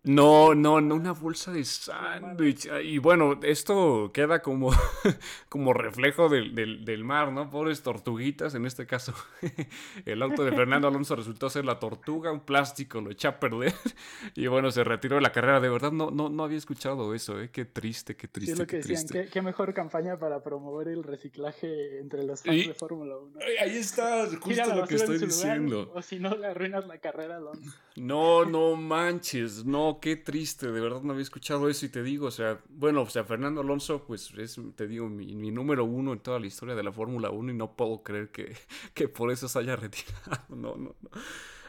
No, 0.05 0.53
no, 0.53 0.81
no, 0.81 0.95
una 0.95 1.13
bolsa 1.13 1.53
de 1.53 1.63
sándwich. 1.63 2.67
Y 2.83 2.97
bueno, 2.97 3.39
esto 3.41 4.11
queda 4.13 4.41
como, 4.41 4.69
como 5.49 5.71
reflejo 5.71 6.27
del, 6.27 6.53
del, 6.53 7.03
mar, 7.05 7.31
¿no? 7.31 7.49
Pobres 7.49 7.83
tortuguitas, 7.83 8.53
en 8.55 8.65
este 8.65 8.85
caso. 8.85 9.13
El 10.05 10.21
auto 10.21 10.43
de 10.43 10.51
Fernando 10.51 10.89
Alonso 10.89 11.15
resultó 11.15 11.49
ser 11.49 11.63
la 11.63 11.79
tortuga, 11.79 12.33
un 12.33 12.41
plástico 12.41 12.99
lo 12.99 13.11
echa 13.11 13.29
a 13.29 13.39
perder. 13.39 13.73
Y 14.35 14.47
bueno, 14.47 14.71
se 14.71 14.83
retiró 14.83 15.15
de 15.15 15.21
la 15.21 15.31
carrera. 15.31 15.59
De 15.59 15.69
verdad, 15.69 15.91
no, 15.91 16.09
no, 16.11 16.27
no 16.27 16.43
había 16.43 16.57
escuchado 16.57 17.13
eso, 17.13 17.39
¿eh? 17.39 17.49
Qué 17.51 17.65
triste, 17.65 18.15
qué 18.15 18.27
triste. 18.27 18.55
Sí, 18.55 18.59
lo 18.59 18.67
que 18.67 18.77
decían, 18.77 19.27
qué, 19.31 19.41
mejor 19.41 19.73
campaña 19.73 20.17
para 20.17 20.41
promover 20.43 20.87
el 20.87 21.03
reciclaje 21.03 21.99
entre 21.99 22.23
los 22.23 22.41
fans 22.41 22.67
de 22.67 22.73
Fórmula 22.73 23.17
1. 23.17 23.39
Ahí 23.61 23.77
está, 23.77 24.25
justo 24.27 24.75
lo 24.75 24.85
que 24.85 24.95
estoy 24.95 25.17
diciendo. 25.19 25.91
o 25.93 26.01
si 26.01 26.19
no, 26.19 26.35
le 26.35 26.47
arruinas 26.47 26.87
la 26.87 26.97
carrera, 26.97 27.37
Alonso. 27.37 27.71
No, 27.95 28.43
no 28.43 28.75
manches, 28.75 29.63
no, 29.65 29.92
qué 29.99 30.15
triste, 30.15 30.71
de 30.71 30.79
verdad 30.81 31.01
no 31.01 31.13
había 31.13 31.23
escuchado 31.23 31.69
eso 31.69 31.85
y 31.85 31.89
te 31.89 32.03
digo, 32.03 32.27
o 32.27 32.31
sea, 32.31 32.61
bueno, 32.69 33.01
o 33.01 33.09
sea, 33.09 33.23
Fernando 33.23 33.61
Alonso, 33.61 34.03
pues 34.05 34.31
es, 34.37 34.59
te 34.75 34.87
digo, 34.87 35.09
mi, 35.09 35.51
número 35.51 35.85
uno 35.85 36.13
en 36.13 36.19
toda 36.19 36.39
la 36.39 36.47
historia 36.47 36.75
de 36.75 36.83
la 36.83 36.91
Fórmula 36.91 37.29
1 37.29 37.51
y 37.51 37.55
no 37.55 37.75
puedo 37.75 38.03
creer 38.03 38.31
que, 38.31 38.55
que 38.93 39.07
por 39.07 39.31
eso 39.31 39.47
se 39.47 39.59
haya 39.59 39.75
retirado, 39.77 40.45
no, 40.49 40.75
no, 40.75 40.95
no. 41.01 41.09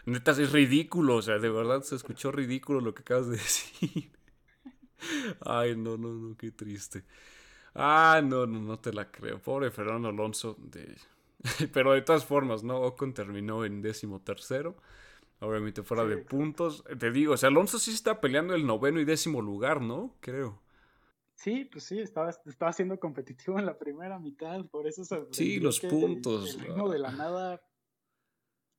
Neta, 0.06 0.32
es 0.32 0.52
ridículo, 0.52 1.16
o 1.16 1.22
sea, 1.22 1.38
de 1.38 1.48
verdad 1.48 1.82
se 1.82 1.96
escuchó 1.96 2.30
ridículo 2.30 2.80
lo 2.80 2.94
que 2.94 3.02
acabas 3.02 3.28
de 3.28 3.36
decir. 3.36 4.12
Ay, 5.40 5.76
no, 5.76 5.96
no, 5.96 6.08
no, 6.08 6.36
qué 6.36 6.50
triste. 6.50 7.04
Ah, 7.74 8.20
no, 8.22 8.46
no, 8.46 8.60
no 8.60 8.78
te 8.78 8.92
la 8.92 9.10
creo. 9.10 9.40
Pobre 9.40 9.70
Fernando 9.70 10.08
Alonso. 10.08 10.56
De... 10.58 10.96
Pero 11.72 11.92
de 11.92 12.02
todas 12.02 12.24
formas, 12.24 12.62
¿no? 12.62 12.78
Ocon 12.80 13.14
terminó 13.14 13.64
en 13.64 13.82
décimo 13.82 14.20
tercero 14.20 14.76
obviamente 15.44 15.82
fuera 15.82 16.04
de 16.04 16.18
puntos. 16.18 16.84
Te 16.98 17.10
digo, 17.10 17.34
o 17.34 17.36
sea, 17.36 17.48
Alonso 17.48 17.78
sí 17.78 17.92
está 17.92 18.20
peleando 18.20 18.54
el 18.54 18.66
noveno 18.66 19.00
y 19.00 19.04
décimo 19.04 19.40
lugar, 19.40 19.80
¿no? 19.80 20.16
Creo. 20.20 20.62
Sí, 21.34 21.64
pues 21.70 21.84
sí, 21.84 22.00
estaba, 22.00 22.30
estaba 22.46 22.72
siendo 22.72 22.98
competitivo 22.98 23.58
en 23.58 23.66
la 23.66 23.76
primera 23.78 24.18
mitad, 24.18 24.64
por 24.66 24.86
eso 24.86 25.04
se 25.04 25.26
Sí, 25.32 25.58
los 25.58 25.80
puntos. 25.80 26.54
El, 26.54 26.60
ritmo 26.60 26.88
de 26.88 26.98
la 26.98 27.10
nada. 27.10 27.60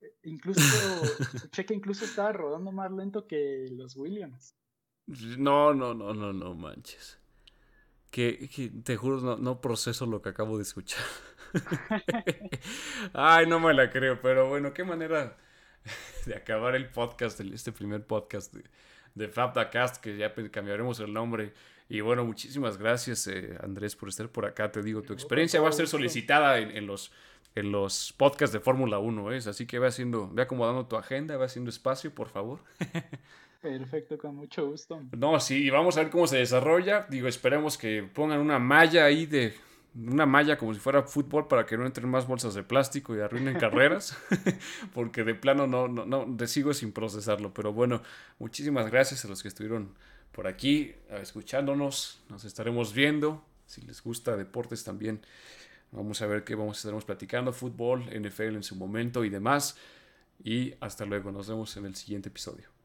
Eh, 0.00 0.14
incluso, 0.24 0.60
Cheque 1.52 1.74
incluso 1.74 2.04
estaba 2.04 2.32
rodando 2.32 2.72
más 2.72 2.90
lento 2.90 3.26
que 3.26 3.68
los 3.70 3.96
Williams. 3.96 4.56
No, 5.06 5.74
no, 5.74 5.94
no, 5.94 6.14
no, 6.14 6.32
no 6.32 6.54
manches. 6.54 7.20
Que, 8.10 8.48
que 8.48 8.70
te 8.70 8.96
juro, 8.96 9.20
no, 9.20 9.36
no 9.36 9.60
proceso 9.60 10.06
lo 10.06 10.22
que 10.22 10.30
acabo 10.30 10.56
de 10.56 10.62
escuchar. 10.62 11.04
Ay, 13.12 13.46
no 13.46 13.60
me 13.60 13.74
la 13.74 13.90
creo, 13.90 14.20
pero 14.20 14.48
bueno, 14.48 14.72
qué 14.72 14.84
manera 14.84 15.36
de 16.26 16.34
acabar 16.34 16.74
el 16.74 16.88
podcast, 16.88 17.40
este 17.40 17.72
primer 17.72 18.04
podcast 18.06 18.52
de, 18.54 18.64
de 19.14 19.28
FabdaCast, 19.28 20.02
que 20.02 20.16
ya 20.16 20.34
cambiaremos 20.50 21.00
el 21.00 21.12
nombre. 21.12 21.52
Y 21.88 22.00
bueno, 22.00 22.24
muchísimas 22.24 22.78
gracias, 22.78 23.26
eh, 23.28 23.56
Andrés, 23.62 23.94
por 23.94 24.08
estar 24.08 24.28
por 24.28 24.44
acá. 24.44 24.72
Te 24.72 24.82
digo, 24.82 25.02
tu 25.02 25.12
experiencia 25.12 25.60
va 25.60 25.68
a 25.68 25.72
ser 25.72 25.86
solicitada 25.86 26.58
en, 26.58 26.86
los, 26.86 27.12
en 27.54 27.70
los 27.70 28.12
podcasts 28.16 28.52
de 28.52 28.60
Fórmula 28.60 28.98
1, 28.98 29.32
¿eh? 29.32 29.38
Así 29.46 29.66
que 29.66 29.78
ve 29.78 29.86
haciendo, 29.86 30.28
ve 30.32 30.42
acomodando 30.42 30.86
tu 30.86 30.96
agenda, 30.96 31.36
ve 31.36 31.44
haciendo 31.44 31.70
espacio, 31.70 32.12
por 32.12 32.28
favor. 32.28 32.60
Perfecto, 33.62 34.18
con 34.18 34.34
mucho 34.34 34.66
gusto. 34.68 35.00
No, 35.16 35.40
sí, 35.40 35.70
vamos 35.70 35.96
a 35.96 36.02
ver 36.02 36.10
cómo 36.10 36.26
se 36.26 36.38
desarrolla. 36.38 37.06
Digo, 37.08 37.28
esperemos 37.28 37.78
que 37.78 38.02
pongan 38.02 38.40
una 38.40 38.58
malla 38.58 39.04
ahí 39.04 39.26
de 39.26 39.54
una 39.96 40.26
malla 40.26 40.58
como 40.58 40.74
si 40.74 40.80
fuera 40.80 41.02
fútbol 41.02 41.48
para 41.48 41.64
que 41.64 41.76
no 41.76 41.86
entren 41.86 42.08
más 42.08 42.26
bolsas 42.26 42.54
de 42.54 42.62
plástico 42.62 43.16
y 43.16 43.20
arruinen 43.20 43.58
carreras, 43.58 44.16
porque 44.94 45.24
de 45.24 45.34
plano 45.34 45.66
no, 45.66 45.88
no, 45.88 46.04
no, 46.04 46.46
sigo 46.46 46.74
sin 46.74 46.92
procesarlo. 46.92 47.54
Pero 47.54 47.72
bueno, 47.72 48.02
muchísimas 48.38 48.90
gracias 48.90 49.24
a 49.24 49.28
los 49.28 49.42
que 49.42 49.48
estuvieron 49.48 49.94
por 50.32 50.46
aquí 50.46 50.94
escuchándonos. 51.08 52.20
Nos 52.28 52.44
estaremos 52.44 52.92
viendo. 52.92 53.44
Si 53.66 53.80
les 53.80 54.02
gusta 54.02 54.36
deportes 54.36 54.84
también, 54.84 55.20
vamos 55.92 56.22
a 56.22 56.26
ver 56.26 56.44
qué 56.44 56.54
vamos 56.54 56.76
a 56.76 56.78
estaremos 56.78 57.04
platicando. 57.04 57.52
Fútbol, 57.52 58.04
NFL 58.04 58.54
en 58.54 58.62
su 58.62 58.76
momento 58.76 59.24
y 59.24 59.30
demás. 59.30 59.76
Y 60.44 60.74
hasta 60.80 61.06
luego. 61.06 61.32
Nos 61.32 61.48
vemos 61.48 61.76
en 61.76 61.86
el 61.86 61.96
siguiente 61.96 62.28
episodio. 62.28 62.75